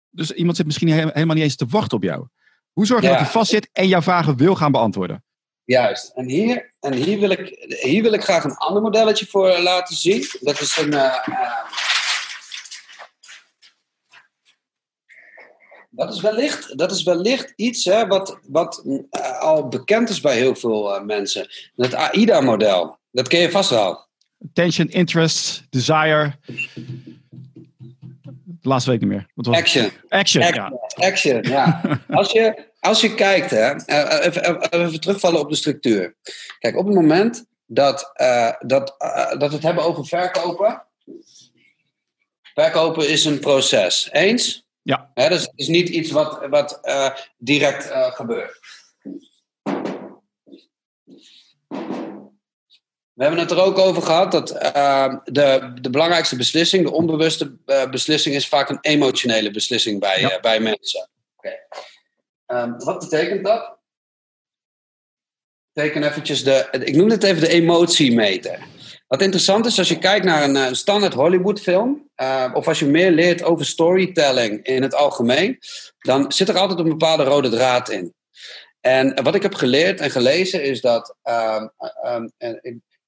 Dus 0.10 0.32
iemand 0.32 0.58
zit 0.58 0.66
misschien 0.66 0.92
helemaal 0.92 1.36
niet 1.36 1.44
eens 1.44 1.56
te 1.56 1.66
wachten 1.70 1.98
op 1.98 2.04
jou. 2.04 2.28
Hoe 2.72 2.86
zorg 2.86 3.02
je 3.02 3.08
dat 3.08 3.18
hij 3.18 3.26
vastzit 3.26 3.70
en 3.72 3.88
jouw 3.88 4.02
vragen 4.02 4.38
wil 4.38 4.56
gaan 4.56 4.72
beantwoorden? 4.72 5.24
Juist. 5.64 6.12
En 6.16 6.30
hier, 6.30 6.74
en 6.80 6.94
hier, 6.94 7.20
wil, 7.20 7.30
ik, 7.30 7.76
hier 7.82 8.02
wil 8.02 8.14
ik 8.14 8.24
graag 8.24 8.44
een 8.44 8.56
ander 8.56 8.82
modelletje 8.82 9.26
voor 9.26 9.60
laten 9.60 9.96
zien. 9.96 10.26
Dat 10.40 10.62
is 10.62 10.78
een. 10.78 10.94
Uh, 10.94 11.28
dat 15.90 16.14
is 16.14 16.22
wellicht, 16.22 16.78
dat 16.78 16.92
is 16.92 17.04
wellicht 17.04 17.54
iets 17.56 17.86
hè, 17.86 18.08
wat, 18.08 18.40
wat 18.48 18.84
al 19.40 19.68
bekend 19.68 20.10
is 20.10 20.20
bij 20.20 20.38
heel 20.38 20.56
veel 20.56 21.04
mensen. 21.04 21.48
Het 21.76 21.94
AIDA-model. 21.94 23.00
Dat 23.12 23.28
ken 23.28 23.40
je 23.40 23.52
vast 23.52 23.70
wel. 23.70 24.09
Attention, 24.48 24.88
interest, 24.88 25.64
desire. 25.70 26.34
De 28.62 28.70
laatste 28.70 28.90
week 28.90 29.00
niet 29.00 29.10
meer. 29.10 29.28
Wat 29.36 29.46
was 29.46 29.58
action. 29.58 29.92
Action. 30.08 30.44
Action, 30.44 30.64
ja. 30.64 31.08
Action, 31.08 31.42
ja. 31.42 31.82
als, 32.20 32.32
je, 32.32 32.66
als 32.80 33.02
je 33.02 33.16
kijkt, 33.16 33.50
hè, 33.50 33.72
eh, 33.72 34.26
even, 34.26 34.70
even, 34.70 35.00
terugvallen 35.00 35.40
op 35.40 35.50
de 35.50 35.56
structuur. 35.56 36.16
Kijk, 36.60 36.78
op 36.78 36.86
het 36.86 36.96
moment 36.96 37.46
dat, 37.66 38.12
uh, 38.22 38.52
dat, 38.60 38.96
uh, 39.00 39.30
dat 39.30 39.50
we 39.50 39.56
het 39.56 39.64
hebben 39.64 39.84
over 39.84 40.06
verkopen. 40.06 40.84
Verkopen 42.54 43.10
is 43.10 43.26
een 43.26 43.40
proces. 43.40 44.10
Eens? 44.12 44.68
Ja. 44.82 45.12
Hè, 45.14 45.30
dus 45.30 45.42
het 45.42 45.54
is 45.56 45.68
niet 45.68 45.90
iets 45.90 46.12
wat, 46.12 46.48
wat 46.50 46.80
uh, 46.84 47.10
direct 47.38 47.90
gebeurt. 47.92 48.60
We 53.20 53.26
hebben 53.26 53.44
het 53.44 53.52
er 53.52 53.64
ook 53.64 53.78
over 53.78 54.02
gehad 54.02 54.32
dat 54.32 54.52
uh, 54.52 55.16
de, 55.24 55.72
de 55.82 55.90
belangrijkste 55.90 56.36
beslissing, 56.36 56.84
de 56.84 56.92
onbewuste 56.92 57.58
uh, 57.66 57.90
beslissing, 57.90 58.36
is 58.36 58.48
vaak 58.48 58.70
een 58.70 58.78
emotionele 58.82 59.52
beslissing 59.52 60.00
bij, 60.00 60.20
ja. 60.20 60.36
uh, 60.36 60.40
bij 60.42 60.60
mensen. 60.60 61.10
Okay. 61.38 62.64
Um, 62.64 62.78
wat 62.78 63.00
betekent 63.00 63.46
dat? 63.46 63.78
teken 65.74 66.04
eventjes 66.04 66.44
de, 66.44 66.68
ik 66.72 66.96
noem 66.96 67.10
het 67.10 67.24
even 67.24 67.42
de 67.42 67.50
emotiemeter. 67.50 68.60
Wat 69.08 69.22
interessant 69.22 69.66
is, 69.66 69.78
als 69.78 69.90
je 69.90 69.98
kijkt 69.98 70.26
naar 70.26 70.44
een, 70.44 70.56
een 70.56 70.76
standaard 70.76 71.14
Hollywood-film, 71.14 72.10
uh, 72.22 72.52
of 72.54 72.68
als 72.68 72.80
je 72.80 72.86
meer 72.86 73.12
leert 73.12 73.44
over 73.44 73.66
storytelling 73.66 74.66
in 74.66 74.82
het 74.82 74.96
algemeen, 74.96 75.60
dan 76.00 76.32
zit 76.32 76.50
er 76.50 76.58
altijd 76.58 76.80
een 76.80 76.90
bepaalde 76.90 77.24
rode 77.24 77.50
draad 77.50 77.90
in. 77.90 78.14
En 78.80 79.24
wat 79.24 79.36
ik 79.36 79.42
heb 79.42 79.54
geleerd 79.54 80.00
en 80.00 80.12
gelezen 80.12 80.64
is 80.64 80.82
dat 80.82 81.16
uh, 81.24 81.64
uh, 82.04 82.56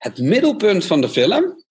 het 0.02 0.18
middelpunt 0.18 0.86
van 0.86 1.02
de 1.02 1.10
film, 1.10 1.64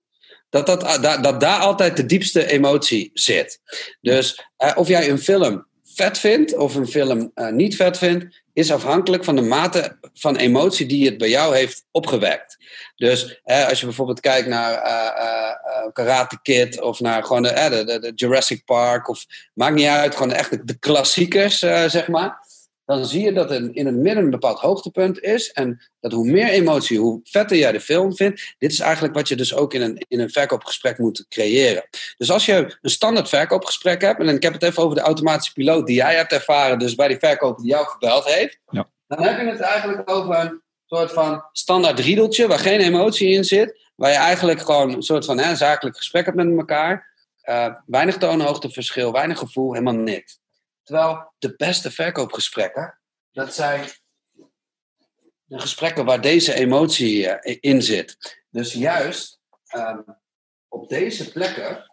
dat, 0.49 0.67
dat, 0.67 0.81
dat, 1.03 1.23
dat 1.23 1.41
daar 1.41 1.61
altijd 1.61 1.97
de 1.97 2.07
diepste 2.07 2.47
emotie 2.47 3.11
zit. 3.15 3.61
Dus 4.01 4.47
uh, 4.59 4.73
of 4.75 4.89
jij 4.89 5.11
een 5.11 5.19
film 5.19 5.67
vet 5.85 6.19
vindt 6.19 6.57
of 6.57 6.75
een 6.75 6.87
film 6.87 7.31
uh, 7.35 7.49
niet 7.49 7.77
vet 7.77 7.99
vindt, 7.99 8.43
is 8.53 8.73
afhankelijk 8.73 9.25
van 9.25 9.37
de 9.37 9.43
mate 9.43 9.99
van 10.15 10.37
emotie 10.37 10.87
die 10.87 11.07
het 11.07 11.19
bij 11.19 11.29
jou 11.29 11.57
heeft 11.57 11.85
opgewekt. 11.91 12.57
Dus 12.97 13.41
hè, 13.45 13.69
als 13.69 13.81
je 13.81 13.87
bijvoorbeeld 13.87 14.21
kijkt 14.21 14.49
naar 14.49 14.73
uh, 14.73 15.85
uh, 15.85 15.93
Karate 15.93 16.39
Kid 16.43 16.81
of 16.81 17.01
naar 17.01 17.25
gewoon 17.25 17.43
de, 17.43 18.13
Jurassic 18.15 18.65
Park 18.65 19.09
of 19.09 19.25
maakt 19.55 19.75
niet 19.75 19.87
uit, 19.87 20.17
gewoon 20.17 20.33
echt 20.33 20.51
de, 20.51 20.65
de 20.65 20.79
klassiekers, 20.79 21.59
zeg 21.59 22.09
maar 22.09 22.40
dan 22.91 23.07
zie 23.07 23.25
je 23.25 23.33
dat 23.33 23.51
er 23.51 23.77
in 23.77 23.87
het 23.87 23.95
midden 23.95 24.25
een 24.25 24.31
bepaald 24.31 24.59
hoogtepunt 24.59 25.21
is. 25.21 25.53
En 25.53 25.81
dat 26.01 26.13
hoe 26.13 26.31
meer 26.31 26.49
emotie, 26.49 26.99
hoe 26.99 27.21
vetter 27.25 27.57
jij 27.57 27.73
de 27.73 27.81
film 27.81 28.17
vindt. 28.17 28.55
Dit 28.59 28.73
is 28.73 28.81
eigenlijk 28.81 29.15
wat 29.15 29.29
je 29.29 29.37
dus 29.37 29.55
ook 29.55 29.75
in 29.75 29.83
een, 29.83 30.05
in 30.09 30.21
een 30.21 30.31
verkoopgesprek 30.31 30.99
moet 30.99 31.27
creëren. 31.29 31.89
Dus 32.17 32.31
als 32.31 32.47
je 32.47 32.79
een 32.83 32.91
standaard 32.91 33.29
verkoopgesprek 33.29 34.01
hebt. 34.01 34.21
En 34.21 34.29
ik 34.29 34.43
heb 34.43 34.53
het 34.53 34.63
even 34.63 34.83
over 34.83 34.97
de 34.97 35.03
automatische 35.03 35.53
piloot 35.53 35.87
die 35.87 35.97
jij 35.97 36.15
hebt 36.15 36.33
ervaren. 36.33 36.79
Dus 36.79 36.95
bij 36.95 37.09
die 37.09 37.19
verkoper 37.19 37.63
die 37.63 37.71
jou 37.71 37.87
gebeld 37.87 38.25
heeft. 38.25 38.59
Ja. 38.71 38.89
Dan 39.07 39.23
heb 39.23 39.41
je 39.41 39.47
het 39.47 39.61
eigenlijk 39.61 40.11
over 40.11 40.39
een 40.39 40.63
soort 40.87 41.13
van 41.13 41.45
standaard 41.53 41.99
riedeltje. 41.99 42.47
Waar 42.47 42.59
geen 42.59 42.81
emotie 42.81 43.29
in 43.29 43.45
zit. 43.45 43.79
Waar 43.95 44.11
je 44.11 44.17
eigenlijk 44.17 44.61
gewoon 44.61 44.93
een 44.93 45.03
soort 45.03 45.25
van 45.25 45.39
hè, 45.39 45.55
zakelijk 45.57 45.97
gesprek 45.97 46.25
hebt 46.25 46.37
met 46.37 46.57
elkaar. 46.57 47.09
Uh, 47.45 47.75
weinig 47.87 48.17
toonhoogteverschil, 48.17 49.13
weinig 49.13 49.39
gevoel, 49.39 49.73
helemaal 49.73 49.95
niks. 49.95 50.40
Terwijl 50.91 51.33
de 51.39 51.55
beste 51.57 51.91
verkoopgesprekken, 51.91 52.99
dat 53.33 53.55
zijn 53.55 53.89
de 55.45 55.59
gesprekken 55.59 56.05
waar 56.05 56.21
deze 56.21 56.55
emotie 56.55 57.41
uh, 57.43 57.57
in 57.61 57.83
zit. 57.83 58.43
Dus 58.49 58.73
juist 58.73 59.41
um, 59.77 60.05
op 60.69 60.89
deze 60.89 61.33
plekken, 61.33 61.93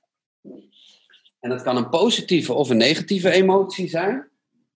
en 1.40 1.50
dat 1.50 1.62
kan 1.62 1.78
een 1.78 1.90
positieve 1.90 2.54
of 2.54 2.70
een 2.70 2.78
negatieve 2.78 3.32
emotie 3.32 3.90
zijn, 3.90 4.30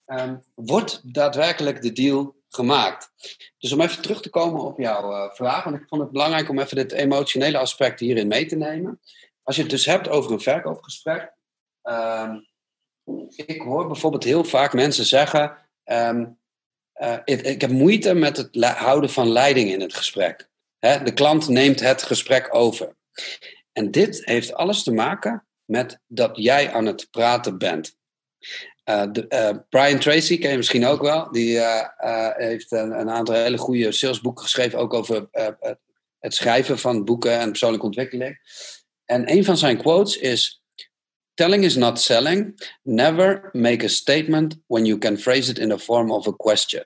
um, 0.05 0.43
wordt 0.55 1.13
daadwerkelijk 1.13 1.81
de 1.81 1.91
deal 1.91 2.35
gemaakt. 2.49 3.11
Dus 3.57 3.71
om 3.71 3.81
even 3.81 4.01
terug 4.01 4.21
te 4.21 4.29
komen 4.29 4.61
op 4.61 4.79
jouw 4.79 5.11
uh, 5.11 5.33
vraag, 5.33 5.63
want 5.63 5.75
ik 5.75 5.87
vond 5.87 6.01
het 6.01 6.11
belangrijk 6.11 6.49
om 6.49 6.59
even 6.59 6.75
dit 6.75 6.91
emotionele 6.91 7.57
aspect 7.57 7.99
hierin 7.99 8.27
mee 8.27 8.45
te 8.45 8.55
nemen. 8.55 8.99
Als 9.43 9.55
je 9.55 9.61
het 9.61 9.71
dus 9.71 9.85
hebt 9.85 10.07
over 10.07 10.31
een 10.31 10.41
verkoopgesprek, 10.41 11.33
um, 11.83 12.49
ik 13.35 13.61
hoor 13.61 13.87
bijvoorbeeld 13.87 14.23
heel 14.23 14.43
vaak 14.43 14.73
mensen 14.73 15.05
zeggen: 15.05 15.57
um, 15.85 16.39
uh, 17.01 17.17
ik, 17.25 17.41
ik, 17.41 17.61
heb 17.61 17.69
moeite 17.69 18.13
met 18.13 18.37
het 18.37 18.65
houden 18.65 19.09
van 19.09 19.29
leiding 19.29 19.69
in 19.69 19.81
het 19.81 19.95
gesprek. 19.95 20.49
De 20.79 21.13
klant 21.13 21.47
neemt 21.47 21.79
het 21.79 22.03
gesprek 22.03 22.47
over. 22.55 22.95
En 23.71 23.91
dit 23.91 24.25
heeft 24.25 24.53
alles 24.53 24.83
te 24.83 24.91
maken 24.91 25.45
met 25.65 25.99
dat 26.07 26.31
jij 26.33 26.71
aan 26.71 26.85
het 26.85 27.07
praten 27.11 27.57
bent. 27.57 27.95
Uh, 28.85 29.03
de, 29.11 29.25
uh, 29.29 29.57
Brian 29.69 29.99
Tracy 29.99 30.37
ken 30.37 30.51
je 30.51 30.57
misschien 30.57 30.85
ook 30.85 31.01
wel. 31.01 31.31
Die 31.31 31.59
heeft 32.35 32.71
een, 32.71 32.99
een, 32.99 33.09
aantal 33.09 33.35
hele 33.35 33.57
goede 33.57 33.91
salesboeken 33.91 34.43
geschreven, 34.43 34.79
ook 34.79 34.93
over 34.93 35.29
het 36.19 36.33
schrijven 36.33 36.79
van 36.79 37.05
boeken 37.05 37.39
en 37.39 37.49
persoonlijke 37.49 37.85
ontwikkeling. 37.85 38.39
En 39.05 39.31
een 39.31 39.45
van 39.45 39.57
zijn 39.57 39.77
quotes 39.77 40.17
is: 40.17 40.60
Telling 41.33 41.63
is 41.63 41.75
not 41.75 41.99
selling. 41.99 42.61
Never 42.83 43.49
make 43.53 43.85
a 43.85 43.87
statement 43.87 44.57
when 44.67 44.85
you 44.85 44.97
can 44.97 45.17
phrase 45.17 45.51
it 45.51 45.59
in 45.59 45.69
the 45.69 45.79
form 45.79 46.11
of 46.11 46.27
a 46.27 46.31
question. 46.31 46.85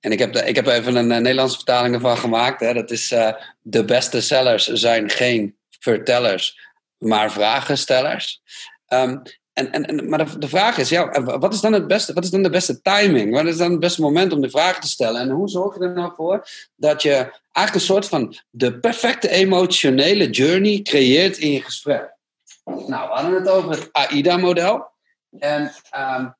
En 0.00 0.12
ik 0.12 0.18
heb, 0.18 0.36
ik 0.36 0.56
heb 0.56 0.66
even 0.66 0.96
een, 0.96 1.10
een 1.10 1.22
Nederlandse 1.22 1.56
vertaling 1.56 1.94
ervan 1.94 2.18
gemaakt. 2.18 2.60
Hè. 2.60 2.74
Dat 2.74 2.90
is 2.90 3.12
uh, 3.12 3.32
de 3.60 3.84
beste 3.84 4.20
sellers 4.20 4.66
zijn 4.66 5.10
geen 5.10 5.56
vertellers, 5.78 6.58
maar 6.98 7.32
vragenstellers. 7.32 8.42
Um, 8.88 9.22
en, 9.52 9.72
en, 9.72 9.86
en, 9.86 10.08
maar 10.08 10.24
de, 10.24 10.38
de, 10.38 10.48
vraag 10.48 10.78
is, 10.78 10.88
ja, 10.88 11.22
wat 11.22 11.54
is, 11.54 11.60
dan 11.60 11.72
het 11.72 11.86
beste, 11.86 12.12
wat 12.12 12.24
is 12.24 12.30
dan 12.30 12.42
de 12.42 12.50
beste 12.50 12.80
timing? 12.82 13.32
Wat 13.32 13.46
is 13.46 13.56
dan 13.56 13.70
het 13.70 13.80
beste 13.80 14.00
moment 14.00 14.32
om 14.32 14.40
de 14.40 14.50
vragen 14.50 14.80
te 14.80 14.88
stellen? 14.88 15.20
En 15.20 15.30
hoe 15.30 15.48
zorg 15.48 15.74
je 15.74 15.84
er 15.84 15.92
nou 15.92 16.12
voor 16.16 16.46
dat 16.76 17.02
je 17.02 17.14
eigenlijk 17.52 17.74
een 17.74 17.80
soort 17.80 18.06
van 18.06 18.36
de 18.50 18.78
perfecte 18.78 19.28
emotionele 19.28 20.30
journey 20.30 20.82
creëert 20.82 21.38
in 21.38 21.52
je 21.52 21.62
gesprek? 21.62 22.18
Nou, 22.64 23.08
we 23.08 23.14
hadden 23.14 23.34
het 23.34 23.48
over 23.48 23.70
het 23.70 23.88
AIDA-model. 23.92 24.90
En 25.38 25.72
um, 25.96 26.34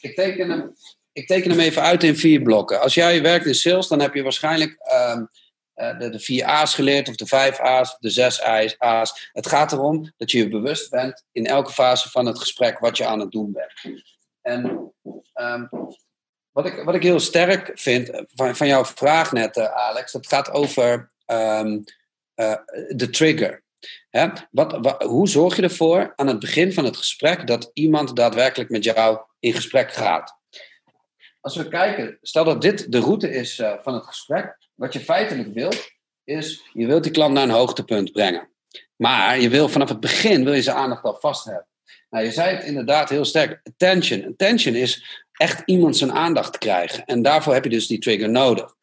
ik, 0.00 0.14
teken 0.14 0.50
hem, 0.50 0.72
ik 1.12 1.26
teken 1.26 1.50
hem 1.50 1.60
even 1.60 1.82
uit 1.82 2.02
in 2.02 2.16
vier 2.16 2.42
blokken. 2.42 2.80
Als 2.80 2.94
jij 2.94 3.22
werkt 3.22 3.46
in 3.46 3.54
sales, 3.54 3.88
dan 3.88 4.00
heb 4.00 4.14
je 4.14 4.22
waarschijnlijk 4.22 4.76
um, 4.92 5.28
de, 5.98 6.08
de 6.10 6.20
vier 6.20 6.44
A's 6.44 6.74
geleerd, 6.74 7.08
of 7.08 7.16
de 7.16 7.26
vijf 7.26 7.58
A's, 7.58 7.92
of 7.92 7.98
de 7.98 8.10
zes 8.10 8.42
A's. 8.78 9.30
Het 9.32 9.46
gaat 9.46 9.72
erom 9.72 10.12
dat 10.16 10.30
je 10.30 10.38
je 10.38 10.48
bewust 10.48 10.90
bent 10.90 11.24
in 11.32 11.46
elke 11.46 11.72
fase 11.72 12.10
van 12.10 12.26
het 12.26 12.38
gesprek 12.38 12.78
wat 12.78 12.96
je 12.96 13.06
aan 13.06 13.20
het 13.20 13.30
doen 13.30 13.52
bent. 13.52 14.02
En 14.42 14.92
um, 15.34 15.68
wat, 16.50 16.66
ik, 16.66 16.84
wat 16.84 16.94
ik 16.94 17.02
heel 17.02 17.20
sterk 17.20 17.70
vind 17.74 18.24
van, 18.34 18.56
van 18.56 18.66
jouw 18.66 18.84
vraag 18.84 19.32
net, 19.32 19.56
uh, 19.56 19.64
Alex, 19.64 20.12
dat 20.12 20.26
gaat 20.26 20.50
over 20.50 21.12
de 22.88 23.08
trigger. 23.10 23.62
Wat, 24.50 25.02
hoe 25.02 25.28
zorg 25.28 25.56
je 25.56 25.62
ervoor 25.62 26.12
aan 26.16 26.26
het 26.26 26.38
begin 26.38 26.72
van 26.72 26.84
het 26.84 26.96
gesprek 26.96 27.46
dat 27.46 27.70
iemand 27.72 28.16
daadwerkelijk 28.16 28.70
met 28.70 28.84
jou 28.84 29.18
in 29.38 29.52
gesprek 29.52 29.92
gaat? 29.92 30.38
Als 31.40 31.56
we 31.56 31.68
kijken, 31.68 32.18
stel 32.22 32.44
dat 32.44 32.62
dit 32.62 32.92
de 32.92 33.00
route 33.00 33.30
is 33.30 33.58
uh, 33.58 33.72
van 33.82 33.94
het 33.94 34.04
gesprek, 34.04 34.58
wat 34.74 34.92
je 34.92 35.00
feitelijk 35.00 35.54
wilt, 35.54 35.90
is 36.24 36.62
je 36.72 36.86
wilt 36.86 37.02
die 37.02 37.12
klant 37.12 37.34
naar 37.34 37.42
een 37.42 37.50
hoogtepunt 37.50 38.12
brengen. 38.12 38.50
Maar 38.96 39.40
je 39.40 39.48
wil 39.48 39.68
vanaf 39.68 39.88
het 39.88 40.00
begin 40.00 40.44
wil 40.44 40.52
je 40.52 40.62
zijn 40.62 40.76
aandacht 40.76 41.04
al 41.04 41.16
vast 41.20 41.44
hebben. 41.44 41.66
Nou, 42.10 42.24
je 42.24 42.30
zei 42.30 42.56
het 42.56 42.64
inderdaad 42.64 43.08
heel 43.08 43.24
sterk. 43.24 43.60
Attention. 43.62 44.26
Attention 44.26 44.74
is 44.74 45.24
echt 45.40 45.62
iemand 45.64 45.96
zijn 45.96 46.12
aandacht 46.12 46.58
krijgen. 46.58 47.04
En 47.04 47.22
daarvoor 47.22 47.54
heb 47.54 47.64
je 47.64 47.70
dus 47.70 47.86
die 47.86 47.98
trigger 47.98 48.30
nodig. 48.30 48.74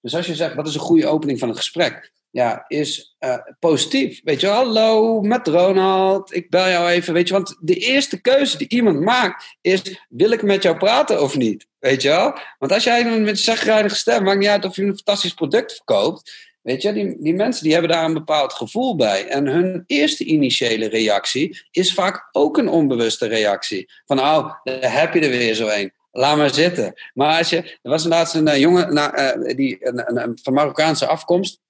Dus 0.00 0.14
als 0.14 0.26
je 0.26 0.34
zegt, 0.34 0.54
wat 0.54 0.66
is 0.66 0.74
een 0.74 0.80
goede 0.80 1.06
opening 1.06 1.38
van 1.38 1.48
het 1.48 1.56
gesprek? 1.56 2.12
ja, 2.36 2.64
is 2.68 3.16
uh, 3.20 3.36
positief. 3.58 4.20
Weet 4.24 4.40
je, 4.40 4.46
hallo, 4.46 5.20
met 5.20 5.48
Ronald, 5.48 6.34
ik 6.34 6.50
bel 6.50 6.68
jou 6.68 6.88
even. 6.88 7.14
Weet 7.14 7.28
je, 7.28 7.34
want 7.34 7.56
de 7.60 7.74
eerste 7.74 8.20
keuze 8.20 8.58
die 8.58 8.68
iemand 8.68 9.00
maakt 9.00 9.56
is: 9.60 10.04
wil 10.08 10.30
ik 10.30 10.42
met 10.42 10.62
jou 10.62 10.76
praten 10.76 11.22
of 11.22 11.36
niet? 11.36 11.66
Weet 11.78 12.02
je 12.02 12.08
wel? 12.08 12.38
Want 12.58 12.72
als 12.72 12.84
jij 12.84 13.04
met 13.04 13.28
een 13.28 13.36
zagrijnige 13.36 13.94
stem, 13.94 14.22
maakt 14.22 14.38
niet 14.38 14.48
uit 14.48 14.64
of 14.64 14.76
je 14.76 14.82
een 14.82 14.94
fantastisch 14.94 15.34
product 15.34 15.74
verkoopt. 15.74 16.32
Weet 16.62 16.82
je, 16.82 16.92
die, 16.92 17.16
die 17.22 17.34
mensen 17.34 17.62
die 17.62 17.72
hebben 17.72 17.90
daar 17.90 18.04
een 18.04 18.14
bepaald 18.14 18.52
gevoel 18.52 18.96
bij. 18.96 19.26
En 19.26 19.46
hun 19.46 19.84
eerste 19.86 20.24
initiële 20.24 20.88
reactie 20.88 21.62
is 21.70 21.94
vaak 21.94 22.28
ook 22.32 22.58
een 22.58 22.68
onbewuste 22.68 23.26
reactie. 23.26 23.90
Van, 24.06 24.18
oh, 24.18 24.54
daar 24.64 24.98
heb 25.00 25.14
je 25.14 25.20
er 25.20 25.30
weer 25.30 25.54
zo 25.54 25.68
een. 25.68 25.92
Laat 26.16 26.36
maar 26.36 26.54
zitten. 26.54 26.94
Maar 27.14 27.38
als 27.38 27.48
je, 27.48 27.56
er 27.56 27.90
was 27.90 28.04
laatst 28.04 28.34
een 28.34 28.48
uh, 28.48 28.56
jongen 28.56 28.92
uh, 28.92 29.56
die, 29.56 29.86
een, 29.86 30.22
een, 30.22 30.38
van 30.42 30.52
Marokkaanse 30.52 31.06
afkomst. 31.06 31.60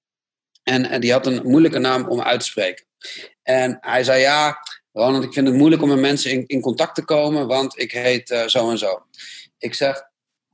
En, 0.63 1.01
die 1.01 1.13
had 1.13 1.27
een 1.27 1.41
moeilijke 1.45 1.79
naam 1.79 2.09
om 2.09 2.21
uit 2.21 2.41
te 2.41 2.47
spreken. 2.47 2.87
En 3.43 3.79
hij 3.81 4.05
zei: 4.05 4.21
Ja, 4.21 4.59
Ronald, 4.93 5.25
ik 5.25 5.33
vind 5.33 5.47
het 5.47 5.57
moeilijk 5.57 5.83
om 5.83 5.89
met 5.89 5.99
mensen 5.99 6.31
in, 6.31 6.45
in 6.47 6.61
contact 6.61 6.95
te 6.95 7.05
komen, 7.05 7.47
want 7.47 7.79
ik 7.79 7.93
heet 7.93 8.31
uh, 8.31 8.47
zo 8.47 8.71
en 8.71 8.79
zo. 8.79 9.03
Ik 9.59 9.75
zeg: 9.75 10.03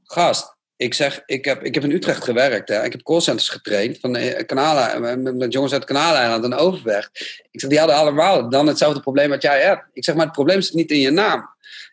Gast, 0.03 0.57
ik 0.77 0.95
zeg: 0.95 1.23
Ik 1.27 1.45
heb, 1.45 1.63
ik 1.63 1.75
heb 1.75 1.85
in 1.85 1.91
Utrecht 1.91 2.25
gewerkt. 2.25 2.69
Hè. 2.69 2.85
Ik 2.85 2.93
heb 2.93 3.03
callcenters 3.03 3.49
getraind 3.49 3.99
van 4.01 4.19
kanalen, 4.47 5.23
met, 5.23 5.37
met 5.37 5.53
jongens 5.53 5.73
uit 5.73 5.85
Kanaleiland 5.85 6.45
en 6.45 6.55
Overweg. 6.55 7.11
Ik 7.51 7.61
zeg: 7.61 7.71
Die 7.71 7.79
hadden 7.79 7.97
allemaal 7.97 8.51
dan 8.51 8.67
hetzelfde 8.67 9.01
probleem 9.01 9.29
wat 9.29 9.43
jij 9.43 9.61
hebt. 9.61 9.85
Ik 9.93 10.05
zeg: 10.05 10.15
Maar 10.15 10.25
het 10.25 10.35
probleem 10.35 10.61
zit 10.61 10.75
niet 10.75 10.91
in 10.91 11.01
je 11.01 11.11
naam. 11.11 11.51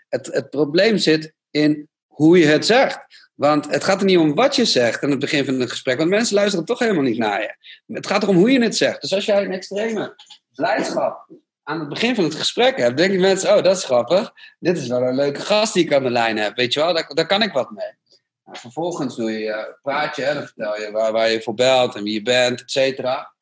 Het, 0.09 0.25
het 0.25 0.49
probleem 0.49 0.97
zit 0.97 1.37
in 1.51 1.89
hoe 2.07 2.39
je 2.39 2.45
het 2.45 2.65
zegt. 2.65 2.99
Want 3.35 3.69
het 3.69 3.83
gaat 3.83 3.99
er 3.99 4.05
niet 4.05 4.17
om 4.17 4.35
wat 4.35 4.55
je 4.55 4.65
zegt 4.65 5.03
aan 5.03 5.09
het 5.09 5.19
begin 5.19 5.45
van 5.45 5.59
het 5.59 5.69
gesprek, 5.69 5.97
want 5.97 6.09
mensen 6.09 6.35
luisteren 6.35 6.65
toch 6.65 6.79
helemaal 6.79 7.03
niet 7.03 7.17
naar 7.17 7.41
je. 7.41 7.55
Het 7.93 8.07
gaat 8.07 8.23
erom 8.23 8.35
hoe 8.35 8.51
je 8.51 8.61
het 8.61 8.77
zegt. 8.77 9.01
Dus 9.01 9.13
als 9.13 9.25
jij 9.25 9.43
een 9.43 9.51
extreme 9.51 10.15
blijdschap 10.55 11.27
aan 11.63 11.79
het 11.79 11.89
begin 11.89 12.15
van 12.15 12.23
het 12.23 12.35
gesprek 12.35 12.77
hebt, 12.77 12.97
denken 12.97 13.19
mensen: 13.19 13.57
Oh, 13.57 13.63
dat 13.63 13.77
is 13.77 13.83
grappig. 13.83 14.31
Dit 14.59 14.77
is 14.77 14.87
wel 14.87 15.01
een 15.01 15.15
leuke 15.15 15.39
gast 15.39 15.73
die 15.73 15.83
ik 15.83 15.93
aan 15.93 16.03
de 16.03 16.09
lijn 16.09 16.37
heb. 16.37 16.55
Weet 16.55 16.73
je 16.73 16.79
wel, 16.79 16.93
daar, 16.93 17.11
daar 17.13 17.27
kan 17.27 17.41
ik 17.41 17.53
wat 17.53 17.71
mee. 17.71 17.97
Nou, 18.45 18.57
vervolgens 18.57 19.15
doe 19.15 19.31
je, 19.31 19.45
uh, 19.45 19.63
praat 19.81 20.15
je, 20.15 20.31
dan 20.33 20.45
vertel 20.45 20.81
je 20.81 20.91
waar, 20.91 21.11
waar 21.11 21.29
je 21.29 21.41
voor 21.41 21.53
belt 21.53 21.95
en 21.95 22.03
wie 22.03 22.13
je 22.13 22.21
bent, 22.21 22.61
et 22.61 22.71
cetera. 22.71 23.33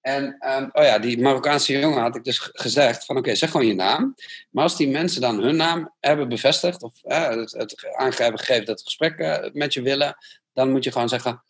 En 0.00 0.36
um, 0.40 0.70
oh 0.72 0.84
ja, 0.84 0.98
die 0.98 1.20
Marokkaanse 1.20 1.78
jongen 1.78 2.02
had 2.02 2.16
ik 2.16 2.24
dus 2.24 2.38
gezegd 2.52 3.04
van 3.04 3.16
oké, 3.16 3.34
zeg 3.34 3.50
gewoon 3.50 3.66
je 3.66 3.74
naam. 3.74 4.14
Maar 4.50 4.62
als 4.62 4.76
die 4.76 4.88
mensen 4.88 5.20
dan 5.20 5.42
hun 5.42 5.56
naam 5.56 5.94
hebben 6.00 6.28
bevestigd 6.28 6.82
of 6.82 6.92
het, 7.02 7.52
het 7.52 7.86
hebben 8.18 8.38
gegeven 8.38 8.64
dat 8.64 8.78
het 8.78 8.82
gesprek 8.82 9.18
uh, 9.18 9.36
met 9.52 9.74
je 9.74 9.82
willen, 9.82 10.16
dan 10.52 10.70
moet 10.70 10.84
je 10.84 10.92
gewoon 10.92 11.08
zeggen 11.08 11.42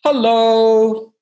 hallo. 0.00 1.15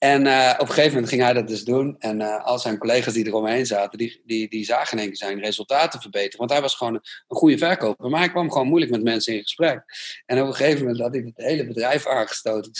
En 0.00 0.26
uh, 0.26 0.52
op 0.52 0.68
een 0.68 0.74
gegeven 0.74 0.92
moment 0.92 1.08
ging 1.08 1.22
hij 1.22 1.32
dat 1.32 1.48
dus 1.48 1.64
doen. 1.64 1.96
En 1.98 2.20
uh, 2.20 2.44
al 2.44 2.58
zijn 2.58 2.78
collega's 2.78 3.14
die 3.14 3.26
eromheen 3.26 3.66
zaten, 3.66 3.98
die, 3.98 4.22
die, 4.24 4.48
die 4.48 4.64
zagen 4.64 4.98
één 4.98 5.06
keer 5.06 5.16
zijn 5.16 5.40
resultaten 5.40 6.00
verbeteren. 6.00 6.38
Want 6.38 6.50
hij 6.50 6.60
was 6.60 6.74
gewoon 6.74 6.94
een, 6.94 7.36
goede 7.36 7.58
verkoper. 7.58 8.10
Maar 8.10 8.20
hij 8.20 8.30
kwam 8.30 8.50
gewoon 8.52 8.66
moeilijk 8.66 8.92
met 8.92 9.02
mensen 9.02 9.34
in 9.34 9.42
gesprek. 9.42 9.84
En 10.26 10.40
op 10.40 10.46
een 10.46 10.54
gegeven 10.54 10.80
moment 10.80 11.00
had 11.00 11.14
hij 11.14 11.22
het 11.22 11.46
hele 11.46 11.66
bedrijf 11.66 12.06
aangestoken. 12.06 12.72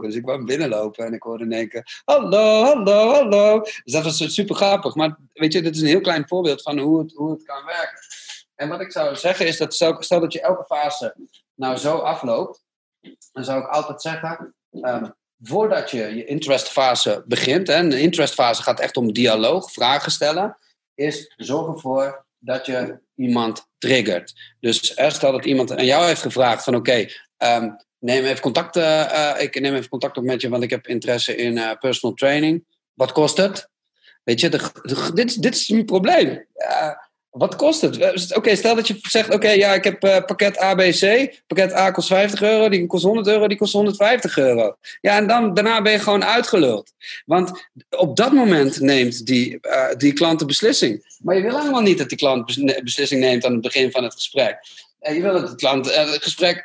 Dus 0.00 0.14
ik 0.14 0.22
kwam 0.22 0.44
binnenlopen 0.44 1.06
en 1.06 1.12
ik 1.12 1.22
hoorde 1.22 1.44
in 1.44 1.52
één 1.52 1.68
keer... 1.68 2.02
Hallo, 2.04 2.62
hallo, 2.62 3.12
hallo. 3.12 3.60
Dus 3.60 3.92
dat 3.92 4.04
was 4.04 4.34
super 4.34 4.54
grappig. 4.54 4.94
Maar 4.94 5.16
weet 5.32 5.52
je, 5.52 5.62
dit 5.62 5.74
is 5.74 5.80
een 5.80 5.86
heel 5.86 6.00
klein 6.00 6.28
voorbeeld 6.28 6.62
van 6.62 6.78
hoe 6.78 6.98
het, 6.98 7.12
hoe 7.12 7.30
het 7.30 7.42
kan 7.44 7.64
werken. 7.64 7.98
En 8.54 8.68
wat 8.68 8.80
ik 8.80 8.92
zou 8.92 9.16
zeggen 9.16 9.46
is 9.46 9.56
dat 9.56 9.74
stel, 9.74 10.02
stel 10.02 10.20
dat 10.20 10.32
je 10.32 10.40
elke 10.40 10.64
fase 10.64 11.14
nou 11.54 11.76
zo 11.76 11.96
afloopt... 11.96 12.64
dan 13.32 13.44
zou 13.44 13.60
ik 13.60 13.68
altijd 13.68 14.02
zeggen... 14.02 14.54
Um, 14.70 15.14
voordat 15.48 15.90
je 15.90 16.14
je 16.14 16.24
interestfase 16.24 17.24
begint, 17.26 17.68
en 17.68 17.88
de 17.88 18.00
interestfase 18.00 18.62
gaat 18.62 18.80
echt 18.80 18.96
om 18.96 19.12
dialoog, 19.12 19.72
vragen 19.72 20.12
stellen, 20.12 20.56
is 20.94 21.32
zorg 21.36 21.74
ervoor 21.74 22.24
dat 22.38 22.66
je 22.66 22.98
iemand 23.14 23.68
triggert. 23.78 24.32
Dus 24.60 24.94
stel 25.08 25.32
dat 25.32 25.44
iemand 25.44 25.72
aan 25.72 25.84
jou 25.84 26.06
heeft 26.06 26.22
gevraagd 26.22 26.64
van 26.64 26.74
oké, 26.74 27.06
ehm, 27.36 27.70
neem 27.98 28.24
even 28.24 28.40
contact, 28.40 28.76
uh, 28.76 29.34
ik 29.38 29.60
neem 29.60 29.74
even 29.74 29.88
contact 29.88 30.16
op 30.16 30.24
met 30.24 30.40
je, 30.40 30.48
want 30.48 30.62
ik 30.62 30.70
heb 30.70 30.86
interesse 30.86 31.36
in 31.36 31.56
uh, 31.56 31.72
personal 31.80 32.16
training. 32.16 32.64
Wat 32.94 33.12
kost 33.12 33.36
het? 33.36 33.68
Weet 34.22 34.40
je, 34.40 34.48
dit, 35.14 35.42
dit 35.42 35.54
is 35.54 35.68
mijn 35.68 35.84
probleem. 35.84 36.46
Wat 37.34 37.56
kost 37.56 37.80
het? 37.80 38.34
Oké, 38.36 38.56
stel 38.56 38.74
dat 38.74 38.86
je 38.88 38.98
zegt: 39.00 39.34
Oké, 39.34 39.50
ja, 39.50 39.74
ik 39.74 39.84
heb 39.84 40.04
uh, 40.04 40.24
pakket 40.24 40.58
ABC. 40.58 41.34
Pakket 41.46 41.72
A 41.72 41.90
kost 41.90 42.08
50 42.08 42.42
euro, 42.42 42.68
die 42.68 42.86
kost 42.86 43.04
100 43.04 43.26
euro, 43.26 43.48
die 43.48 43.56
kost 43.56 43.72
150 43.72 44.38
euro. 44.38 44.76
Ja, 45.00 45.16
en 45.16 45.26
dan, 45.26 45.54
daarna 45.54 45.82
ben 45.82 45.92
je 45.92 45.98
gewoon 45.98 46.24
uitgeluld. 46.24 46.92
Want 47.26 47.68
op 47.90 48.16
dat 48.16 48.32
moment 48.32 48.80
neemt 48.80 49.26
die, 49.26 49.58
uh, 49.62 49.94
die 49.96 50.12
klant 50.12 50.38
de 50.38 50.44
beslissing. 50.44 51.16
Maar 51.22 51.36
je 51.36 51.42
wil 51.42 51.58
helemaal 51.58 51.80
niet 51.80 51.98
dat 51.98 52.08
die 52.08 52.18
klant 52.18 52.64
beslissing 52.82 53.20
neemt 53.20 53.44
aan 53.44 53.52
het 53.52 53.60
begin 53.60 53.90
van 53.90 54.04
het 54.04 54.12
gesprek. 54.12 54.58
Uh, 55.00 55.14
je 55.14 55.22
wil 55.22 55.32
dat 55.32 55.48
de 55.48 55.56
klant 55.56 55.94
het 55.94 56.22
gesprek 56.22 56.62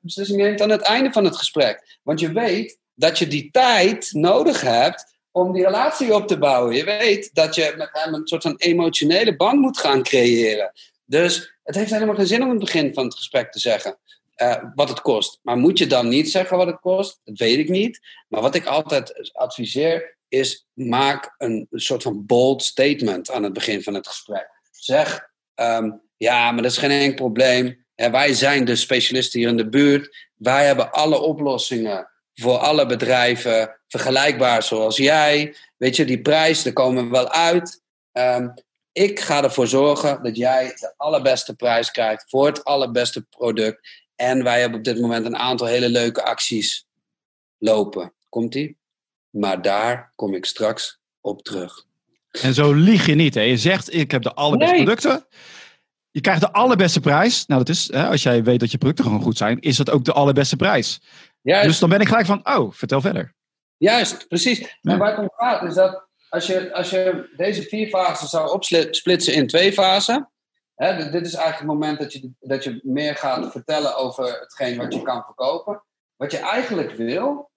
beslissing 0.00 0.38
neemt 0.38 0.60
aan 0.60 0.70
het 0.70 0.82
einde 0.82 1.12
van 1.12 1.24
het 1.24 1.36
gesprek. 1.36 1.98
Want 2.02 2.20
je 2.20 2.32
weet 2.32 2.78
dat 2.94 3.18
je 3.18 3.26
die 3.26 3.48
tijd 3.50 4.08
nodig 4.12 4.60
hebt 4.60 5.15
om 5.36 5.52
die 5.52 5.64
relatie 5.64 6.14
op 6.14 6.26
te 6.26 6.38
bouwen. 6.38 6.74
Je 6.74 6.84
weet 6.84 7.30
dat 7.32 7.54
je 7.54 7.74
met 7.76 7.88
hem 7.92 8.14
een 8.14 8.26
soort 8.26 8.42
van 8.42 8.56
emotionele 8.56 9.36
band 9.36 9.60
moet 9.60 9.78
gaan 9.78 10.02
creëren. 10.02 10.72
Dus 11.04 11.56
het 11.62 11.74
heeft 11.74 11.90
helemaal 11.90 12.14
geen 12.14 12.26
zin 12.26 12.42
om 12.42 12.46
in 12.46 12.54
het 12.54 12.64
begin 12.64 12.94
van 12.94 13.04
het 13.04 13.14
gesprek 13.14 13.52
te 13.52 13.58
zeggen 13.58 13.98
uh, 14.36 14.56
wat 14.74 14.88
het 14.88 15.00
kost. 15.00 15.38
Maar 15.42 15.56
moet 15.56 15.78
je 15.78 15.86
dan 15.86 16.08
niet 16.08 16.30
zeggen 16.30 16.56
wat 16.56 16.66
het 16.66 16.80
kost? 16.80 17.20
Dat 17.24 17.38
weet 17.38 17.58
ik 17.58 17.68
niet. 17.68 18.00
Maar 18.28 18.40
wat 18.40 18.54
ik 18.54 18.66
altijd 18.66 19.30
adviseer 19.32 20.16
is: 20.28 20.66
maak 20.72 21.34
een 21.38 21.66
soort 21.70 22.02
van 22.02 22.26
bold 22.26 22.62
statement 22.62 23.30
aan 23.30 23.42
het 23.42 23.52
begin 23.52 23.82
van 23.82 23.94
het 23.94 24.06
gesprek. 24.06 24.50
Zeg: 24.70 25.28
um, 25.54 26.00
ja, 26.16 26.52
maar 26.52 26.62
dat 26.62 26.72
is 26.72 26.78
geen 26.78 26.90
enkel 26.90 27.14
probleem. 27.14 27.84
wij 27.94 28.34
zijn 28.34 28.64
de 28.64 28.76
specialisten 28.76 29.40
hier 29.40 29.48
in 29.48 29.56
de 29.56 29.68
buurt. 29.68 30.28
Wij 30.36 30.66
hebben 30.66 30.92
alle 30.92 31.20
oplossingen 31.20 32.10
voor 32.34 32.56
alle 32.56 32.86
bedrijven 32.86 33.75
vergelijkbaar 33.88 34.62
zoals 34.62 34.96
jij. 34.96 35.56
Weet 35.76 35.96
je, 35.96 36.04
die 36.04 36.20
prijs, 36.20 36.62
daar 36.62 36.72
komen 36.72 37.04
we 37.04 37.10
wel 37.10 37.30
uit. 37.30 37.82
Um, 38.12 38.54
ik 38.92 39.20
ga 39.20 39.42
ervoor 39.42 39.66
zorgen 39.66 40.22
dat 40.22 40.36
jij 40.36 40.66
de 40.66 40.94
allerbeste 40.96 41.54
prijs 41.54 41.90
krijgt 41.90 42.24
voor 42.28 42.46
het 42.46 42.64
allerbeste 42.64 43.22
product. 43.22 44.04
En 44.14 44.42
wij 44.42 44.60
hebben 44.60 44.78
op 44.78 44.84
dit 44.84 45.00
moment 45.00 45.26
een 45.26 45.36
aantal 45.36 45.66
hele 45.66 45.88
leuke 45.88 46.22
acties 46.22 46.86
lopen. 47.58 48.12
Komt-ie? 48.28 48.76
Maar 49.30 49.62
daar 49.62 50.12
kom 50.14 50.34
ik 50.34 50.44
straks 50.44 50.98
op 51.20 51.42
terug. 51.42 51.84
En 52.30 52.54
zo 52.54 52.72
lieg 52.72 53.06
je 53.06 53.14
niet. 53.14 53.34
Hè? 53.34 53.40
Je 53.40 53.56
zegt, 53.56 53.94
ik 53.94 54.10
heb 54.10 54.22
de 54.22 54.34
allerbeste 54.34 54.74
producten. 54.74 55.26
Je 56.10 56.20
krijgt 56.20 56.40
de 56.40 56.52
allerbeste 56.52 57.00
prijs. 57.00 57.46
Nou, 57.46 57.64
dat 57.64 57.74
is, 57.74 57.92
hè, 57.92 58.06
als 58.08 58.22
jij 58.22 58.44
weet 58.44 58.60
dat 58.60 58.70
je 58.70 58.78
producten 58.78 59.04
gewoon 59.04 59.22
goed 59.22 59.36
zijn, 59.36 59.60
is 59.60 59.76
dat 59.76 59.90
ook 59.90 60.04
de 60.04 60.12
allerbeste 60.12 60.56
prijs. 60.56 61.00
Juist. 61.42 61.66
Dus 61.66 61.78
dan 61.78 61.88
ben 61.88 62.00
ik 62.00 62.08
gelijk 62.08 62.26
van, 62.26 62.40
oh, 62.56 62.72
vertel 62.72 63.00
verder. 63.00 63.34
Juist, 63.78 64.28
precies. 64.28 64.78
En 64.82 64.98
waar 64.98 65.10
het 65.10 65.18
om 65.18 65.30
gaat 65.36 65.62
is 65.62 65.74
dat 65.74 66.06
als 66.28 66.46
je, 66.46 66.74
als 66.74 66.90
je 66.90 67.32
deze 67.36 67.62
vier 67.62 67.88
fasen 67.88 68.28
zou 68.28 68.50
opsplitsen 68.50 69.34
in 69.34 69.46
twee 69.46 69.72
fasen. 69.72 70.30
Hè, 70.74 71.10
dit 71.10 71.26
is 71.26 71.34
eigenlijk 71.34 71.58
het 71.58 71.66
moment 71.66 71.98
dat 71.98 72.12
je, 72.12 72.30
dat 72.40 72.64
je 72.64 72.80
meer 72.82 73.16
gaat 73.16 73.50
vertellen 73.50 73.96
over 73.96 74.40
hetgeen 74.40 74.76
wat 74.76 74.94
je 74.94 75.02
kan 75.02 75.22
verkopen. 75.24 75.82
Wat 76.16 76.32
je 76.32 76.38
eigenlijk 76.38 76.92
wil, 76.92 77.50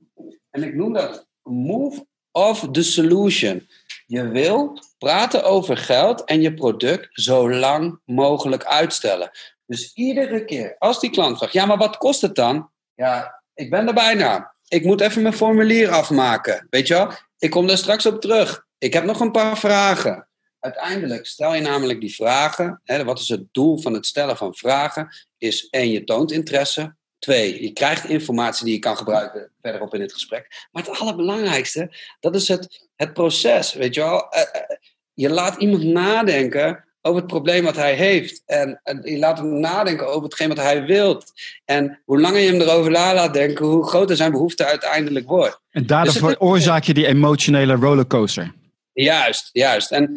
en 0.50 0.64
ik 0.64 0.76
noem 0.76 0.94
dat 0.94 1.28
move 1.44 2.08
of 2.32 2.68
the 2.72 2.84
solution. 2.84 3.68
Je 4.06 4.28
wil 4.28 4.80
praten 4.98 5.44
over 5.44 5.78
geld 5.78 6.24
en 6.24 6.42
je 6.42 6.54
product 6.54 7.10
zo 7.12 7.52
lang 7.52 8.00
mogelijk 8.06 8.66
uitstellen. 8.66 9.32
Dus 9.66 9.94
iedere 9.94 10.46
keer 10.46 10.76
als 10.78 11.00
die 11.00 11.10
klant 11.10 11.38
vraagt, 11.38 11.54
ja, 11.54 11.66
maar 11.66 11.78
wat 11.78 11.98
kost 11.98 12.22
het 12.22 12.36
dan? 12.36 12.72
Ja, 12.96 13.44
ik 13.54 13.70
ben 13.70 13.88
er 13.88 13.94
bijna. 13.94 14.54
Ik 14.70 14.84
moet 14.84 15.02
even 15.02 15.22
mijn 15.22 15.34
formulier 15.34 15.90
afmaken. 15.90 16.68
Weet 16.70 16.88
je 16.88 16.94
wel? 16.94 17.12
Ik 17.38 17.50
kom 17.50 17.68
daar 17.68 17.78
straks 17.78 18.06
op 18.06 18.22
terug. 18.22 18.66
Ik 18.78 18.94
heb 18.94 19.04
nog 19.04 19.20
een 19.20 19.32
paar 19.32 19.58
vragen. 19.58 20.28
Uiteindelijk 20.60 21.26
stel 21.26 21.54
je 21.54 21.62
namelijk 21.62 22.00
die 22.00 22.16
vragen. 22.16 22.82
Hè, 22.84 23.04
wat 23.04 23.20
is 23.20 23.28
het 23.28 23.44
doel 23.52 23.78
van 23.78 23.94
het 23.94 24.06
stellen 24.06 24.38
van 24.38 24.56
vragen? 24.56 25.10
Is 25.38 25.68
één, 25.70 25.92
je 25.92 26.04
toont 26.04 26.32
interesse. 26.32 26.96
Twee, 27.20 27.64
je 27.64 27.74
krijgt 27.74 28.06
informatie 28.06 28.66
die 28.66 28.74
je 28.74 28.80
kan 28.80 28.98
gebruiken 28.98 29.52
verderop 29.62 29.94
in 29.94 30.02
het 30.02 30.14
gesprek. 30.14 30.68
Maar 30.72 30.84
het 30.84 31.00
allerbelangrijkste, 31.00 31.96
dat 32.20 32.36
is 32.36 32.48
het, 32.48 32.88
het 32.96 33.14
proces. 33.14 33.74
Weet 33.74 33.96
je 33.96 34.02
wel? 34.02 34.30
Eh, 34.30 34.42
eh, 34.42 34.78
je 35.14 35.30
laat 35.30 35.58
iemand 35.58 35.84
nadenken 35.84 36.86
over 37.02 37.20
het 37.20 37.28
probleem 37.28 37.64
wat 37.64 37.76
hij 37.76 37.94
heeft. 37.94 38.44
En, 38.46 38.80
je 39.04 39.18
laat 39.18 39.38
hem 39.38 39.60
nadenken 39.60 40.08
over 40.08 40.24
hetgeen 40.24 40.48
wat 40.48 40.58
hij 40.58 40.86
wilt. 40.86 41.32
En 41.66 42.02
hoe 42.06 42.20
langer 42.20 42.40
je 42.40 42.52
hem 42.52 42.62
erover 42.62 42.92
na 42.92 43.14
laat 43.14 43.34
denken, 43.34 43.66
hoe 43.66 43.88
groter 43.88 44.16
zijn 44.16 44.32
behoefte 44.32 44.66
uiteindelijk 44.66 45.28
wordt. 45.28 45.62
En 45.72 45.86
daardoor 45.86 46.14
dus 46.14 46.22
veroorzaak 46.22 46.84
je 46.84 46.94
die 46.94 47.08
emotionele 47.08 47.76
rollercoaster. 47.76 48.54
Juist, 48.94 49.50
juist. 49.54 49.92
En, 49.92 50.14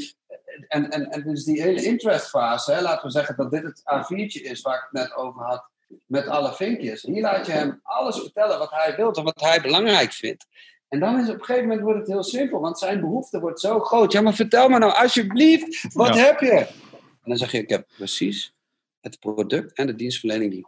en, 0.69 0.91
en, 0.91 1.11
en 1.11 1.23
dus 1.23 1.45
die 1.45 1.63
hele 1.63 1.85
interestfase, 1.85 2.73
hè, 2.73 2.81
laten 2.81 3.07
we 3.07 3.13
zeggen 3.13 3.37
dat 3.37 3.51
dit 3.51 3.63
het 3.63 3.81
A4'tje 3.81 4.43
is 4.43 4.63
waar 4.63 4.75
ik 4.75 4.89
het 4.91 5.03
net 5.03 5.15
over 5.15 5.43
had, 5.43 5.71
met 6.07 6.27
alle 6.27 6.53
vinkjes. 6.53 7.03
Hier 7.03 7.23
laat 7.23 7.47
je 7.47 7.53
hem 7.53 7.81
alles 7.83 8.19
vertellen 8.21 8.59
wat 8.59 8.71
hij 8.71 8.97
wilt 8.97 9.17
en 9.17 9.25
wat 9.25 9.41
hij 9.41 9.61
belangrijk 9.61 10.13
vindt. 10.13 10.47
En 10.93 11.01
dan 11.01 11.21
is 11.21 11.29
op 11.29 11.35
een 11.35 11.45
gegeven 11.45 11.69
moment 11.69 11.85
wordt 11.85 11.99
het 11.99 12.09
heel 12.09 12.23
simpel, 12.23 12.61
want 12.61 12.79
zijn 12.79 13.01
behoefte 13.01 13.41
wordt 13.41 13.61
zo 13.61 13.81
groot. 13.81 14.13
Ja, 14.13 14.21
maar 14.21 14.35
vertel 14.35 14.69
me 14.69 14.79
nou 14.79 14.93
alsjeblieft, 14.93 15.95
wat 15.95 16.15
heb 16.15 16.41
je? 16.41 16.51
En 16.51 17.29
dan 17.31 17.37
zeg 17.37 17.53
je, 17.53 17.59
ik 17.59 17.69
heb 17.69 17.89
precies 17.97 18.55
het 19.01 19.19
product 19.19 19.73
en 19.73 19.87
de 19.87 19.95
dienstverlening 19.95 20.51
die 20.51 20.67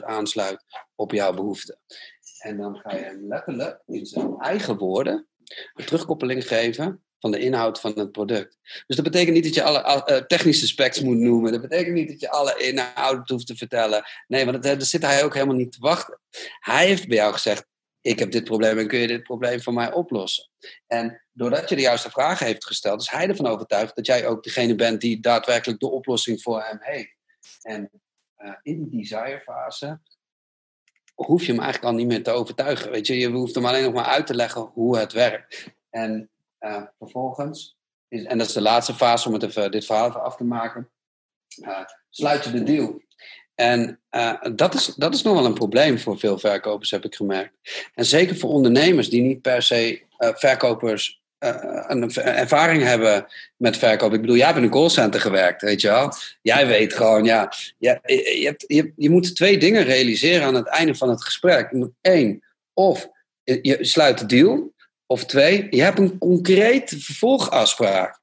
100% 0.00 0.04
aansluit 0.04 0.64
op 0.94 1.12
jouw 1.12 1.34
behoefte. 1.34 1.78
En 2.38 2.56
dan 2.56 2.76
ga 2.76 2.94
je 2.94 3.02
hem 3.02 3.26
letterlijk 3.28 3.82
in 3.86 4.06
zijn 4.06 4.38
eigen 4.38 4.76
woorden 4.76 5.26
een 5.74 5.84
terugkoppeling 5.84 6.46
geven 6.46 7.02
van 7.18 7.30
de 7.30 7.38
inhoud 7.38 7.80
van 7.80 7.92
het 7.98 8.12
product. 8.12 8.58
Dus 8.86 8.96
dat 8.96 9.04
betekent 9.04 9.34
niet 9.34 9.44
dat 9.44 9.54
je 9.54 9.62
alle 9.62 10.06
uh, 10.10 10.16
technische 10.16 10.66
specs 10.66 11.00
moet 11.00 11.18
noemen. 11.18 11.52
Dat 11.52 11.60
betekent 11.60 11.94
niet 11.94 12.08
dat 12.08 12.20
je 12.20 12.30
alle 12.30 12.54
inhoud 12.58 13.28
hoeft 13.28 13.46
te 13.46 13.56
vertellen. 13.56 14.04
Nee, 14.26 14.44
want 14.44 14.62
daar 14.62 14.82
zit 14.82 15.02
hij 15.02 15.24
ook 15.24 15.34
helemaal 15.34 15.56
niet 15.56 15.72
te 15.72 15.80
wachten. 15.80 16.18
Hij 16.60 16.86
heeft 16.86 17.08
bij 17.08 17.16
jou 17.16 17.32
gezegd, 17.32 17.68
ik 18.00 18.18
heb 18.18 18.30
dit 18.30 18.44
probleem 18.44 18.78
en 18.78 18.88
kun 18.88 18.98
je 18.98 19.06
dit 19.06 19.22
probleem 19.22 19.60
voor 19.60 19.72
mij 19.72 19.92
oplossen? 19.92 20.48
En 20.86 21.22
doordat 21.32 21.68
je 21.68 21.76
de 21.76 21.82
juiste 21.82 22.10
vragen 22.10 22.46
heeft 22.46 22.66
gesteld, 22.66 23.00
is 23.00 23.10
hij 23.10 23.28
ervan 23.28 23.46
overtuigd 23.46 23.96
dat 23.96 24.06
jij 24.06 24.26
ook 24.26 24.42
degene 24.42 24.74
bent 24.74 25.00
die 25.00 25.20
daadwerkelijk 25.20 25.80
de 25.80 25.90
oplossing 25.90 26.42
voor 26.42 26.62
hem 26.62 26.78
heeft. 26.80 27.16
En 27.62 27.90
uh, 28.38 28.54
in 28.62 28.88
die 28.88 29.00
desire 29.00 29.40
fase 29.40 30.00
hoef 31.14 31.44
je 31.44 31.52
hem 31.52 31.60
eigenlijk 31.60 31.92
al 31.92 31.98
niet 31.98 32.06
meer 32.06 32.22
te 32.22 32.30
overtuigen. 32.30 32.90
Weet 32.90 33.06
je, 33.06 33.18
je 33.18 33.30
hoeft 33.30 33.54
hem 33.54 33.66
alleen 33.66 33.84
nog 33.84 33.92
maar 33.92 34.04
uit 34.04 34.26
te 34.26 34.34
leggen 34.34 34.60
hoe 34.60 34.98
het 34.98 35.12
werkt. 35.12 35.66
En 35.90 36.30
uh, 36.60 36.82
vervolgens, 36.98 37.76
is, 38.08 38.24
en 38.24 38.38
dat 38.38 38.46
is 38.46 38.52
de 38.52 38.60
laatste 38.60 38.94
fase 38.94 39.28
om 39.28 39.34
het 39.34 39.42
even, 39.42 39.70
dit 39.70 39.84
verhaal 39.84 40.08
even 40.08 40.22
af 40.22 40.36
te 40.36 40.44
maken, 40.44 40.90
uh, 41.62 41.84
sluit 42.08 42.44
je 42.44 42.50
de 42.50 42.62
deal. 42.62 43.02
En 43.60 44.00
uh, 44.10 44.32
dat, 44.54 44.74
is, 44.74 44.86
dat 44.96 45.14
is 45.14 45.22
nog 45.22 45.34
wel 45.34 45.44
een 45.44 45.54
probleem 45.54 45.98
voor 45.98 46.18
veel 46.18 46.38
verkopers, 46.38 46.90
heb 46.90 47.04
ik 47.04 47.14
gemerkt. 47.14 47.52
En 47.94 48.04
zeker 48.04 48.36
voor 48.36 48.50
ondernemers 48.50 49.08
die 49.08 49.22
niet 49.22 49.42
per 49.42 49.62
se 49.62 50.02
uh, 50.18 50.28
verkopers 50.34 51.20
uh, 51.38 51.84
een 51.86 52.14
ervaring 52.14 52.82
hebben 52.82 53.26
met 53.56 53.76
verkoop. 53.76 54.12
Ik 54.12 54.20
bedoel, 54.20 54.36
jij 54.36 54.46
hebt 54.46 54.58
in 54.58 54.64
een 54.64 54.70
callcenter 54.70 55.20
gewerkt, 55.20 55.62
weet 55.62 55.80
je 55.80 55.88
wel. 55.88 56.12
Jij 56.42 56.66
weet 56.66 56.94
gewoon, 56.94 57.24
ja, 57.24 57.52
je, 57.78 58.00
je, 58.40 58.54
je, 58.66 58.92
je 58.96 59.10
moet 59.10 59.36
twee 59.36 59.58
dingen 59.58 59.84
realiseren 59.84 60.46
aan 60.46 60.54
het 60.54 60.66
einde 60.66 60.94
van 60.94 61.08
het 61.08 61.24
gesprek. 61.24 61.70
Je 61.70 61.76
moet 61.76 61.92
één, 62.00 62.42
of 62.72 63.08
je 63.44 63.78
sluit 63.80 64.18
de 64.18 64.26
deal, 64.26 64.72
of 65.06 65.24
twee, 65.24 65.66
je 65.70 65.82
hebt 65.82 65.98
een 65.98 66.18
concreet 66.18 66.94
vervolgafspraak. 66.98 68.20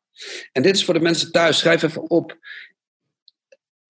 En 0.52 0.62
dit 0.62 0.76
is 0.76 0.86
voor 0.86 0.94
de 0.94 1.00
mensen 1.00 1.32
thuis, 1.32 1.58
schrijf 1.58 1.84
even 1.84 2.10
op. 2.10 2.38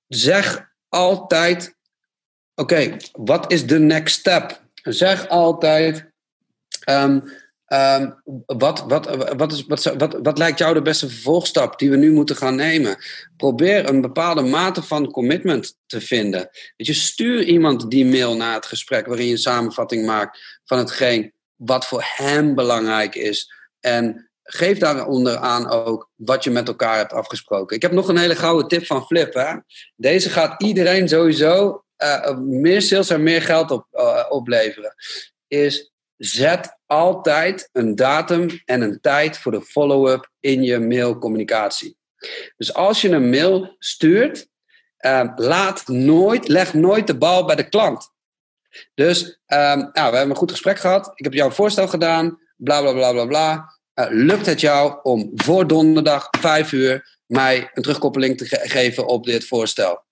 Zeg 0.07 0.65
altijd: 0.89 1.75
oké, 2.55 2.97
wat 3.11 3.51
is 3.51 3.65
de 3.65 3.79
next 3.79 4.19
step? 4.19 4.65
zeg 4.93 5.27
altijd. 5.27 6.11
Ehm, 6.83 7.19
ehm, 7.65 8.11
wat, 8.45 8.83
wat, 8.87 9.33
wat, 9.35 9.51
is, 9.51 9.65
wat, 10.21 10.37
lijkt 10.37 10.59
jou 10.59 10.73
de 10.73 10.81
beste 10.81 11.09
vervolgstap 11.09 11.79
die 11.79 11.89
we 11.89 11.97
nu 11.97 12.11
moeten 12.11 12.35
gaan 12.35 12.55
nemen? 12.55 12.97
Probeer 13.37 13.89
een 13.89 14.01
bepaalde 14.01 14.41
mate 14.41 14.83
van 14.83 15.11
commitment 15.11 15.77
te 15.85 16.01
vinden. 16.01 16.49
Weet 16.77 16.87
je, 16.87 16.93
stuur 16.93 17.43
iemand 17.43 17.89
die 17.91 18.05
mail 18.05 18.35
na 18.35 18.53
het 18.53 18.65
gesprek 18.65 19.05
waarin 19.05 19.25
je 19.25 19.31
een 19.31 19.37
samenvatting 19.37 20.05
maakt 20.05 20.61
van 20.65 20.77
hetgeen 20.77 21.33
wat 21.55 21.87
voor 21.87 22.03
hem 22.15 22.55
belangrijk 22.55 23.15
is. 23.15 23.51
En 23.79 24.26
geef 24.49 24.77
daaronder 24.77 25.37
aan 25.37 25.69
ook 25.69 26.09
wat 26.15 26.43
je 26.43 26.51
met 26.51 26.67
elkaar 26.67 26.97
hebt 26.97 27.13
afgesproken. 27.13 27.75
Ik 27.75 27.81
heb 27.81 27.91
nog 27.91 28.07
een 28.07 28.17
hele 28.17 28.35
gouden 28.35 28.67
tip 28.67 28.85
van 28.85 29.05
Flip. 29.05 29.33
Hè? 29.33 29.55
Deze 29.95 30.29
gaat 30.29 30.63
iedereen 30.63 31.09
sowieso 31.09 31.83
uh, 31.97 32.37
meer 32.37 32.81
sales 32.81 33.09
en 33.09 33.23
meer 33.23 33.41
geld 33.41 33.71
op, 33.71 33.87
uh, 33.91 34.25
opleveren. 34.29 34.93
Is 35.47 35.91
zet 36.17 36.77
altijd 36.85 37.69
een 37.71 37.95
datum 37.95 38.61
en 38.65 38.81
een 38.81 39.01
tijd 39.01 39.37
voor 39.37 39.51
de 39.51 39.61
follow-up 39.61 40.29
in 40.39 40.63
je 40.63 40.79
mailcommunicatie. 40.79 41.97
Dus 42.57 42.73
als 42.73 43.01
je 43.01 43.09
een 43.09 43.29
mail 43.29 43.75
stuurt, 43.79 44.47
laat 45.35 45.87
nooit, 45.87 46.47
leg 46.47 46.73
nooit 46.73 47.07
de 47.07 47.17
bal 47.17 47.45
bij 47.45 47.55
de 47.55 47.69
klant. 47.69 48.11
Dus 48.93 49.23
um, 49.23 49.37
nou, 49.47 49.91
we 49.93 49.99
hebben 49.99 50.29
een 50.29 50.35
goed 50.35 50.51
gesprek 50.51 50.79
gehad. 50.79 51.11
Ik 51.13 51.23
heb 51.23 51.33
jouw 51.33 51.49
voorstel 51.49 51.87
gedaan. 51.87 52.39
Bla 52.55 52.81
bla 52.81 52.93
bla 52.93 53.11
bla 53.11 53.25
bla. 53.25 53.76
Uh, 53.99 54.05
lukt 54.09 54.45
het 54.45 54.61
jou 54.61 54.99
om 55.03 55.31
voor 55.35 55.67
donderdag 55.67 56.27
5 56.39 56.71
uur 56.71 57.17
mij 57.25 57.69
een 57.73 57.81
terugkoppeling 57.81 58.37
te 58.37 58.45
ge 58.45 58.59
geven 58.63 59.07
op 59.07 59.25
dit 59.25 59.47
voorstel? 59.47 60.05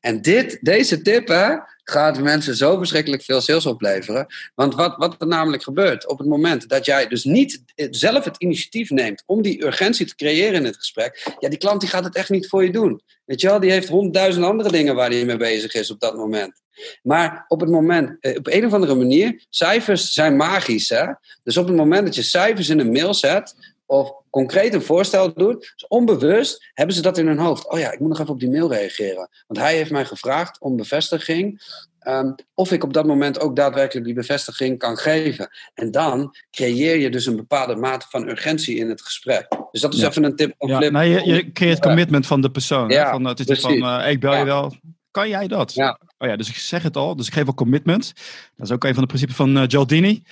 En 0.00 0.22
dit, 0.22 0.58
deze 0.60 1.02
tip 1.02 1.28
hè, 1.28 1.56
gaat 1.84 2.20
mensen 2.20 2.56
zo 2.56 2.78
verschrikkelijk 2.78 3.22
veel 3.22 3.40
sales 3.40 3.66
opleveren. 3.66 4.26
Want 4.54 4.74
wat, 4.74 4.96
wat 4.96 5.16
er 5.18 5.26
namelijk 5.26 5.62
gebeurt 5.62 6.06
op 6.06 6.18
het 6.18 6.28
moment 6.28 6.68
dat 6.68 6.84
jij 6.84 7.06
dus 7.06 7.24
niet 7.24 7.62
zelf 7.90 8.24
het 8.24 8.36
initiatief 8.38 8.90
neemt 8.90 9.22
om 9.26 9.42
die 9.42 9.64
urgentie 9.64 10.06
te 10.06 10.14
creëren 10.14 10.54
in 10.54 10.64
het 10.64 10.76
gesprek, 10.76 11.36
ja, 11.38 11.48
die 11.48 11.58
klant 11.58 11.80
die 11.80 11.90
gaat 11.90 12.04
het 12.04 12.14
echt 12.14 12.30
niet 12.30 12.48
voor 12.48 12.64
je 12.64 12.72
doen. 12.72 13.02
Weet 13.24 13.40
je 13.40 13.46
wel, 13.46 13.60
die 13.60 13.70
heeft 13.70 13.88
honderdduizend 13.88 14.44
andere 14.44 14.70
dingen 14.70 14.94
waar 14.94 15.10
hij 15.10 15.24
mee 15.24 15.36
bezig 15.36 15.74
is 15.74 15.90
op 15.90 16.00
dat 16.00 16.16
moment. 16.16 16.60
Maar 17.02 17.44
op 17.48 17.60
het 17.60 17.70
moment, 17.70 18.16
eh, 18.20 18.36
op 18.36 18.46
een 18.46 18.66
of 18.66 18.72
andere 18.72 18.94
manier, 18.94 19.44
cijfers 19.50 20.12
zijn 20.12 20.36
magisch. 20.36 20.88
Hè? 20.88 21.06
Dus 21.42 21.56
op 21.56 21.66
het 21.66 21.76
moment 21.76 22.04
dat 22.04 22.14
je 22.14 22.22
cijfers 22.22 22.68
in 22.68 22.78
een 22.78 22.92
mail 22.92 23.14
zet, 23.14 23.54
of 23.88 24.12
concreet 24.30 24.74
een 24.74 24.82
voorstel 24.82 25.34
doet, 25.34 25.60
dus 25.60 25.86
onbewust 25.88 26.70
hebben 26.74 26.94
ze 26.94 27.02
dat 27.02 27.18
in 27.18 27.26
hun 27.26 27.38
hoofd. 27.38 27.70
Oh 27.70 27.78
ja, 27.78 27.92
ik 27.92 27.98
moet 27.98 28.08
nog 28.08 28.20
even 28.20 28.32
op 28.32 28.40
die 28.40 28.50
mail 28.50 28.72
reageren. 28.72 29.28
Want 29.46 29.60
hij 29.60 29.74
heeft 29.74 29.90
mij 29.90 30.04
gevraagd 30.04 30.60
om 30.60 30.76
bevestiging. 30.76 31.62
Um, 32.06 32.34
of 32.54 32.72
ik 32.72 32.84
op 32.84 32.92
dat 32.92 33.06
moment 33.06 33.40
ook 33.40 33.56
daadwerkelijk 33.56 34.06
die 34.06 34.14
bevestiging 34.14 34.78
kan 34.78 34.96
geven. 34.96 35.50
En 35.74 35.90
dan 35.90 36.36
creëer 36.50 36.96
je 36.96 37.10
dus 37.10 37.26
een 37.26 37.36
bepaalde 37.36 37.76
mate 37.76 38.06
van 38.08 38.28
urgentie 38.28 38.76
in 38.76 38.88
het 38.88 39.02
gesprek. 39.02 39.48
Dus 39.70 39.80
dat 39.80 39.94
is 39.94 40.02
even 40.02 40.24
een 40.24 40.36
tip 40.36 40.54
ja, 40.58 40.76
Flip. 40.76 40.92
je, 40.92 41.34
je 41.34 41.52
creëert 41.52 41.80
commitment 41.80 42.26
van 42.26 42.40
de 42.40 42.50
persoon. 42.50 42.88
Ja, 42.88 43.10
van, 43.10 43.24
het 43.24 43.50
is 43.50 43.60
van, 43.60 43.72
uh, 43.72 44.10
ik 44.10 44.20
bel 44.20 44.36
je 44.36 44.44
wel. 44.44 44.76
Kan 45.10 45.28
jij 45.28 45.48
dat? 45.48 45.74
Ja. 45.74 45.98
Oh 46.18 46.28
ja, 46.28 46.36
dus 46.36 46.48
ik 46.48 46.56
zeg 46.56 46.82
het 46.82 46.96
al. 46.96 47.16
Dus 47.16 47.26
ik 47.26 47.32
geef 47.32 47.44
wel 47.44 47.54
commitment. 47.54 48.12
Dat 48.56 48.66
is 48.66 48.72
ook 48.72 48.84
een 48.84 48.94
van 48.94 49.02
de 49.02 49.08
principes 49.08 49.36
van 49.36 49.56
uh, 49.56 49.62
Gialdini. 49.66 50.22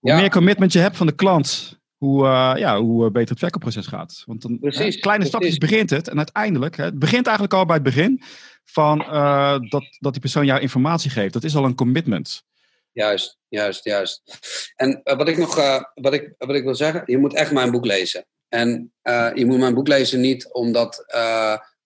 Hoe 0.00 0.14
meer 0.14 0.30
commitment 0.30 0.72
je 0.72 0.78
hebt 0.78 0.96
van 0.96 1.06
de 1.06 1.14
klant, 1.14 1.78
hoe, 2.00 2.24
uh, 2.24 2.52
ja, 2.56 2.80
hoe 2.80 3.10
beter 3.10 3.30
het 3.30 3.38
verkoopproces 3.38 3.86
gaat. 3.86 4.22
Want 4.26 4.42
dan, 4.42 4.58
precies, 4.58 4.94
hè, 4.94 5.00
kleine 5.00 5.24
stapjes 5.24 5.58
begint 5.58 5.90
het. 5.90 6.08
En 6.08 6.16
uiteindelijk, 6.16 6.76
hè, 6.76 6.84
het 6.84 6.98
begint 6.98 7.26
eigenlijk 7.26 7.54
al 7.54 7.64
bij 7.64 7.74
het 7.74 7.84
begin 7.84 8.22
van 8.64 9.00
uh, 9.00 9.58
dat, 9.68 9.84
dat 9.98 10.12
die 10.12 10.20
persoon 10.20 10.46
jou 10.46 10.60
informatie 10.60 11.10
geeft. 11.10 11.32
Dat 11.32 11.44
is 11.44 11.56
al 11.56 11.64
een 11.64 11.74
commitment. 11.74 12.42
Juist, 12.92 13.38
juist, 13.48 13.84
juist. 13.84 14.22
En 14.76 15.00
uh, 15.04 15.16
wat 15.16 15.28
ik 15.28 15.38
nog 15.38 15.54
wat 15.94 16.12
ik, 16.12 16.34
wat 16.38 16.54
ik 16.56 16.64
wil 16.64 16.74
zeggen, 16.74 17.02
je 17.06 17.18
moet 17.18 17.34
echt 17.34 17.52
mijn 17.52 17.70
boek 17.70 17.84
lezen. 17.84 18.26
En 18.48 18.92
je 19.34 19.44
moet 19.46 19.58
mijn 19.58 19.74
boek 19.74 19.88
lezen 19.88 20.20
niet 20.20 20.52
omdat 20.52 21.04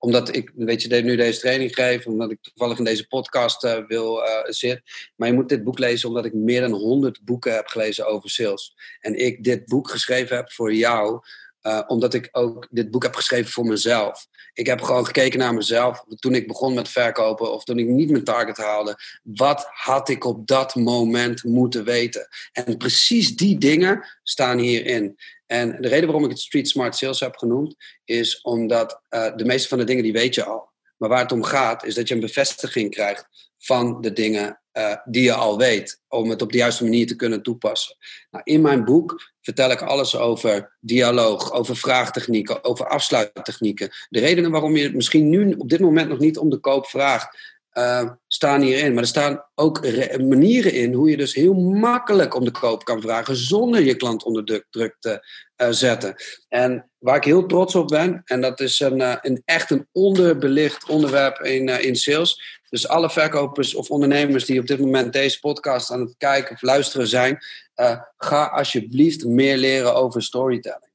omdat 0.05 0.37
ik 0.37 0.53
weet 0.55 0.83
je, 0.83 1.03
nu 1.03 1.17
deze 1.17 1.41
training 1.41 1.75
geef, 1.75 2.07
omdat 2.07 2.31
ik 2.31 2.39
toevallig 2.41 2.79
in 2.79 2.85
deze 2.85 3.07
podcast 3.07 3.65
uh, 3.65 3.79
wil 3.87 4.23
zitten. 4.45 4.83
Maar 5.17 5.29
je 5.29 5.35
moet 5.35 5.49
dit 5.49 5.65
boek 5.65 5.79
lezen 5.79 6.09
omdat 6.09 6.25
ik 6.25 6.35
meer 6.35 6.61
dan 6.61 6.73
100 6.73 7.21
boeken 7.25 7.55
heb 7.55 7.67
gelezen 7.67 8.07
over 8.07 8.31
sales. 8.31 8.75
En 9.01 9.15
ik 9.15 9.45
dit 9.45 9.67
boek 9.67 9.91
geschreven 9.91 10.37
heb 10.37 10.53
voor 10.53 10.75
jou, 10.75 11.21
uh, 11.63 11.81
omdat 11.87 12.15
ik 12.15 12.29
ook 12.33 12.69
dit 12.71 12.91
boek 12.91 13.03
heb 13.03 13.15
geschreven 13.15 13.53
voor 13.53 13.67
mezelf. 13.67 14.27
Ik 14.53 14.67
heb 14.67 14.81
gewoon 14.81 15.07
gekeken 15.07 15.39
naar 15.39 15.55
mezelf 15.55 16.05
toen 16.19 16.35
ik 16.35 16.47
begon 16.47 16.75
met 16.75 16.89
verkopen 16.89 17.53
of 17.53 17.65
toen 17.65 17.79
ik 17.79 17.87
niet 17.87 18.11
mijn 18.11 18.25
target 18.25 18.57
haalde. 18.57 18.99
Wat 19.23 19.67
had 19.71 20.09
ik 20.09 20.25
op 20.25 20.47
dat 20.47 20.75
moment 20.75 21.45
moeten 21.45 21.85
weten? 21.85 22.29
En 22.53 22.77
precies 22.77 23.37
die 23.37 23.59
dingen 23.59 24.07
staan 24.23 24.59
hierin. 24.59 25.17
En 25.47 25.77
de 25.81 25.89
reden 25.89 26.05
waarom 26.05 26.25
ik 26.25 26.31
het 26.31 26.41
Street 26.41 26.69
Smart 26.69 26.97
Sales 26.97 27.21
heb 27.21 27.37
genoemd, 27.37 27.77
is 28.05 28.41
omdat 28.41 29.01
uh, 29.11 29.37
de 29.37 29.45
meeste 29.45 29.69
van 29.69 29.79
de 29.79 29.85
dingen 29.85 30.03
die 30.03 30.13
weet 30.13 30.35
je 30.35 30.45
al. 30.45 30.73
Maar 30.97 31.09
waar 31.09 31.23
het 31.23 31.33
om 31.33 31.43
gaat, 31.43 31.85
is 31.85 31.95
dat 31.95 32.09
je 32.09 32.15
een 32.15 32.21
bevestiging 32.21 32.91
krijgt 32.91 33.53
van 33.59 34.01
de 34.01 34.13
dingen 34.13 34.61
uh, 34.73 34.97
die 35.05 35.23
je 35.23 35.35
al 35.35 35.59
weet, 35.59 36.01
om 36.09 36.31
het 36.31 36.43
op 36.43 36.53
de 36.53 36.59
juiste 36.59 36.83
manier 36.83 37.07
te 37.07 37.17
kunnen 37.17 37.43
toepassen. 37.43 37.97
Nou, 38.31 38.45
in 38.45 38.61
mijn 38.61 38.85
boek 38.85 39.33
vertel 39.41 39.71
ik 39.71 39.83
alles 39.83 40.17
over 40.17 40.77
dialoog, 40.81 41.53
over 41.53 41.77
vraagtechnieken, 41.77 42.65
over 42.65 42.87
afsluittechnieken. 42.87 43.91
De 44.09 44.21
redenen 44.21 44.51
waarom 44.51 44.77
je 44.77 44.83
het 44.83 44.95
misschien 44.95 45.29
nu 45.29 45.53
op 45.53 45.69
dit 45.69 45.81
moment 45.81 46.09
nog 46.09 46.19
niet 46.19 46.39
om 46.39 46.51
de 46.51 46.59
koop 46.59 46.87
vraagt, 46.87 47.54
uh, 47.79 48.11
staan 48.27 48.61
hierin. 48.61 48.93
Maar 48.93 49.03
er 49.03 49.09
staan 49.09 49.45
ook 49.55 49.81
manieren 50.19 50.73
in 50.73 50.93
hoe 50.93 51.11
je 51.11 51.17
dus 51.17 51.35
heel 51.35 51.55
makkelijk 51.55 52.35
om 52.35 52.45
de 52.45 52.51
koop 52.51 52.85
kan 52.85 53.01
vragen 53.01 53.37
zonder 53.37 53.81
je 53.81 53.97
klant 53.97 54.25
onder 54.25 54.65
druk 54.71 54.97
te 55.01 55.27
uh, 55.57 55.69
zetten. 55.71 56.15
En 56.49 56.91
waar 56.99 57.17
ik 57.17 57.25
heel 57.25 57.47
trots 57.47 57.75
op 57.75 57.89
ben, 57.89 58.23
en 58.25 58.41
dat 58.41 58.61
is 58.61 58.81
een, 58.81 59.01
uh, 59.01 59.17
een 59.21 59.43
echt 59.45 59.71
een 59.71 59.89
onderbelicht 59.93 60.89
onderwerp 60.89 61.39
in, 61.39 61.69
in 61.69 61.97
sales. 61.97 62.61
Dus 62.69 62.89
alle 62.89 63.11
verkopers 63.11 63.75
of 63.75 63.91
ondernemers 63.91 64.45
die 64.45 64.61
op 64.61 64.67
dit 64.67 64.79
moment 64.79 65.13
deze 65.13 65.41
podcast 65.41 65.91
aan 65.91 66.01
het 66.01 66.15
kijken 66.19 66.55
of 66.55 66.63
luisteren 66.63 67.07
zijn, 67.07 67.39
ga 68.17 68.45
alsjeblieft 68.45 69.25
meer 69.25 69.57
leren 69.57 69.95
over 69.95 70.23
storytelling. 70.23 70.93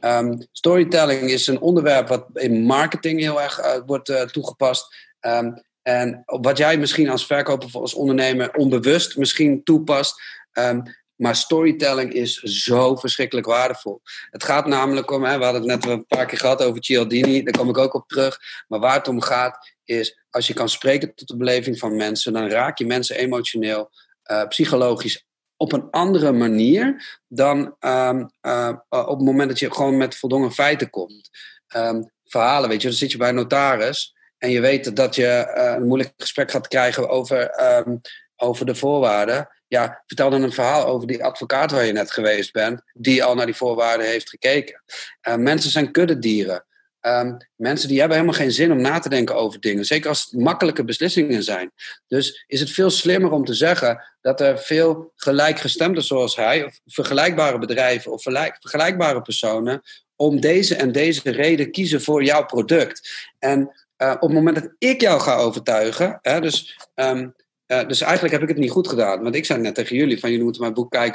Um, 0.00 0.46
storytelling 0.52 1.30
is 1.30 1.46
een 1.46 1.60
onderwerp 1.60 2.08
wat 2.08 2.26
in 2.32 2.62
marketing 2.62 3.20
heel 3.20 3.42
erg 3.42 3.82
wordt 3.86 4.32
toegepast. 4.32 4.96
Um, 5.20 5.62
en 5.82 6.22
wat 6.24 6.58
jij 6.58 6.78
misschien 6.78 7.08
als 7.08 7.26
verkoper 7.26 7.66
of 7.66 7.74
als 7.74 7.94
ondernemer 7.94 8.54
onbewust 8.54 9.16
misschien 9.16 9.62
toepast. 9.64 10.22
Um, 10.52 10.82
maar 11.22 11.36
storytelling 11.36 12.12
is 12.12 12.34
zo 12.40 12.96
verschrikkelijk 12.96 13.46
waardevol. 13.46 14.02
Het 14.30 14.44
gaat 14.44 14.66
namelijk 14.66 15.10
om, 15.10 15.24
hè, 15.24 15.38
we 15.38 15.44
hadden 15.44 15.62
het 15.62 15.82
net 15.82 15.92
een 15.92 16.06
paar 16.06 16.26
keer 16.26 16.38
gehad 16.38 16.62
over 16.62 16.84
Cialdini, 16.84 17.42
daar 17.42 17.58
kom 17.58 17.68
ik 17.68 17.78
ook 17.78 17.94
op 17.94 18.08
terug. 18.08 18.38
Maar 18.68 18.80
waar 18.80 18.94
het 18.94 19.08
om 19.08 19.20
gaat 19.20 19.72
is, 19.84 20.18
als 20.30 20.46
je 20.46 20.54
kan 20.54 20.68
spreken 20.68 21.14
tot 21.14 21.28
de 21.28 21.36
beleving 21.36 21.78
van 21.78 21.96
mensen, 21.96 22.32
dan 22.32 22.48
raak 22.48 22.78
je 22.78 22.86
mensen 22.86 23.16
emotioneel, 23.16 23.90
uh, 24.30 24.46
psychologisch 24.48 25.26
op 25.56 25.72
een 25.72 25.90
andere 25.90 26.32
manier 26.32 27.18
dan 27.28 27.76
um, 27.80 28.30
uh, 28.42 28.72
op 28.88 29.18
het 29.18 29.26
moment 29.26 29.48
dat 29.48 29.58
je 29.58 29.74
gewoon 29.74 29.96
met 29.96 30.16
voldongen 30.16 30.52
feiten 30.52 30.90
komt. 30.90 31.30
Um, 31.76 32.10
verhalen, 32.24 32.68
weet 32.68 32.82
je, 32.82 32.88
dan 32.88 32.96
zit 32.96 33.12
je 33.12 33.18
bij 33.18 33.28
een 33.28 33.34
notaris 33.34 34.14
en 34.42 34.50
je 34.50 34.60
weet 34.60 34.96
dat 34.96 35.14
je 35.14 35.52
uh, 35.56 35.72
een 35.76 35.86
moeilijk 35.86 36.12
gesprek 36.16 36.50
gaat 36.50 36.68
krijgen 36.68 37.08
over, 37.08 37.64
um, 37.86 38.00
over 38.36 38.66
de 38.66 38.74
voorwaarden. 38.74 39.48
Ja, 39.68 40.02
vertel 40.06 40.30
dan 40.30 40.42
een 40.42 40.52
verhaal 40.52 40.86
over 40.86 41.06
die 41.06 41.24
advocaat 41.24 41.70
waar 41.70 41.84
je 41.84 41.92
net 41.92 42.10
geweest 42.10 42.52
bent, 42.52 42.82
die 42.92 43.24
al 43.24 43.34
naar 43.34 43.46
die 43.46 43.54
voorwaarden 43.54 44.06
heeft 44.06 44.28
gekeken. 44.28 44.82
Uh, 45.28 45.34
mensen 45.34 45.70
zijn 45.70 45.92
kuddedieren. 45.92 46.66
Um, 47.00 47.36
mensen 47.56 47.88
die 47.88 47.98
hebben 47.98 48.16
helemaal 48.16 48.38
geen 48.38 48.52
zin 48.52 48.72
om 48.72 48.80
na 48.80 48.98
te 48.98 49.08
denken 49.08 49.36
over 49.36 49.60
dingen. 49.60 49.84
Zeker 49.84 50.08
als 50.08 50.28
het 50.30 50.40
makkelijke 50.40 50.84
beslissingen 50.84 51.42
zijn. 51.42 51.72
Dus 52.06 52.44
is 52.46 52.60
het 52.60 52.70
veel 52.70 52.90
slimmer 52.90 53.30
om 53.30 53.44
te 53.44 53.54
zeggen 53.54 54.04
dat 54.20 54.40
er 54.40 54.58
veel 54.58 55.12
gelijkgestemden 55.16 56.02
zoals 56.02 56.36
hij, 56.36 56.64
of 56.64 56.80
vergelijkbare 56.86 57.58
bedrijven 57.58 58.12
of 58.12 58.22
vergelijkbare 58.22 59.22
personen, 59.22 59.82
om 60.16 60.40
deze 60.40 60.74
en 60.74 60.92
deze 60.92 61.30
reden 61.30 61.70
kiezen 61.70 62.02
voor 62.02 62.24
jouw 62.24 62.44
product. 62.44 63.10
En 63.38 63.81
uh, 64.02 64.10
op 64.10 64.20
het 64.20 64.32
moment 64.32 64.56
dat 64.56 64.74
ik 64.78 65.00
jou 65.00 65.20
ga 65.20 65.36
overtuigen, 65.36 66.18
hè, 66.22 66.40
dus, 66.40 66.78
um, 66.94 67.34
uh, 67.66 67.86
dus 67.86 68.00
eigenlijk 68.00 68.32
heb 68.32 68.42
ik 68.42 68.48
het 68.48 68.58
niet 68.58 68.70
goed 68.70 68.88
gedaan. 68.88 69.22
Want 69.22 69.34
ik 69.34 69.44
zei 69.44 69.60
net 69.60 69.74
tegen 69.74 69.96
jullie 69.96 70.20
van 70.20 70.28
jullie 70.30 70.44
moeten 70.44 70.62
mijn 70.62 70.74
boek 70.74 70.94
uh, 70.94 71.10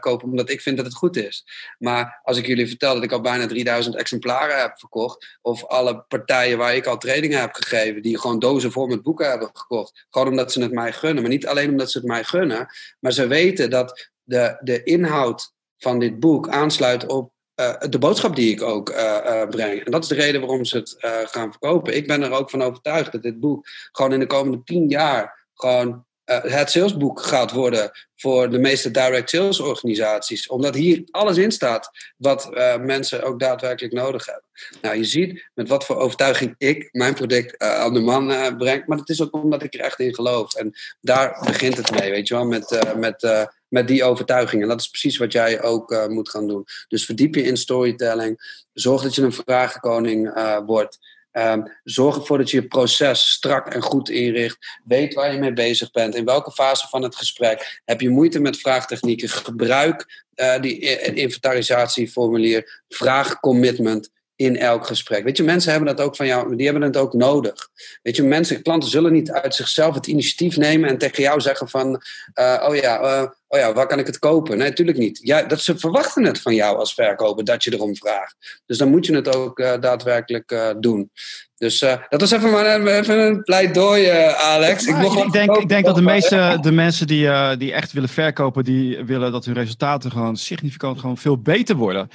kopen 0.00 0.28
omdat 0.28 0.50
ik 0.50 0.60
vind 0.60 0.76
dat 0.76 0.86
het 0.86 0.94
goed 0.94 1.16
is. 1.16 1.44
Maar 1.78 2.20
als 2.22 2.38
ik 2.38 2.46
jullie 2.46 2.68
vertel 2.68 2.94
dat 2.94 3.02
ik 3.02 3.12
al 3.12 3.20
bijna 3.20 3.46
3000 3.46 3.96
exemplaren 3.96 4.60
heb 4.60 4.78
verkocht, 4.78 5.38
of 5.42 5.64
alle 5.64 6.04
partijen 6.08 6.58
waar 6.58 6.74
ik 6.74 6.86
al 6.86 6.98
trainingen 6.98 7.40
heb 7.40 7.54
gegeven, 7.54 8.02
die 8.02 8.18
gewoon 8.18 8.38
dozen 8.38 8.72
vol 8.72 8.86
met 8.86 9.02
boeken 9.02 9.28
hebben 9.28 9.50
gekocht, 9.52 10.06
gewoon 10.10 10.28
omdat 10.28 10.52
ze 10.52 10.62
het 10.62 10.72
mij 10.72 10.92
gunnen. 10.92 11.22
Maar 11.22 11.32
niet 11.32 11.46
alleen 11.46 11.70
omdat 11.70 11.90
ze 11.90 11.98
het 11.98 12.06
mij 12.06 12.24
gunnen, 12.24 12.66
maar 13.00 13.12
ze 13.12 13.26
weten 13.26 13.70
dat 13.70 14.10
de, 14.22 14.58
de 14.60 14.82
inhoud 14.82 15.54
van 15.78 15.98
dit 15.98 16.20
boek 16.20 16.48
aansluit 16.48 17.06
op 17.06 17.32
uh, 17.56 17.74
de 17.88 17.98
boodschap 17.98 18.36
die 18.36 18.50
ik 18.50 18.62
ook 18.62 18.90
uh, 18.90 18.96
uh, 19.26 19.48
breng. 19.48 19.84
En 19.84 19.90
dat 19.90 20.02
is 20.02 20.08
de 20.08 20.14
reden 20.14 20.40
waarom 20.40 20.64
ze 20.64 20.76
het 20.76 20.96
gaan 21.30 21.50
verkopen. 21.50 21.96
Ik 21.96 22.06
ben 22.06 22.22
er 22.22 22.30
ook 22.30 22.50
van 22.50 22.62
overtuigd 22.62 23.12
dat 23.12 23.22
dit 23.22 23.40
boek 23.40 23.66
gewoon 23.92 24.12
in 24.12 24.20
de 24.20 24.26
komende 24.26 24.62
tien 24.64 24.88
jaar 24.88 25.46
gewoon 25.54 26.04
het 26.24 26.70
salesboek 26.70 27.20
gaat 27.20 27.52
worden 27.52 27.90
voor 28.16 28.50
de 28.50 28.58
meeste 28.58 28.90
direct 28.90 29.30
sales 29.30 29.60
organisaties. 29.60 30.48
Omdat 30.48 30.74
hier 30.74 31.02
alles 31.10 31.36
in 31.36 31.50
staat 31.50 31.90
wat 32.16 32.50
mensen 32.80 33.22
ook 33.22 33.40
daadwerkelijk 33.40 33.94
nodig 33.94 34.26
hebben. 34.26 34.44
Nou, 34.82 34.96
je 34.96 35.04
ziet 35.04 35.50
met 35.54 35.68
wat 35.68 35.84
voor 35.84 35.96
overtuiging 35.96 36.54
ik 36.58 36.88
mijn 36.92 37.14
product 37.14 37.58
aan 37.58 37.94
de 37.94 38.00
man 38.00 38.56
breng. 38.58 38.86
Maar 38.86 38.98
het 38.98 39.08
is 39.08 39.22
ook 39.22 39.34
omdat 39.34 39.62
ik 39.62 39.74
er 39.74 39.80
echt 39.80 40.00
in 40.00 40.14
geloof. 40.14 40.54
En 40.54 40.74
daar 41.00 41.42
begint 41.44 41.76
het 41.76 42.00
mee, 42.00 42.10
weet 42.10 42.28
je 42.28 42.34
wel, 42.34 42.46
met, 42.46 42.94
met, 42.96 43.48
met 43.68 43.88
die 43.88 44.04
overtuiging. 44.04 44.62
En 44.62 44.68
dat 44.68 44.80
is 44.80 44.88
precies 44.88 45.16
wat 45.16 45.32
jij 45.32 45.62
ook 45.62 46.06
moet 46.08 46.30
gaan 46.30 46.48
doen. 46.48 46.64
Dus 46.88 47.04
verdiep 47.04 47.34
je 47.34 47.42
in 47.42 47.56
storytelling. 47.56 48.64
Zorg 48.72 49.02
dat 49.02 49.14
je 49.14 49.22
een 49.22 49.32
vragenkoning 49.32 50.32
wordt. 50.66 50.98
Um, 51.32 51.72
zorg 51.84 52.16
ervoor 52.16 52.38
dat 52.38 52.50
je 52.50 52.60
je 52.60 52.66
proces 52.66 53.30
strak 53.30 53.68
en 53.68 53.82
goed 53.82 54.08
inricht. 54.08 54.58
Weet 54.84 55.14
waar 55.14 55.32
je 55.32 55.38
mee 55.38 55.52
bezig 55.52 55.90
bent. 55.90 56.14
In 56.14 56.24
welke 56.24 56.50
fase 56.52 56.88
van 56.88 57.02
het 57.02 57.16
gesprek. 57.16 57.80
Heb 57.84 58.00
je 58.00 58.08
moeite 58.08 58.40
met 58.40 58.58
vraagtechnieken? 58.58 59.28
Gebruik 59.28 60.24
uh, 60.34 60.60
die 60.60 60.78
inventarisatieformulier. 61.14 62.82
Vraag 62.88 63.40
commitment 63.40 64.10
in 64.36 64.56
elk 64.56 64.86
gesprek. 64.86 65.24
Weet 65.24 65.36
je, 65.36 65.42
mensen 65.42 65.70
hebben 65.70 65.96
dat 65.96 66.06
ook 66.06 66.16
van 66.16 66.26
jou, 66.26 66.56
die 66.56 66.64
hebben 66.64 66.82
het 66.84 66.96
ook 66.96 67.12
nodig. 67.12 67.68
Weet 68.02 68.16
je, 68.16 68.22
mensen, 68.22 68.62
klanten 68.62 68.90
zullen 68.90 69.12
niet 69.12 69.30
uit 69.30 69.54
zichzelf 69.54 69.94
het 69.94 70.06
initiatief 70.06 70.56
nemen 70.56 70.88
en 70.88 70.98
tegen 70.98 71.22
jou 71.22 71.40
zeggen 71.40 71.68
van, 71.68 72.02
uh, 72.34 72.64
oh 72.68 72.76
ja, 72.76 73.02
uh, 73.02 73.28
oh 73.48 73.58
ja, 73.58 73.72
waar 73.72 73.86
kan 73.86 73.98
ik 73.98 74.06
het 74.06 74.18
kopen? 74.18 74.58
Nee, 74.58 74.68
natuurlijk 74.68 74.98
niet. 74.98 75.18
Ja, 75.22 75.42
dat 75.42 75.60
ze 75.60 75.78
verwachten 75.78 76.24
het 76.24 76.40
van 76.40 76.54
jou 76.54 76.78
als 76.78 76.94
verkoper 76.94 77.44
dat 77.44 77.64
je 77.64 77.72
erom 77.72 77.96
vraagt. 77.96 78.62
Dus 78.66 78.78
dan 78.78 78.88
moet 78.88 79.06
je 79.06 79.14
het 79.14 79.36
ook 79.36 79.58
uh, 79.58 79.80
daadwerkelijk 79.80 80.74
doen. 80.80 81.10
Dus 81.56 81.78
dat 81.78 82.20
was 82.20 82.30
even, 82.30 82.50
maar, 82.50 82.86
even 82.86 83.18
een 83.18 83.42
pleidooi, 83.42 84.08
Alex. 84.36 84.86
ik, 84.86 84.96
ik, 84.96 85.32
denk, 85.32 85.56
ik 85.56 85.68
denk 85.68 85.84
dat 85.84 85.94
de 85.94 86.02
meeste 86.02 86.58
de 86.60 86.72
mensen 86.72 87.06
die, 87.06 87.56
die 87.56 87.72
echt 87.72 87.92
willen 87.92 88.08
verkopen, 88.08 88.64
die 88.64 89.04
willen 89.04 89.32
dat 89.32 89.44
hun 89.44 89.54
resultaten 89.54 90.10
gewoon 90.10 90.36
significant 90.36 91.00
gewoon 91.00 91.16
veel 91.16 91.38
beter 91.38 91.76
worden. 91.76 92.10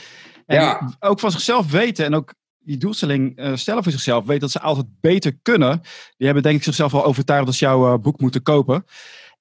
En 0.46 0.62
ja. 0.62 0.96
ook 1.00 1.20
van 1.20 1.32
zichzelf 1.32 1.72
weten 1.72 2.06
en 2.06 2.16
ook 2.16 2.34
die 2.60 2.78
doelstelling 2.78 3.39
uh, 3.39 3.56
stellen 3.56 3.84
voor 3.84 3.92
zichzelf, 3.92 4.26
weten 4.26 4.42
dat 4.42 4.52
ze 4.52 4.60
altijd 4.60 4.86
beter 5.02 5.38
kunnen. 5.42 5.82
Die 6.18 6.26
hebben 6.26 6.44
denk 6.44 6.58
ik 6.58 6.64
zichzelf 6.64 6.94
al 6.94 7.06
overtuigd 7.06 7.46
dat 7.46 7.56
ze 7.56 7.66
jouw 7.66 7.94
uh, 7.94 8.00
boek 8.00 8.20
moeten 8.20 8.44
kopen. 8.44 8.86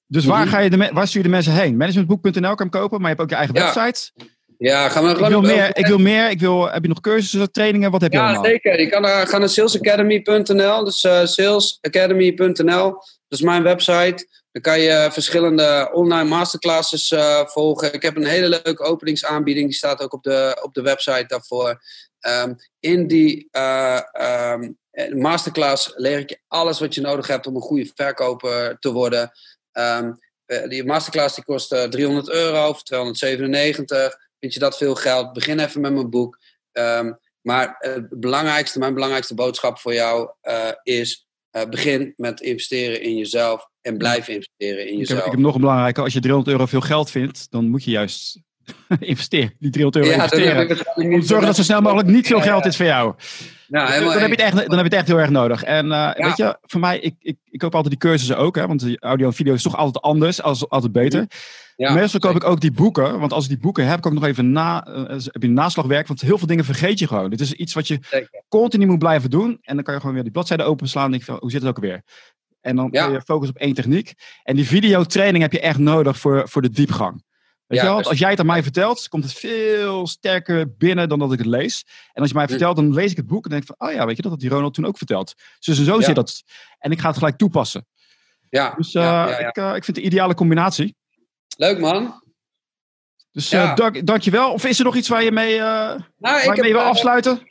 Dus 0.07 0.25
waar, 0.25 0.45
mhm. 0.45 0.55
ga 0.55 0.59
je 0.59 0.71
de 0.71 0.91
waar 0.93 1.07
stuur 1.07 1.23
je 1.23 1.27
de 1.27 1.35
mensen 1.35 1.53
heen? 1.53 1.77
Managementboek.nl 1.77 2.41
kan 2.41 2.57
hem 2.57 2.71
kopen, 2.71 3.01
maar 3.01 3.11
je 3.11 3.17
hebt 3.17 3.21
ook 3.21 3.31
je 3.31 3.37
eigen 3.37 3.55
website. 3.55 4.13
Ja, 4.59 4.89
gaan 4.89 5.05
we 5.05 5.11
ik 5.11 5.27
wil, 5.27 5.41
meer, 5.41 5.77
ik 5.77 5.87
wil 5.87 5.99
meer. 5.99 6.31
Ik 6.31 6.41
wil, 6.41 6.71
heb 6.71 6.83
je 6.83 6.89
nog 6.89 7.01
cursussen, 7.01 7.53
trainingen? 7.53 7.91
Wat 7.91 8.01
heb 8.01 8.13
je 8.13 8.19
ja, 8.19 8.25
allemaal? 8.25 8.45
Ja, 8.45 8.51
zeker. 8.51 8.81
Je 8.81 8.89
kan 8.89 9.05
uh, 9.05 9.21
gaan 9.21 9.41
naar 9.41 9.49
salesacademy.nl. 9.49 10.85
Dus 10.85 11.05
uh, 11.05 11.25
salesacademy.nl. 11.25 12.91
Dat 12.91 13.39
is 13.39 13.41
mijn 13.41 13.63
website. 13.63 14.40
Dan 14.53 14.63
kan 14.63 14.81
je 14.81 15.09
verschillende 15.13 15.91
online 15.93 16.29
masterclasses 16.29 17.11
uh, 17.11 17.47
volgen. 17.47 17.93
Ik 17.93 18.03
heb 18.03 18.17
een 18.17 18.27
hele 18.27 18.49
leuke 18.49 18.83
openingsaanbieding. 18.83 19.67
Die 19.67 19.77
staat 19.77 20.03
ook 20.03 20.13
op 20.13 20.23
de, 20.23 20.61
op 20.63 20.75
de 20.75 20.83
website 20.83 21.25
daarvoor. 21.27 21.83
Um, 22.21 22.57
in 22.81 23.07
die 23.07 23.49
uh, 23.53 24.01
um, 24.53 24.79
masterclass 25.21 25.93
leer 25.95 26.19
ik 26.19 26.31
je 26.31 26.41
alles 26.49 26.81
wat 26.81 26.95
je 26.95 27.01
nodig 27.01 27.27
hebt 27.27 27.47
om 27.47 27.57
een 27.57 27.63
goede 27.63 27.91
verkoper 27.95 28.79
te 28.79 28.93
worden. 28.93 29.31
Um, 29.73 30.19
die 30.69 30.85
masterclass 30.85 31.35
die 31.35 31.45
kost 31.45 31.69
300 31.91 32.31
euro 32.31 32.69
of 32.69 32.83
297. 32.83 34.17
Vind 34.41 34.55
je 34.55 34.61
dat 34.61 34.77
veel 34.77 34.95
geld? 34.95 35.33
Begin 35.33 35.59
even 35.59 35.81
met 35.81 35.93
mijn 35.93 36.11
boek. 36.11 36.39
maar 37.41 37.77
het 37.79 38.21
belangrijkste, 38.21 38.79
mijn 38.79 38.95
belangrijkste 38.95 39.35
boodschap 39.35 39.79
voor 39.79 39.95
jou 39.95 40.31
is 40.83 41.27
begin 41.51 42.15
met 42.17 42.41
investeren 42.41 43.01
in 43.01 43.17
jezelf 43.17 43.70
en 43.83 43.99
blijf 43.99 44.29
investeren 44.29 44.89
in 44.89 44.97
jezelf. 44.97 45.19
Ik 45.19 45.25
heb, 45.25 45.25
ik 45.25 45.31
heb 45.31 45.41
nog 45.41 45.55
een 45.55 45.61
belangrijke. 45.61 46.01
Als 46.01 46.13
je 46.13 46.21
300 46.21 46.53
euro 46.53 46.67
veel 46.67 46.81
geld 46.81 47.11
vindt, 47.11 47.47
dan 47.51 47.69
moet 47.69 47.85
je 47.85 47.91
juist 47.91 48.41
investeren. 49.01 49.55
Die 49.59 49.71
300 49.71 50.05
euro 50.05 50.17
investeren. 50.17 50.79
Om 50.95 51.21
te 51.21 51.27
zorgen 51.27 51.47
dat 51.47 51.57
zo 51.57 51.63
snel 51.63 51.81
mogelijk 51.81 52.09
niet 52.09 52.27
veel 52.27 52.41
geld 52.41 52.67
is 52.67 52.77
voor 52.77 52.87
jou. 52.87 53.15
Nou, 53.69 54.05
dan, 54.05 54.13
heb 54.13 54.21
je 54.21 54.31
het 54.31 54.41
echt, 54.41 54.53
dan 54.53 54.63
heb 54.63 54.71
je 54.71 54.83
het 54.83 54.93
echt 54.93 55.07
heel 55.07 55.21
erg 55.21 55.31
nodig. 55.31 55.63
En 55.63 55.87
uh, 55.87 56.13
weet 56.15 56.37
je, 56.37 56.59
voor 56.63 56.81
mij, 56.81 56.99
ik, 56.99 57.15
ik, 57.19 57.37
ik 57.45 57.59
koop 57.59 57.75
altijd 57.75 58.01
die 58.01 58.11
cursussen 58.11 58.39
ook. 58.39 58.57
Hè, 58.57 58.67
want 58.67 59.03
audio 59.03 59.27
en 59.27 59.33
video 59.33 59.55
is 59.55 59.63
toch 59.63 59.77
altijd 59.77 60.05
anders, 60.05 60.43
als, 60.43 60.69
altijd 60.69 60.93
beter. 60.93 61.27
Ja, 61.77 61.93
Meestal 61.95 62.21
koop 62.21 62.37
ik 62.37 62.45
ook 62.45 62.61
die 62.61 62.73
boeken. 62.73 63.19
Want 63.19 63.33
als 63.33 63.45
ik 63.45 63.51
die 63.51 63.59
boeken 63.59 63.87
heb, 63.87 64.01
kan 64.01 64.13
ik 64.13 64.19
nog 64.19 64.29
even 64.29 64.53
na, 64.53 64.89
uh, 64.89 65.05
heb 65.09 65.43
je 65.43 65.49
naslagwerk. 65.49 66.07
Want 66.07 66.21
heel 66.21 66.39
veel 66.39 66.47
dingen 66.47 66.65
vergeet 66.65 66.99
je 66.99 67.07
gewoon. 67.07 67.31
Dit 67.31 67.41
is 67.41 67.53
iets 67.53 67.75
wat 67.75 67.89
je 67.89 67.99
Zeker. 68.11 68.43
continu 68.49 68.87
moet 68.87 68.99
blijven 68.99 69.31
doen. 69.31 69.59
En 69.63 69.75
dan 69.75 69.85
kan 69.85 69.95
je 69.95 70.01
gewoon 70.01 70.15
weer 70.15 70.25
die 70.25 70.33
bladzijde 70.33 70.63
openslaan. 70.63 71.05
En 71.05 71.11
denk 71.11 71.23
van, 71.23 71.37
hoe 71.41 71.51
zit 71.51 71.61
het 71.61 71.71
ook 71.71 71.81
weer? 71.81 72.03
En 72.61 72.77
dan 72.77 72.91
kun 72.91 73.13
je 73.13 73.21
focus 73.21 73.49
op 73.49 73.57
één 73.57 73.75
techniek. 73.75 74.13
En 74.43 74.57
die 74.57 74.67
videotraining 74.67 75.43
heb 75.43 75.53
je 75.53 75.61
echt 75.61 75.79
nodig 75.79 76.19
voor, 76.19 76.49
voor 76.49 76.63
de 76.63 76.71
diepgang. 76.71 77.23
Weet 77.67 77.81
je 77.81 77.87
wel? 77.87 77.97
Dus- 77.97 78.07
als 78.07 78.19
jij 78.19 78.31
het 78.31 78.41
aan 78.41 78.47
mij 78.47 78.63
vertelt, 78.63 79.09
komt 79.09 79.25
het 79.25 79.33
veel 79.33 80.07
sterker 80.07 80.77
binnen 80.77 81.09
dan 81.09 81.19
dat 81.19 81.33
ik 81.33 81.39
het 81.39 81.47
lees. 81.47 81.87
En 82.13 82.21
als 82.21 82.31
je 82.31 82.37
mij 82.37 82.49
vertelt, 82.49 82.77
dan 82.77 82.95
lees 82.95 83.11
ik 83.11 83.17
het 83.17 83.27
boek 83.27 83.45
en 83.45 83.51
denk 83.51 83.65
van, 83.65 83.75
oh 83.79 83.93
ja, 83.93 84.07
weet 84.07 84.17
je 84.17 84.23
dat 84.23 84.31
had 84.31 84.41
die 84.41 84.51
Ronald 84.51 84.75
toen 84.75 84.87
ook 84.87 84.99
verteld. 84.99 85.35
Dus 85.59 85.79
en 85.79 85.85
zo 85.85 86.01
zit 86.01 86.15
dat. 86.15 86.43
En 86.79 86.91
ik 86.91 87.01
ga 87.01 87.09
het 87.09 87.17
gelijk 87.17 87.37
toepassen. 87.37 87.87
Ja. 88.49 88.75
Dus 88.77 88.95
uh, 88.95 89.37
Ik, 89.39 89.57
uh, 89.57 89.67
ik 89.67 89.85
vind 89.85 89.87
het 89.87 89.95
de 89.95 90.03
ideale 90.03 90.35
combinatie. 90.35 90.97
Leuk 91.57 91.79
man. 91.79 92.23
Dus 93.33 93.53
uh, 93.53 93.75
dank, 93.77 94.07
dankjewel. 94.07 94.53
Of 94.53 94.65
is 94.65 94.79
er 94.79 94.85
nog 94.85 94.97
iets 94.97 95.09
waar 95.09 95.23
je 95.23 95.33
mee, 95.33 95.59
nou, 95.59 96.03
waar 96.19 96.57
je 96.57 96.63
mee 96.63 96.73
wil 96.73 96.83
afsluiten? 96.83 97.49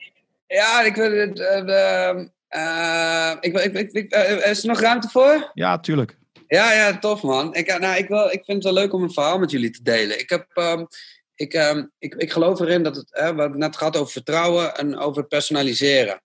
Ja, 0.48 0.82
ik 0.82 0.96
wil 0.96 1.12
het. 1.12 1.40
Ik, 3.40 3.58
ik, 3.58 3.92
ik, 3.92 4.14
is 4.46 4.62
er 4.62 4.68
nog 4.68 4.80
ruimte 4.80 5.10
voor? 5.10 5.52
Ja, 5.54 5.80
tuurlijk. 5.80 6.18
Ja, 6.50 6.74
ja, 6.74 7.00
tof 7.00 7.22
man. 7.22 7.56
Ik, 7.56 7.68
eh, 7.68 7.80
nou, 7.80 7.98
ik, 7.98 8.08
wil, 8.08 8.26
ik 8.26 8.44
vind 8.46 8.64
het 8.64 8.64
wel 8.64 8.74
leuk 8.74 8.94
om 8.94 9.04
een 9.04 9.14
verhaal 9.14 9.40
met 9.40 9.52
jullie 9.52 9.70
te 9.70 9.84
delen. 9.84 10.20
Ik, 10.20 10.30
heb, 10.30 10.48
um, 10.54 10.88
ik, 11.36 11.54
um, 11.54 11.92
ik, 11.98 12.16
ik 12.16 12.32
geloof 12.32 12.60
erin 12.60 12.84
dat 12.84 12.96
het, 12.96 13.08
hè, 13.10 13.22
we 13.22 13.26
hebben 13.26 13.50
het 13.50 13.58
net 13.58 13.78
gehad 13.78 13.98
over 13.98 14.12
vertrouwen 14.12 14.76
en 14.76 14.98
over 14.98 15.24
personaliseren. 15.24 16.22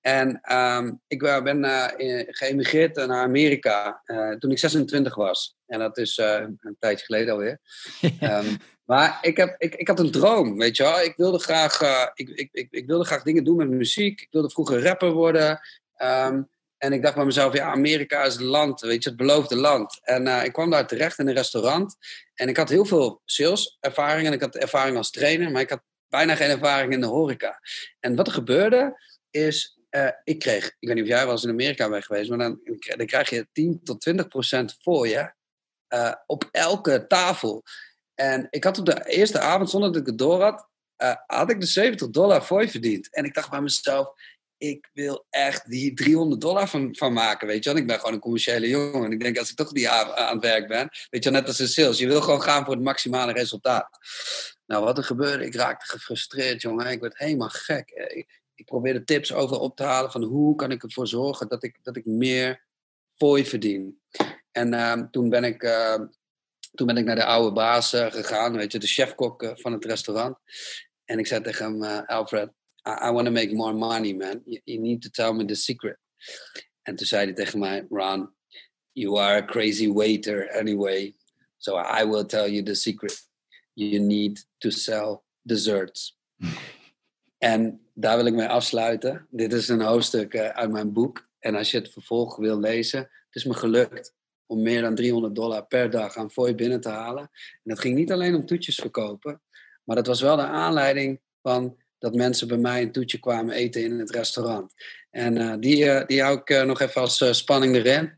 En 0.00 0.40
um, 0.52 1.00
ik 1.06 1.18
ben 1.18 1.64
uh, 1.64 1.86
geëmigreerd 2.26 2.96
naar 2.96 3.22
Amerika 3.22 4.02
toen 4.38 4.50
ik 4.50 4.58
26 4.58 5.14
was. 5.14 5.56
En 5.66 5.78
dat 5.78 5.98
is 5.98 6.16
een 6.16 6.76
tijdje 6.78 7.04
geleden 7.04 7.32
alweer. 7.32 7.60
maar 8.86 9.18
ik, 9.20 9.36
heb, 9.36 9.54
ik, 9.58 9.74
ik 9.74 9.88
had 9.88 10.00
een 10.00 10.10
droom, 10.10 10.58
weet 10.58 10.76
je 10.76 10.82
wel. 10.82 11.00
Ik 11.00 11.16
wilde 11.16 11.38
graag, 11.38 11.80
ik, 12.14 12.28
ik, 12.28 12.48
ik, 12.52 12.68
ik, 12.70 12.86
wilde 12.86 13.04
graag 13.04 13.22
dingen 13.22 13.44
doen 13.44 13.56
met 13.56 13.68
muziek. 13.68 14.20
Ik 14.20 14.28
wilde 14.30 14.50
vroeger 14.50 14.82
rapper 14.82 15.12
worden. 15.12 15.60
Um, 16.02 16.48
en 16.78 16.92
ik 16.92 17.02
dacht 17.02 17.14
bij 17.14 17.24
mezelf, 17.24 17.54
ja, 17.54 17.70
Amerika 17.70 18.24
is 18.24 18.32
het 18.32 18.42
land, 18.42 18.80
weet 18.80 19.02
je, 19.02 19.08
het 19.08 19.18
beloofde 19.18 19.56
land. 19.56 20.00
En 20.02 20.26
uh, 20.26 20.44
ik 20.44 20.52
kwam 20.52 20.70
daar 20.70 20.86
terecht 20.86 21.18
in 21.18 21.28
een 21.28 21.34
restaurant. 21.34 21.96
En 22.34 22.48
ik 22.48 22.56
had 22.56 22.68
heel 22.68 22.84
veel 22.84 23.20
sales-ervaring 23.24 24.26
en 24.26 24.32
ik 24.32 24.40
had 24.40 24.56
ervaring 24.56 24.96
als 24.96 25.10
trainer, 25.10 25.50
maar 25.50 25.62
ik 25.62 25.70
had 25.70 25.82
bijna 26.08 26.34
geen 26.34 26.50
ervaring 26.50 26.92
in 26.92 27.00
de 27.00 27.06
horeca. 27.06 27.60
En 28.00 28.16
wat 28.16 28.26
er 28.26 28.32
gebeurde, 28.32 29.00
is, 29.30 29.78
uh, 29.90 30.08
ik 30.24 30.38
kreeg, 30.38 30.66
ik 30.66 30.88
weet 30.88 30.94
niet 30.94 31.04
of 31.04 31.10
jij 31.10 31.24
wel 31.24 31.32
eens 31.32 31.44
in 31.44 31.50
Amerika 31.50 31.88
bent 31.88 32.04
geweest, 32.04 32.28
maar 32.28 32.38
dan, 32.38 32.60
dan 32.96 33.06
krijg 33.06 33.30
je 33.30 33.48
10 33.52 33.80
tot 33.84 34.00
20 34.00 34.28
procent 34.28 34.76
voor 34.80 35.08
je 35.08 35.34
op 36.26 36.48
elke 36.50 37.06
tafel. 37.06 37.62
En 38.16 38.46
ik 38.50 38.64
had 38.64 38.78
op 38.78 38.86
de 38.86 39.04
eerste 39.08 39.38
avond, 39.38 39.70
zonder 39.70 39.92
dat 39.92 40.00
ik 40.00 40.06
het 40.06 40.18
door 40.18 40.42
had, 40.42 40.68
had 41.26 41.50
ik 41.50 41.60
de 41.60 41.66
70 41.66 42.10
dollar 42.10 42.44
voor 42.44 42.68
verdiend. 42.68 43.14
En 43.14 43.24
ik 43.24 43.34
dacht 43.34 43.50
bij 43.50 43.60
mezelf, 43.60 44.12
ik 44.58 44.90
wil 44.92 45.26
echt 45.30 45.70
die 45.70 45.94
300 45.94 46.40
dollar 46.40 46.68
van, 46.68 46.94
van 46.96 47.12
maken, 47.12 47.46
weet 47.46 47.64
je 47.64 47.70
wel. 47.70 47.78
Ik 47.78 47.86
ben 47.86 47.98
gewoon 47.98 48.14
een 48.14 48.20
commerciële 48.20 48.68
jongen. 48.68 49.04
En 49.04 49.12
ik 49.12 49.20
denk, 49.20 49.38
als 49.38 49.50
ik 49.50 49.56
toch 49.56 49.72
die 49.72 49.88
aan, 49.88 50.14
aan 50.14 50.34
het 50.34 50.44
werk 50.44 50.68
ben, 50.68 50.88
weet 51.10 51.24
je 51.24 51.30
wel, 51.30 51.40
net 51.40 51.48
als 51.48 51.60
in 51.60 51.68
sales. 51.68 51.98
Je 51.98 52.06
wil 52.06 52.20
gewoon 52.20 52.42
gaan 52.42 52.64
voor 52.64 52.74
het 52.74 52.82
maximale 52.82 53.32
resultaat. 53.32 53.88
Nou, 54.66 54.84
wat 54.84 54.98
er 54.98 55.04
gebeurde, 55.04 55.44
ik 55.44 55.54
raakte 55.54 55.86
gefrustreerd, 55.86 56.62
jongen. 56.62 56.90
Ik 56.90 57.00
werd 57.00 57.18
helemaal 57.18 57.48
gek. 57.48 57.90
Ik, 57.90 58.42
ik 58.54 58.64
probeerde 58.64 59.04
tips 59.04 59.32
over 59.32 59.58
op 59.58 59.76
te 59.76 59.82
halen 59.82 60.10
van 60.10 60.22
hoe 60.22 60.54
kan 60.54 60.70
ik 60.70 60.82
ervoor 60.82 61.06
zorgen 61.06 61.48
dat 61.48 61.62
ik, 61.62 61.78
dat 61.82 61.96
ik 61.96 62.04
meer 62.04 62.64
fooi 63.14 63.46
verdien. 63.46 64.00
En 64.52 64.72
uh, 64.72 65.02
toen 65.10 65.28
ben 65.28 65.44
ik... 65.44 65.62
Uh, 65.62 65.94
toen 66.76 66.86
ben 66.86 66.96
ik 66.96 67.04
naar 67.04 67.16
de 67.16 67.24
oude 67.24 67.52
baas 67.52 67.94
uh, 67.94 68.10
gegaan, 68.10 68.56
weet 68.56 68.72
je, 68.72 68.78
de 68.78 68.86
chefkok 68.86 69.42
uh, 69.42 69.50
van 69.54 69.72
het 69.72 69.84
restaurant. 69.84 70.36
En 71.04 71.18
ik 71.18 71.26
zei 71.26 71.42
tegen 71.42 71.64
hem, 71.64 71.82
uh, 71.82 72.06
Alfred, 72.06 72.48
I, 72.88 73.08
I 73.08 73.10
want 73.10 73.26
to 73.26 73.32
make 73.32 73.54
more 73.54 73.72
money, 73.72 74.14
man. 74.14 74.42
You, 74.44 74.60
you, 74.64 74.80
need 74.80 75.02
to 75.02 75.08
tell 75.08 75.32
me 75.32 75.44
the 75.44 75.54
secret. 75.54 75.98
En 76.82 76.96
toen 76.96 77.06
zei 77.06 77.24
hij 77.24 77.34
tegen 77.34 77.58
mij, 77.58 77.86
Ron, 77.88 78.30
you 78.92 79.18
are 79.18 79.42
a 79.42 79.44
crazy 79.44 79.88
waiter 79.88 80.50
anyway. 80.50 81.14
So 81.56 81.78
I 81.78 82.04
will 82.04 82.24
tell 82.24 82.50
you 82.50 82.62
the 82.62 82.74
secret. 82.74 83.28
You 83.72 83.98
need 83.98 84.46
to 84.58 84.70
sell 84.70 85.20
desserts. 85.42 86.18
en 87.38 87.80
daar 87.94 88.16
wil 88.16 88.26
ik 88.26 88.34
mee 88.34 88.48
afsluiten. 88.48 89.26
Dit 89.30 89.52
is 89.52 89.68
een 89.68 89.80
hoofdstuk 89.80 90.36
uit 90.36 90.70
mijn 90.70 90.92
boek. 90.92 91.28
En 91.38 91.54
als 91.54 91.70
je 91.70 91.78
het 91.78 91.92
vervolg 91.92 92.36
wil 92.36 92.58
lezen, 92.58 93.00
het 93.00 93.34
is 93.34 93.44
me 93.44 93.54
gelukt 93.54 94.15
om 94.46 94.62
meer 94.62 94.82
dan 94.82 94.94
300 94.94 95.34
dollar 95.34 95.66
per 95.66 95.90
dag 95.90 96.16
aan 96.16 96.30
fooi 96.30 96.54
binnen 96.54 96.80
te 96.80 96.88
halen. 96.88 97.22
En 97.22 97.62
dat 97.62 97.80
ging 97.80 97.94
niet 97.94 98.12
alleen 98.12 98.34
om 98.34 98.46
toetjes 98.46 98.74
verkopen, 98.74 99.42
maar 99.84 99.96
dat 99.96 100.06
was 100.06 100.20
wel 100.20 100.36
de 100.36 100.42
aanleiding 100.42 101.20
van 101.42 101.76
dat 101.98 102.14
mensen 102.14 102.48
bij 102.48 102.56
mij 102.56 102.82
een 102.82 102.92
toetje 102.92 103.18
kwamen 103.18 103.54
eten 103.54 103.84
in 103.84 103.98
het 103.98 104.10
restaurant. 104.10 104.72
En 105.10 105.36
uh, 105.36 105.54
die, 105.60 105.84
uh, 105.84 106.06
die 106.06 106.22
hou 106.22 106.38
ik 106.38 106.50
uh, 106.50 106.62
nog 106.62 106.80
even 106.80 107.00
als 107.00 107.24
spanning 107.30 107.74
erin. 107.74 108.12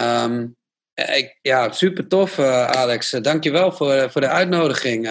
Um, 0.00 0.56
Ik, 0.94 1.38
ja, 1.42 1.72
super 1.72 2.08
tof, 2.08 2.38
Alex. 2.38 3.10
Dankjewel 3.10 3.72
voor, 3.72 4.10
voor 4.10 4.20
de 4.20 4.28
uitnodiging 4.28 5.08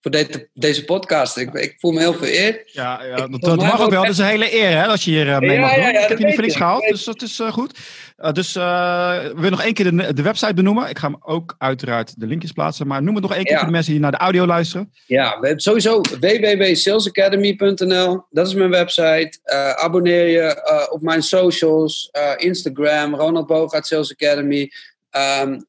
voor 0.00 0.10
de, 0.10 0.48
deze 0.54 0.84
podcast. 0.84 1.36
Ik, 1.36 1.52
ik, 1.52 1.74
voel 1.78 1.92
me 1.92 1.98
heel 1.98 2.14
vereerd. 2.14 2.72
Ja, 2.72 3.04
ja 3.04 3.16
dat, 3.16 3.40
dat 3.40 3.56
mag 3.56 3.80
ook 3.80 3.90
wel. 3.90 4.02
Dat 4.02 4.10
is 4.10 4.18
een 4.18 4.26
hele 4.26 4.54
eer 4.54 4.70
hè, 4.70 4.86
als 4.86 5.04
je 5.04 5.10
hier 5.10 5.26
uh, 5.26 5.38
mee 5.38 5.58
mag 5.58 5.74
doen. 5.74 5.88
ik 5.88 6.08
heb 6.08 6.18
je 6.18 6.24
niet 6.24 6.34
voor 6.34 6.42
niks 6.42 6.56
gehaald, 6.56 6.88
dus 6.88 7.04
dat 7.04 7.22
is 7.22 7.40
uh, 7.40 7.52
goed. 7.52 7.78
Uh, 8.18 8.32
dus 8.32 8.52
we 8.52 9.32
willen 9.34 9.50
nog 9.50 9.62
één 9.62 9.74
keer 9.74 9.96
de, 9.96 10.14
de, 10.14 10.22
website 10.22 10.54
benoemen. 10.54 10.88
Ik 10.88 10.98
ga 10.98 11.06
hem 11.06 11.16
ook 11.20 11.54
uiteraard 11.58 12.20
de 12.20 12.26
linkjes 12.26 12.52
plaatsen. 12.52 12.86
Maar 12.86 13.02
noem 13.02 13.14
het 13.14 13.22
nog 13.22 13.34
één 13.34 13.44
keer 13.44 13.56
voor 13.56 13.66
de 13.66 13.72
mensen 13.72 13.92
die 13.92 14.00
naar 14.00 14.10
de 14.10 14.16
audio 14.16 14.46
luisteren. 14.46 14.92
Ja, 15.06 15.52
sowieso 15.56 16.00
www.salesacademy.nl. 16.00 18.24
Dat 18.30 18.46
is 18.46 18.54
mijn 18.54 18.70
website. 18.70 19.38
abonneer 19.74 20.26
je 20.26 20.88
op 20.90 21.02
mijn 21.02 21.22
socials. 21.22 22.10
Instagram, 22.36 23.14
Ronald 23.14 23.46
Bogaert 23.46 23.86
Sales 23.86 24.12
Academy. 24.12 24.70
Um, 25.10 25.66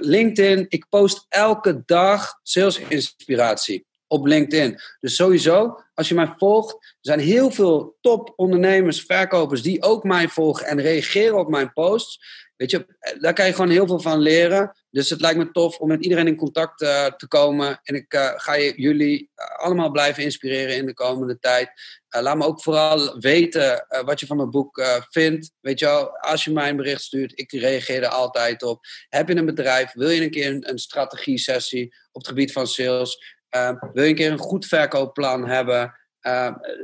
LinkedIn. 0.00 0.66
Ik 0.68 0.86
post 0.88 1.26
elke 1.28 1.82
dag 1.86 2.38
sales 2.42 2.78
inspiratie 2.78 3.86
op 4.06 4.26
LinkedIn. 4.26 4.80
Dus 5.00 5.14
sowieso, 5.14 5.80
als 5.94 6.08
je 6.08 6.14
mij 6.14 6.34
volgt, 6.36 6.72
er 6.72 6.96
zijn 7.00 7.20
heel 7.20 7.50
veel 7.50 7.96
top 8.00 8.32
ondernemers, 8.36 9.02
verkopers 9.02 9.62
die 9.62 9.82
ook 9.82 10.04
mij 10.04 10.28
volgen 10.28 10.66
en 10.66 10.80
reageren 10.80 11.38
op 11.38 11.48
mijn 11.48 11.72
posts. 11.72 12.18
Weet 12.60 12.70
je, 12.70 12.86
daar 13.20 13.32
kan 13.32 13.46
je 13.46 13.52
gewoon 13.52 13.70
heel 13.70 13.86
veel 13.86 14.00
van 14.00 14.18
leren. 14.18 14.76
Dus 14.90 15.10
het 15.10 15.20
lijkt 15.20 15.38
me 15.38 15.50
tof 15.50 15.78
om 15.78 15.88
met 15.88 16.02
iedereen 16.02 16.26
in 16.26 16.36
contact 16.36 16.82
uh, 16.82 17.06
te 17.06 17.28
komen. 17.28 17.80
En 17.82 17.94
ik 17.94 18.14
uh, 18.14 18.30
ga 18.34 18.58
jullie 18.58 19.30
allemaal 19.34 19.90
blijven 19.90 20.22
inspireren 20.22 20.76
in 20.76 20.86
de 20.86 20.94
komende 20.94 21.38
tijd. 21.38 21.70
Laat 22.08 22.36
me 22.36 22.44
ook 22.44 22.62
vooral 22.62 23.18
weten 23.20 23.86
wat 24.04 24.20
je 24.20 24.26
van 24.26 24.36
mijn 24.36 24.50
boek 24.50 24.82
vindt. 25.10 25.52
Weet 25.60 25.78
je 25.78 25.86
wel, 25.86 26.18
als 26.18 26.44
je 26.44 26.52
mij 26.52 26.68
een 26.68 26.76
bericht 26.76 27.02
stuurt, 27.02 27.38
ik 27.38 27.52
reageer 27.52 28.02
er 28.02 28.08
altijd 28.08 28.62
op. 28.62 28.84
Heb 29.08 29.28
je 29.28 29.36
een 29.36 29.46
bedrijf? 29.46 29.92
Wil 29.92 30.08
je 30.08 30.22
een 30.22 30.30
keer 30.30 30.50
een, 30.50 30.70
een 30.70 30.78
strategie-sessie 30.78 31.94
op 32.12 32.20
het 32.20 32.28
gebied 32.28 32.52
van 32.52 32.66
sales? 32.66 33.38
wil 33.92 34.04
je 34.04 34.08
een 34.08 34.14
keer 34.14 34.32
een 34.32 34.38
goed 34.38 34.66
verkoopplan 34.66 35.48
hebben? 35.48 35.94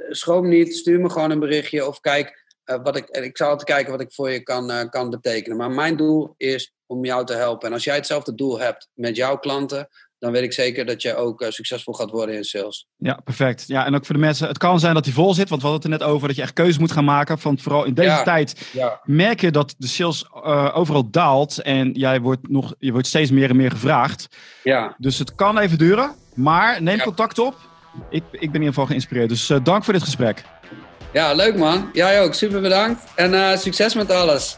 schroom 0.08 0.48
niet, 0.48 0.76
stuur 0.76 1.00
me 1.00 1.10
gewoon 1.10 1.30
een 1.30 1.40
berichtje 1.40 1.86
of 1.86 2.00
kijk 2.00 2.44
uh, 2.66 2.76
wat 2.82 2.96
ik, 2.96 3.08
ik 3.08 3.36
zal 3.36 3.48
altijd 3.48 3.68
kijken 3.68 3.92
wat 3.92 4.00
ik 4.00 4.12
voor 4.12 4.30
je 4.30 4.42
kan, 4.42 4.70
uh, 4.70 4.80
kan 4.90 5.10
betekenen. 5.10 5.56
Maar 5.56 5.70
mijn 5.70 5.96
doel 5.96 6.34
is 6.36 6.74
om 6.86 7.04
jou 7.04 7.24
te 7.24 7.34
helpen. 7.34 7.68
En 7.68 7.72
als 7.74 7.84
jij 7.84 7.94
hetzelfde 7.94 8.34
doel 8.34 8.58
hebt 8.58 8.88
met 8.94 9.16
jouw 9.16 9.38
klanten, 9.38 9.88
dan 10.18 10.32
weet 10.32 10.42
ik 10.42 10.52
zeker 10.52 10.86
dat 10.86 11.02
je 11.02 11.14
ook 11.14 11.40
uh, 11.40 11.50
succesvol 11.50 11.94
gaat 11.94 12.10
worden 12.10 12.34
in 12.34 12.44
sales. 12.44 12.86
Ja, 12.96 13.20
perfect. 13.24 13.64
Ja, 13.66 13.86
en 13.86 13.94
ook 13.94 14.06
voor 14.06 14.14
de 14.14 14.20
mensen, 14.20 14.48
het 14.48 14.58
kan 14.58 14.80
zijn 14.80 14.94
dat 14.94 15.04
die 15.04 15.12
vol 15.12 15.34
zit, 15.34 15.48
want 15.48 15.62
we 15.62 15.68
hadden 15.68 15.90
het 15.90 16.00
er 16.00 16.06
net 16.06 16.14
over 16.14 16.28
dat 16.28 16.36
je 16.36 16.42
echt 16.42 16.52
keuze 16.52 16.80
moet 16.80 16.92
gaan 16.92 17.04
maken. 17.04 17.38
Want 17.42 17.62
vooral 17.62 17.84
in 17.84 17.94
deze 17.94 18.22
tijd 18.24 18.70
ja. 18.72 19.00
merk 19.04 19.40
je 19.40 19.50
dat 19.50 19.74
de 19.78 19.86
sales 19.86 20.32
overal 20.72 21.10
daalt 21.10 21.58
en 21.58 21.92
jij 21.92 22.20
wordt, 22.20 22.48
nog, 22.48 22.74
je 22.78 22.92
wordt 22.92 23.06
steeds 23.06 23.30
meer 23.30 23.50
en 23.50 23.56
meer 23.56 23.70
gevraagd. 23.70 24.28
Ja. 24.62 24.94
Dus 24.98 25.18
het 25.18 25.34
kan 25.34 25.58
even 25.58 25.78
duren, 25.78 26.14
maar 26.34 26.82
neem 26.82 26.98
contact 26.98 27.38
op. 27.38 27.54
Ik, 28.10 28.22
ik 28.22 28.30
ben 28.30 28.40
in 28.40 28.52
ieder 28.52 28.68
geval 28.68 28.86
geïnspireerd. 28.86 29.28
Dus 29.28 29.52
dank 29.62 29.84
voor 29.84 29.92
dit 29.92 30.02
gesprek. 30.02 30.44
Ja, 31.16 31.32
leuk 31.32 31.56
man. 31.56 31.90
Jij 31.92 32.22
ook. 32.22 32.34
Super 32.34 32.60
bedankt. 32.60 33.02
En 33.14 33.32
uh, 33.32 33.56
succes 33.56 33.94
met 33.94 34.10
alles. 34.10 34.56